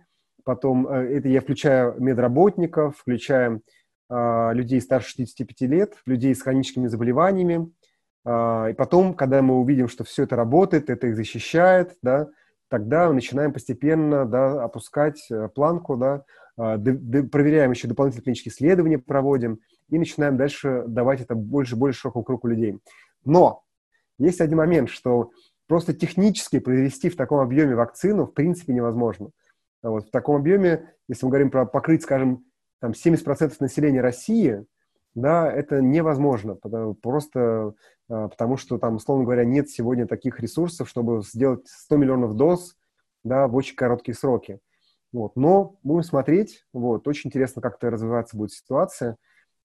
потом 0.48 0.88
это 0.88 1.28
я 1.28 1.42
включаю 1.42 1.96
медработников, 2.00 2.98
включаю 2.98 3.62
людей 4.10 4.80
старше 4.80 5.10
65 5.10 5.62
лет, 5.70 5.96
людей 6.06 6.34
с 6.34 6.42
хроническими 6.42 6.88
заболеваниями, 6.88 7.70
и 8.26 8.74
потом, 8.78 9.14
когда 9.14 9.42
мы 9.42 9.60
увидим, 9.60 9.90
что 9.90 10.06
все 10.06 10.24
это 10.24 10.38
работает, 10.38 10.90
это 10.90 11.08
их 11.08 11.18
защищает, 11.18 11.98
да, 12.02 12.30
тогда 12.70 13.10
мы 13.10 13.16
начинаем 13.16 13.52
постепенно 13.52 14.26
да, 14.26 14.64
опускать 14.64 15.30
планку, 15.54 15.98
да, 15.98 16.24
проверяем 16.56 17.72
еще 17.72 17.90
дополнительные 17.90 18.24
клинические 18.24 18.54
исследования, 18.54 19.00
проводим, 19.00 19.60
и 19.90 20.00
начинаем 20.00 20.38
дальше 20.38 20.86
давать 20.88 21.20
это 21.20 21.36
больше 21.36 21.76
и 21.76 21.78
больше 21.78 22.00
широкому 22.00 22.24
кругу 22.24 22.48
людей. 22.48 22.80
Но 23.26 23.64
есть 24.18 24.40
один 24.40 24.58
момент, 24.58 24.90
что 24.90 25.32
просто 25.68 25.94
технически 25.94 26.60
произвести 26.60 27.10
в 27.10 27.18
таком 27.18 27.40
объеме 27.40 27.76
вакцину 27.76 28.26
в 28.26 28.34
принципе 28.34 28.72
невозможно. 28.72 29.32
А 29.88 29.90
вот 29.90 30.08
в 30.08 30.12
таком 30.12 30.36
объеме, 30.36 30.94
если 31.08 31.26
мы 31.26 31.30
говорим 31.30 31.50
про 31.50 31.66
покрыть, 31.66 32.04
скажем, 32.04 32.44
там 32.82 32.92
70% 32.92 33.56
населения 33.62 34.02
России, 34.02 34.66
да, 35.16 35.50
это 35.50 35.82
невозможно, 35.82 36.56
просто 37.02 37.74
а, 38.10 38.28
потому 38.28 38.58
что 38.58 38.78
там, 38.78 38.98
условно 38.98 39.24
говоря, 39.24 39.46
нет 39.46 39.70
сегодня 39.70 40.06
таких 40.06 40.42
ресурсов, 40.42 40.90
чтобы 40.90 41.22
сделать 41.24 41.66
100 41.68 41.96
миллионов 41.96 42.36
доз 42.36 42.76
да, 43.24 43.48
в 43.48 43.56
очень 43.56 43.78
короткие 43.78 44.14
сроки. 44.14 44.60
Вот. 45.14 45.38
Но 45.38 45.80
будем 45.84 46.04
смотреть. 46.04 46.66
Вот. 46.74 47.08
Очень 47.08 47.30
интересно, 47.30 47.62
как 47.62 47.78
это 47.78 47.90
развиваться 47.90 48.36
будет 48.36 48.52
ситуация. 48.52 49.16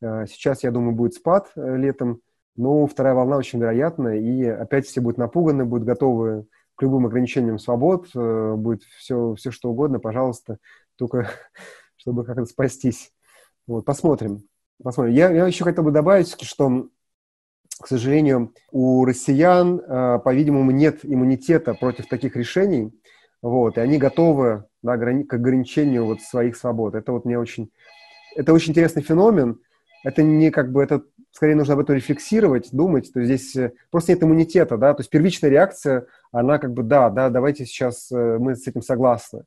Э, 0.00 0.24
сейчас, 0.28 0.62
я 0.62 0.70
думаю, 0.70 0.94
будет 0.94 1.14
спад 1.14 1.50
э, 1.56 1.76
летом, 1.76 2.20
но 2.54 2.86
вторая 2.86 3.14
волна 3.14 3.38
очень 3.38 3.58
вероятна, 3.58 4.16
и 4.16 4.44
опять 4.44 4.86
все 4.86 5.00
будут 5.00 5.18
напуганы, 5.18 5.64
будут 5.64 5.84
готовы 5.84 6.46
к 6.74 6.82
любым 6.82 7.06
ограничениям 7.06 7.58
свобод, 7.58 8.08
э, 8.14 8.54
будет 8.56 8.82
все, 8.98 9.34
все 9.34 9.50
что 9.50 9.70
угодно, 9.70 9.98
пожалуйста, 9.98 10.58
только 10.96 11.30
чтобы 11.96 12.24
как-то 12.24 12.44
спастись. 12.46 13.12
Вот, 13.66 13.84
посмотрим. 13.84 14.42
посмотрим. 14.82 15.14
Я, 15.14 15.30
я 15.30 15.46
еще 15.46 15.64
хотел 15.64 15.84
бы 15.84 15.92
добавить, 15.92 16.40
что, 16.42 16.88
к 17.80 17.86
сожалению, 17.86 18.52
у 18.70 19.04
россиян, 19.04 19.78
по-видимому, 20.20 20.72
нет 20.72 21.00
иммунитета 21.04 21.74
против 21.74 22.08
таких 22.08 22.34
решений, 22.34 22.92
вот, 23.42 23.76
и 23.76 23.80
они 23.80 23.98
готовы 23.98 24.64
да, 24.82 24.96
к 24.96 25.34
ограничению 25.34 26.06
вот 26.06 26.22
своих 26.22 26.56
свобод. 26.56 26.94
Это 26.94 27.12
вот 27.12 27.24
мне 27.24 27.38
очень... 27.38 27.70
Это 28.36 28.52
очень 28.52 28.70
интересный 28.70 29.02
феномен. 29.02 29.60
Это 30.04 30.22
не 30.22 30.50
как 30.50 30.72
бы... 30.72 30.82
Это 30.82 31.02
скорее 31.33 31.57
нужно 31.57 31.74
об 31.74 31.80
этом 31.80 31.97
рефлексировать, 31.97 32.68
думать. 32.72 33.12
То 33.12 33.20
есть 33.20 33.28
здесь 33.33 33.57
э, 33.57 33.72
просто 33.91 34.12
нет 34.12 34.22
иммунитета, 34.22 34.76
да. 34.76 34.95
То 34.95 35.01
есть 35.01 35.11
первичная 35.11 35.51
реакция, 35.51 36.07
она 36.30 36.59
как 36.59 36.72
бы, 36.72 36.83
да, 36.83 37.11
да, 37.11 37.30
давайте 37.30 37.64
сейчас 37.64 38.12
э, 38.12 38.39
мы 38.39 38.55
с 38.55 38.68
этим 38.68 38.83
согласны. 38.83 39.45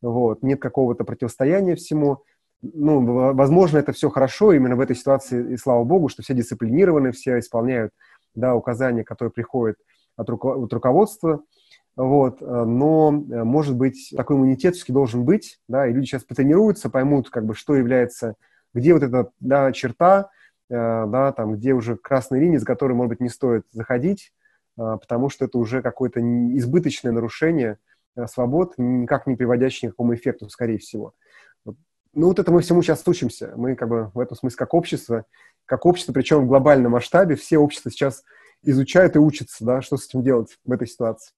вот, 0.00 0.42
нет 0.42 0.60
какого-то 0.60 1.04
противостояния 1.04 1.76
всему. 1.76 2.24
Ну, 2.62 3.34
возможно, 3.34 3.78
это 3.78 3.92
все 3.92 4.08
хорошо 4.08 4.52
именно 4.52 4.76
в 4.76 4.80
этой 4.80 4.96
ситуации, 4.96 5.52
и 5.52 5.56
слава 5.58 5.84
богу, 5.84 6.08
что 6.08 6.22
все 6.22 6.32
дисциплинированы, 6.32 7.12
все 7.12 7.38
исполняют 7.38 7.92
да, 8.34 8.54
указания, 8.54 9.04
которые 9.04 9.30
приходят 9.30 9.76
от, 10.16 10.28
руко- 10.30 10.54
от 10.54 10.72
руководства, 10.72 11.42
вот, 11.96 12.40
но, 12.40 13.10
может 13.10 13.76
быть, 13.76 14.12
такой 14.16 14.36
иммунитет 14.36 14.74
все-таки 14.74 14.92
должен 14.94 15.24
быть, 15.24 15.60
да, 15.68 15.86
и 15.86 15.92
люди 15.92 16.06
сейчас 16.06 16.24
потренируются, 16.24 16.88
поймут, 16.88 17.28
как 17.28 17.44
бы, 17.44 17.54
что 17.54 17.74
является, 17.76 18.34
где 18.72 18.94
вот 18.94 19.02
эта, 19.02 19.30
да, 19.38 19.70
черта, 19.72 20.30
Э, 20.30 20.35
да, 20.74 21.32
там, 21.32 21.54
где 21.54 21.72
уже 21.72 21.96
красные 21.96 22.42
линии, 22.42 22.56
за 22.56 22.66
которые, 22.66 22.96
может 22.96 23.10
быть, 23.10 23.20
не 23.20 23.28
стоит 23.28 23.64
заходить, 23.70 24.32
э, 24.76 24.96
потому 25.00 25.28
что 25.28 25.44
это 25.44 25.58
уже 25.58 25.82
какое-то 25.82 26.20
избыточное 26.20 27.12
нарушение 27.12 27.78
э, 28.16 28.26
свобод, 28.26 28.74
никак 28.76 29.26
не 29.26 29.36
приводящее 29.36 29.90
к 29.90 29.94
какому 29.94 30.14
эффекту, 30.14 30.48
скорее 30.48 30.78
всего. 30.78 31.14
Ну, 31.64 32.28
вот 32.28 32.38
это 32.38 32.50
мы 32.50 32.62
всему 32.62 32.82
сейчас 32.82 33.06
учимся. 33.06 33.52
Мы 33.56 33.76
как 33.76 33.88
бы 33.88 34.10
в 34.14 34.18
этом 34.20 34.36
смысле 34.36 34.56
как 34.56 34.74
общество, 34.74 35.26
как 35.66 35.84
общество, 35.84 36.12
причем 36.12 36.44
в 36.44 36.48
глобальном 36.48 36.92
масштабе, 36.92 37.36
все 37.36 37.58
общества 37.58 37.90
сейчас 37.90 38.24
изучают 38.62 39.16
и 39.16 39.18
учатся, 39.18 39.64
да, 39.64 39.82
что 39.82 39.96
с 39.96 40.06
этим 40.06 40.22
делать 40.22 40.58
в 40.64 40.72
этой 40.72 40.88
ситуации. 40.88 41.32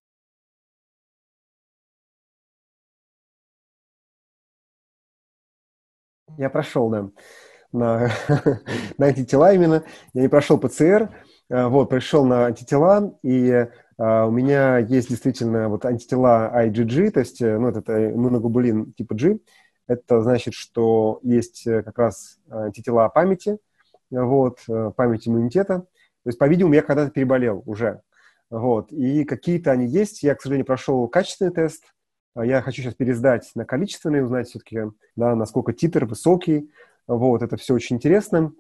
Я 6.36 6.48
прошел, 6.48 6.88
да 6.88 7.10
на, 7.72 8.10
на 8.98 9.06
антитела 9.06 9.52
именно. 9.52 9.84
Я 10.14 10.22
не 10.22 10.28
прошел 10.28 10.58
ПЦР, 10.58 11.10
э, 11.50 11.66
вот, 11.66 11.90
пришел 11.90 12.24
на 12.24 12.46
антитела, 12.46 13.18
и 13.22 13.66
а, 13.98 14.26
у 14.26 14.30
меня 14.30 14.78
есть 14.78 15.08
действительно 15.08 15.68
вот 15.68 15.84
антитела 15.84 16.50
IgG, 16.54 17.10
то 17.10 17.20
есть, 17.20 17.40
э, 17.42 17.58
ну, 17.58 17.68
это 17.68 18.12
иммуноглобулин 18.12 18.92
типа 18.92 19.14
G. 19.14 19.38
Это 19.86 20.20
значит, 20.22 20.54
что 20.54 21.18
есть 21.22 21.64
как 21.64 21.98
раз 21.98 22.38
антитела 22.50 23.08
памяти, 23.08 23.58
вот, 24.10 24.58
память 24.96 25.26
иммунитета. 25.26 25.80
То 25.80 26.28
есть, 26.28 26.38
по-видимому, 26.38 26.74
я 26.74 26.82
когда-то 26.82 27.10
переболел 27.10 27.62
уже. 27.64 28.02
Вот, 28.50 28.92
и 28.92 29.24
какие-то 29.24 29.70
они 29.70 29.86
есть. 29.86 30.22
Я, 30.22 30.34
к 30.34 30.42
сожалению, 30.42 30.66
прошел 30.66 31.08
качественный 31.08 31.52
тест. 31.52 31.84
Я 32.36 32.60
хочу 32.60 32.82
сейчас 32.82 32.94
пересдать 32.94 33.50
на 33.54 33.64
количественный, 33.64 34.22
узнать 34.22 34.48
все-таки, 34.48 34.82
да, 35.16 35.34
насколько 35.34 35.72
титр 35.72 36.04
высокий. 36.04 36.70
Вот, 37.08 37.42
это 37.42 37.56
все 37.56 37.74
очень 37.74 37.96
интересно. 37.96 38.52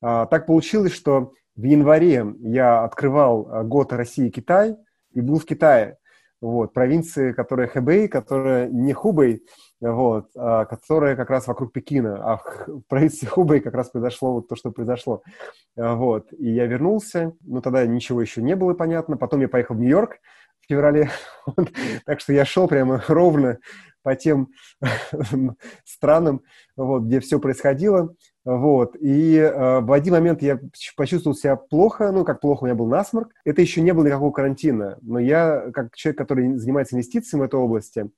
А, 0.00 0.26
так 0.26 0.46
получилось, 0.46 0.92
что 0.92 1.32
в 1.56 1.64
январе 1.64 2.24
я 2.38 2.84
открывал 2.84 3.48
а, 3.50 3.64
год 3.64 3.92
России 3.92 4.30
Китай 4.30 4.76
и 5.12 5.20
был 5.20 5.40
в 5.40 5.44
Китае. 5.44 5.98
Вот, 6.40 6.72
провинции, 6.72 7.32
которая 7.32 7.66
Хэбэй, 7.66 8.06
которая 8.06 8.68
не 8.68 8.92
Хубэй, 8.92 9.42
вот, 9.80 10.28
а, 10.36 10.66
которая 10.66 11.16
как 11.16 11.30
раз 11.30 11.48
вокруг 11.48 11.72
Пекина, 11.72 12.16
а 12.22 12.36
в 12.36 12.82
провинции 12.88 13.26
Хубэй 13.26 13.58
как 13.58 13.74
раз 13.74 13.90
произошло 13.90 14.34
вот 14.34 14.46
то, 14.48 14.54
что 14.54 14.70
произошло. 14.70 15.22
А, 15.76 15.96
вот, 15.96 16.32
и 16.32 16.48
я 16.48 16.66
вернулся, 16.66 17.32
ну, 17.40 17.60
тогда 17.60 17.84
ничего 17.84 18.22
еще 18.22 18.40
не 18.40 18.54
было 18.54 18.74
понятно, 18.74 19.16
потом 19.16 19.40
я 19.40 19.48
поехал 19.48 19.74
в 19.74 19.80
Нью-Йорк 19.80 20.18
в 20.60 20.68
феврале, 20.68 21.10
так 22.06 22.20
что 22.20 22.32
я 22.32 22.44
шел 22.44 22.68
прямо 22.68 23.02
ровно 23.08 23.58
по 24.02 24.14
тем 24.16 24.48
странам, 25.84 26.42
вот, 26.76 27.04
где 27.04 27.20
все 27.20 27.38
происходило. 27.38 28.14
Вот. 28.44 28.96
И 29.00 29.36
э, 29.36 29.80
в 29.80 29.92
один 29.92 30.14
момент 30.14 30.42
я 30.42 30.58
почувствовал 30.96 31.36
себя 31.36 31.56
плохо, 31.56 32.10
ну, 32.12 32.24
как 32.24 32.40
плохо, 32.40 32.62
у 32.62 32.66
меня 32.66 32.74
был 32.74 32.86
насморк. 32.86 33.30
Это 33.44 33.60
еще 33.60 33.80
не 33.82 33.92
было 33.92 34.06
никакого 34.06 34.32
карантина, 34.32 34.98
но 35.02 35.18
я, 35.18 35.70
как 35.72 35.94
человек, 35.94 36.18
который 36.18 36.56
занимается 36.56 36.94
инвестициями 36.94 37.42
в 37.42 37.44
этой 37.44 37.60
области, 37.60 38.10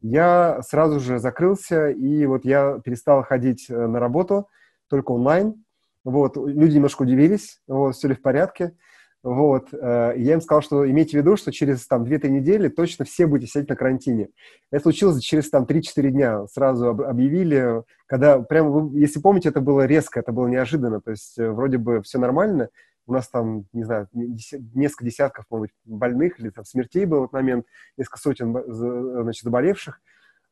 я 0.00 0.60
сразу 0.62 1.00
же 1.00 1.18
закрылся, 1.18 1.88
и 1.88 2.26
вот 2.26 2.44
я 2.44 2.78
перестал 2.84 3.22
ходить 3.22 3.66
э, 3.68 3.86
на 3.86 4.00
работу, 4.00 4.48
только 4.88 5.12
онлайн. 5.12 5.64
Вот. 6.04 6.36
Люди 6.36 6.76
немножко 6.76 7.02
удивились, 7.02 7.60
вот, 7.66 7.96
все 7.96 8.08
ли 8.08 8.14
в 8.14 8.22
порядке. 8.22 8.76
Вот. 9.24 9.68
Э, 9.72 10.12
я 10.16 10.34
им 10.34 10.42
сказал, 10.42 10.60
что 10.60 10.88
имейте 10.88 11.16
в 11.16 11.22
виду, 11.22 11.36
что 11.38 11.50
через 11.50 11.86
там 11.86 12.04
2-3 12.04 12.28
недели 12.28 12.68
точно 12.68 13.06
все 13.06 13.26
будете 13.26 13.50
сидеть 13.50 13.70
на 13.70 13.74
карантине. 13.74 14.28
Это 14.70 14.82
случилось 14.82 15.22
через 15.22 15.48
там 15.48 15.64
3-4 15.64 16.10
дня. 16.10 16.46
Сразу 16.46 16.90
объявили, 16.90 17.82
когда 18.06 18.38
прямо, 18.40 18.94
если 18.94 19.20
помните, 19.20 19.48
это 19.48 19.62
было 19.62 19.86
резко, 19.86 20.20
это 20.20 20.30
было 20.30 20.46
неожиданно. 20.46 21.00
То 21.00 21.12
есть 21.12 21.38
э, 21.38 21.50
вроде 21.50 21.78
бы 21.78 22.02
все 22.02 22.18
нормально, 22.18 22.68
у 23.06 23.14
нас 23.14 23.28
там, 23.28 23.64
не 23.72 23.84
знаю, 23.84 24.08
несколько 24.12 25.06
десятков, 25.06 25.46
может 25.48 25.62
быть, 25.62 25.72
больных 25.86 26.38
или 26.38 26.50
там 26.50 26.66
смертей 26.66 27.06
было 27.06 27.20
в 27.20 27.24
этот 27.24 27.32
момент, 27.32 27.66
несколько 27.96 28.18
сотен 28.18 28.54
значит, 28.66 29.42
заболевших. 29.42 30.00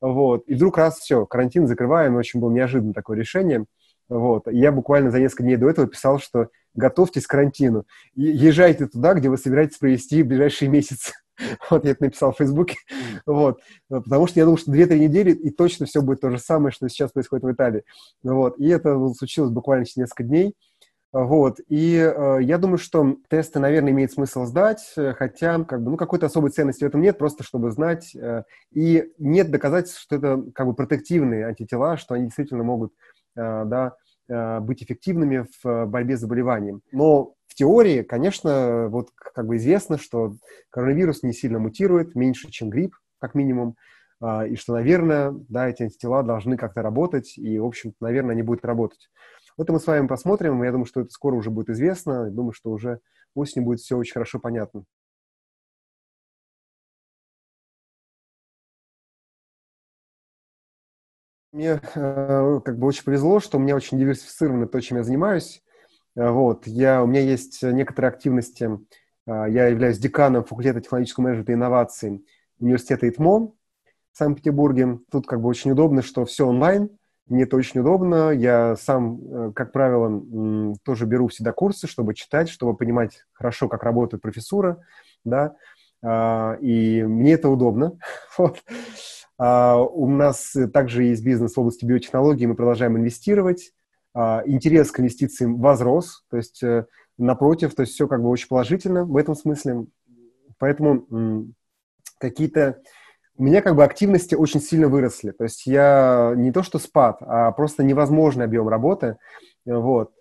Вот. 0.01 0.45
И 0.47 0.55
вдруг 0.55 0.79
раз 0.79 0.99
все, 0.99 1.27
карантин 1.27 1.67
закрываем, 1.67 2.17
очень 2.17 2.41
было 2.41 2.51
неожиданно 2.51 2.95
такое 2.95 3.19
решение. 3.19 3.67
Вот. 4.13 4.47
Я 4.47 4.73
буквально 4.73 5.11
за 5.11 5.21
несколько 5.21 5.43
дней 5.43 5.57
до 5.57 5.71
этого 5.71 5.87
писал, 5.87 6.19
что 6.19 6.49
готовьтесь 6.75 7.27
к 7.27 7.31
карантину. 7.31 7.87
Езжайте 8.15 8.87
туда, 8.87 9.15
где 9.15 9.31
вы 9.31 9.39
собираетесь 9.39 9.79
провести 9.79 10.23
ближайшие 10.23 10.69
месяцы. 10.69 11.13
Вот 11.71 11.85
я 11.85 11.93
это 11.93 12.05
написал 12.05 12.33
в 12.33 12.37
Фейсбуке. 12.37 12.77
Вот. 13.25 13.61
Потому 13.89 14.27
что 14.27 14.39
я 14.39 14.45
думал, 14.45 14.59
что 14.59 14.71
2-3 14.71 14.99
недели, 14.99 15.33
и 15.33 15.51
точно 15.51 15.87
все 15.87 16.03
будет 16.03 16.21
то 16.21 16.31
же 16.31 16.39
самое, 16.39 16.73
что 16.73 16.89
сейчас 16.89 17.11
происходит 17.11 17.45
в 17.45 17.51
Италии. 17.51 17.85
Вот. 18.23 18.59
И 18.59 18.69
это 18.69 18.97
случилось 19.15 19.51
буквально 19.51 19.87
через 19.87 19.97
несколько 19.97 20.25
дней. 20.25 20.55
Вот. 21.11 21.59
И 21.69 21.97
э, 21.97 22.39
я 22.43 22.59
думаю, 22.59 22.79
что 22.79 23.17
тесты, 23.29 23.61
наверное, 23.61 23.93
имеет 23.93 24.13
смысл 24.13 24.45
сдать, 24.45 24.95
хотя 25.19 25.65
как 25.65 25.83
бы, 25.83 25.93
ну, 25.93 25.97
какой-то 25.97 26.27
особой 26.27 26.51
ценности 26.51 26.85
в 26.85 26.87
этом 26.87 27.01
нет, 27.01 27.19
просто 27.19 27.43
чтобы 27.43 27.71
знать. 27.71 28.15
Э, 28.15 28.45
и 28.71 29.11
нет 29.19 29.51
доказательств, 29.51 30.01
что 30.01 30.17
это 30.17 30.45
как 30.55 30.67
бы 30.67 30.75
протективные 30.75 31.47
антитела, 31.47 31.97
что 31.97 32.15
они 32.15 32.27
действительно 32.27 32.63
могут 32.63 32.93
э, 33.37 33.65
да, 33.67 33.97
быть 34.61 34.83
эффективными 34.83 35.47
в 35.63 35.69
э, 35.69 35.87
борьбе 35.87 36.17
с 36.17 36.21
заболеванием. 36.21 36.83
Но 36.93 37.35
в 37.47 37.55
теории, 37.55 38.03
конечно, 38.03 38.89
вот 38.89 39.11
как 39.15 39.47
бы 39.47 39.57
известно, 39.57 39.99
что 39.99 40.35
коронавирус 40.71 41.23
не 41.23 41.33
сильно 41.33 41.59
мутирует, 41.59 42.15
меньше, 42.15 42.51
чем 42.51 42.71
грипп, 42.71 42.95
как 43.21 43.35
минимум, 43.35 43.77
а, 44.21 44.47
и 44.47 44.57
что, 44.57 44.73
наверное, 44.73 45.35
да, 45.49 45.69
эти 45.69 45.83
антитела 45.83 46.23
должны 46.23 46.57
как-то 46.57 46.81
работать, 46.81 47.37
и, 47.37 47.59
в 47.59 47.67
общем 47.67 47.93
наверное, 48.01 48.33
они 48.33 48.43
будут 48.43 48.65
работать. 48.65 49.11
Это 49.59 49.73
мы 49.73 49.81
с 49.81 49.87
вами 49.87 50.07
посмотрим. 50.07 50.63
Я 50.63 50.71
думаю, 50.71 50.87
что 50.87 51.01
это 51.01 51.11
скоро 51.11 51.35
уже 51.35 51.51
будет 51.51 51.69
известно. 51.71 52.31
Думаю, 52.31 52.53
что 52.53 52.71
уже 52.71 53.01
осенью 53.35 53.67
будет 53.67 53.81
все 53.81 53.97
очень 53.97 54.15
хорошо 54.15 54.39
понятно. 54.39 54.85
Мне 61.53 61.81
э, 61.95 62.61
как 62.65 62.79
бы 62.79 62.87
очень 62.87 63.05
повезло, 63.05 63.39
что 63.39 63.59
у 63.59 63.61
меня 63.61 63.77
очень 63.77 63.99
диверсифицировано 63.99 64.67
то, 64.67 64.81
чем 64.81 64.97
я 64.97 65.05
занимаюсь. 65.05 65.63
Э, 66.17 66.31
вот, 66.31 66.67
я, 66.67 67.03
у 67.03 67.07
меня 67.07 67.21
есть 67.21 67.63
некоторые 67.63 68.09
активности. 68.09 68.71
Э, 69.27 69.45
я 69.51 69.67
являюсь 69.67 69.99
деканом 69.99 70.45
факультета 70.45 70.81
технологического 70.81 71.25
менеджмента 71.25 71.53
и 71.53 71.55
инноваций 71.55 72.27
университета 72.59 73.07
ИТМО 73.07 73.49
в 73.49 73.53
Санкт-Петербурге. 74.17 75.01
Тут 75.11 75.27
как 75.27 75.43
бы 75.43 75.49
очень 75.49 75.73
удобно, 75.73 76.01
что 76.01 76.25
все 76.25 76.47
онлайн. 76.47 76.89
Мне 77.27 77.43
это 77.43 77.57
очень 77.57 77.81
удобно. 77.81 78.31
Я 78.31 78.75
сам, 78.77 79.53
как 79.53 79.73
правило, 79.73 80.75
тоже 80.85 81.07
беру 81.07 81.29
всегда 81.29 81.53
курсы, 81.53 81.87
чтобы 81.87 82.15
читать, 82.15 82.49
чтобы 82.49 82.77
понимать 82.77 83.25
хорошо, 83.33 83.69
как 83.69 83.85
работает 83.85 84.23
профессура, 84.23 84.85
да, 85.25 85.55
и 86.61 87.05
мне 87.07 87.33
это 87.35 87.49
удобно. 87.49 87.99
Вот. 88.37 88.63
А, 89.45 89.77
у 89.77 90.09
нас 90.09 90.55
также 90.73 91.03
есть 91.03 91.25
бизнес 91.25 91.57
в 91.57 91.59
области 91.59 91.85
биотехнологий, 91.85 92.47
мы 92.47 92.55
продолжаем 92.55 92.97
инвестировать. 92.97 93.73
А, 94.15 94.45
интерес 94.47 94.93
к 94.93 95.01
инвестициям 95.01 95.57
возрос, 95.59 96.25
то 96.31 96.37
есть 96.37 96.63
э, 96.63 96.87
напротив, 97.19 97.75
то 97.75 97.83
есть 97.83 97.93
все 97.95 98.07
как 98.07 98.23
бы 98.23 98.29
очень 98.29 98.47
положительно 98.47 99.05
в 99.05 99.17
этом 99.17 99.35
смысле. 99.35 99.87
Поэтому 100.59 101.53
какие-то 102.19 102.83
у 103.37 103.43
меня 103.43 103.63
как 103.63 103.75
бы 103.75 103.83
активности 103.83 104.37
очень 104.37 104.61
сильно 104.61 104.87
выросли. 104.87 105.33
То 105.33 105.43
есть 105.43 105.67
я 105.67 106.35
не 106.37 106.53
то 106.53 106.63
что 106.63 106.79
спад, 106.79 107.17
а 107.23 107.51
просто 107.51 107.83
невозможный 107.83 108.45
объем 108.45 108.69
работы. 108.69 109.17
Вот. 109.65 110.13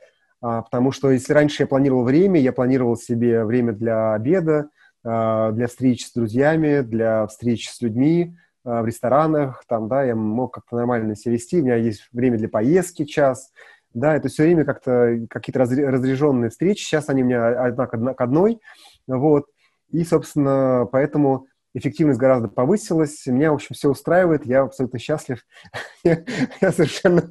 А, 0.42 0.64
потому 0.64 0.92
что 0.92 1.12
если 1.12 1.34
раньше 1.34 1.62
я 1.62 1.68
планировал 1.68 2.06
время, 2.06 2.40
я 2.40 2.54
планировал 2.54 2.98
себе 2.98 3.46
время 3.46 3.74
для 3.74 4.14
обеда, 4.14 4.70
для 5.04 5.68
встреч 5.68 6.08
с 6.08 6.14
друзьями, 6.14 6.82
для 6.82 7.26
встреч 7.28 7.70
с 7.70 7.82
людьми, 7.82 8.36
Э, 8.36 8.51
в 8.64 8.86
ресторанах, 8.86 9.64
там, 9.68 9.88
да, 9.88 10.04
я 10.04 10.16
мог 10.16 10.54
как-то 10.54 10.76
нормально 10.76 11.16
себя 11.16 11.34
вести, 11.34 11.62
у 11.62 11.66
меня 11.66 11.76
есть 11.76 12.08
время 12.12 12.38
для 12.38 12.50
поездки, 12.50 13.06
час, 13.06 13.52
да, 13.94 14.16
это 14.16 14.30
все 14.30 14.44
время 14.44 14.66
как-то 14.66 15.20
какие-то 15.30 15.60
разряженные 15.60 16.50
встречи, 16.50 16.84
сейчас 16.84 17.10
они 17.10 17.24
у 17.24 17.26
меня 17.26 17.48
одна 17.48 17.88
к 17.88 18.22
одной, 18.22 18.60
вот, 19.08 19.48
и, 19.90 20.04
собственно, 20.04 20.88
поэтому 20.92 21.48
эффективность 21.74 22.20
гораздо 22.20 22.48
повысилась, 22.48 23.26
меня, 23.26 23.52
в 23.52 23.56
общем, 23.56 23.76
все 23.76 23.90
устраивает, 23.90 24.46
я 24.46 24.62
абсолютно 24.62 25.00
счастлив, 25.00 25.44
я, 26.04 26.72
совершенно 26.72 27.30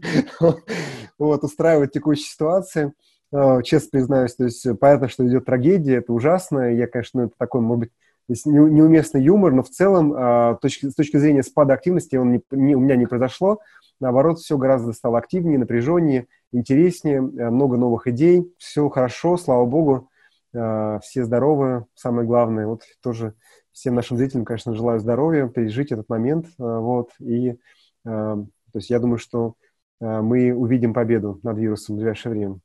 вот, 1.18 1.44
устраивает 1.44 1.92
текущая 1.92 2.24
ситуация, 2.24 2.92
э, 3.32 3.62
честно 3.62 3.88
признаюсь, 3.92 4.34
то 4.34 4.44
есть 4.44 4.66
понятно, 4.78 5.08
что 5.08 5.26
идет 5.26 5.44
трагедия, 5.44 5.96
это 5.96 6.12
ужасно, 6.12 6.74
я, 6.74 6.86
конечно, 6.86 7.22
это 7.22 7.34
такой, 7.38 7.60
может 7.60 7.80
быть, 7.80 7.92
есть 8.30 8.46
неуместный 8.46 9.22
юмор, 9.22 9.52
но 9.52 9.62
в 9.62 9.70
целом 9.70 10.14
а, 10.16 10.54
точки, 10.56 10.88
с 10.88 10.94
точки 10.94 11.16
зрения 11.16 11.42
спада 11.42 11.74
активности 11.74 12.14
он 12.16 12.32
не, 12.32 12.42
не, 12.52 12.76
у 12.76 12.80
меня 12.80 12.94
не 12.96 13.06
произошло. 13.06 13.58
Наоборот, 13.98 14.38
все 14.38 14.56
гораздо 14.56 14.92
стало 14.92 15.18
активнее, 15.18 15.58
напряженнее, 15.58 16.28
интереснее, 16.52 17.16
э, 17.18 17.50
много 17.50 17.76
новых 17.76 18.06
идей, 18.06 18.54
все 18.56 18.88
хорошо, 18.88 19.36
слава 19.36 19.66
богу, 19.66 20.10
а, 20.54 21.00
все 21.00 21.24
здоровы, 21.24 21.86
самое 21.94 22.26
главное. 22.26 22.66
Вот 22.66 22.82
тоже 23.02 23.34
всем 23.72 23.96
нашим 23.96 24.16
зрителям, 24.16 24.44
конечно, 24.44 24.74
желаю 24.74 25.00
здоровья, 25.00 25.48
пережить 25.48 25.90
этот 25.90 26.08
момент, 26.08 26.46
а, 26.58 26.78
вот, 26.78 27.10
и 27.18 27.56
то 28.02 28.48
есть 28.72 28.88
я 28.88 28.98
думаю, 28.98 29.18
что 29.18 29.56
мы 30.00 30.54
увидим 30.54 30.94
победу 30.94 31.38
над 31.42 31.58
вирусом 31.58 31.96
в 31.96 31.98
ближайшее 31.98 32.32
время. 32.32 32.60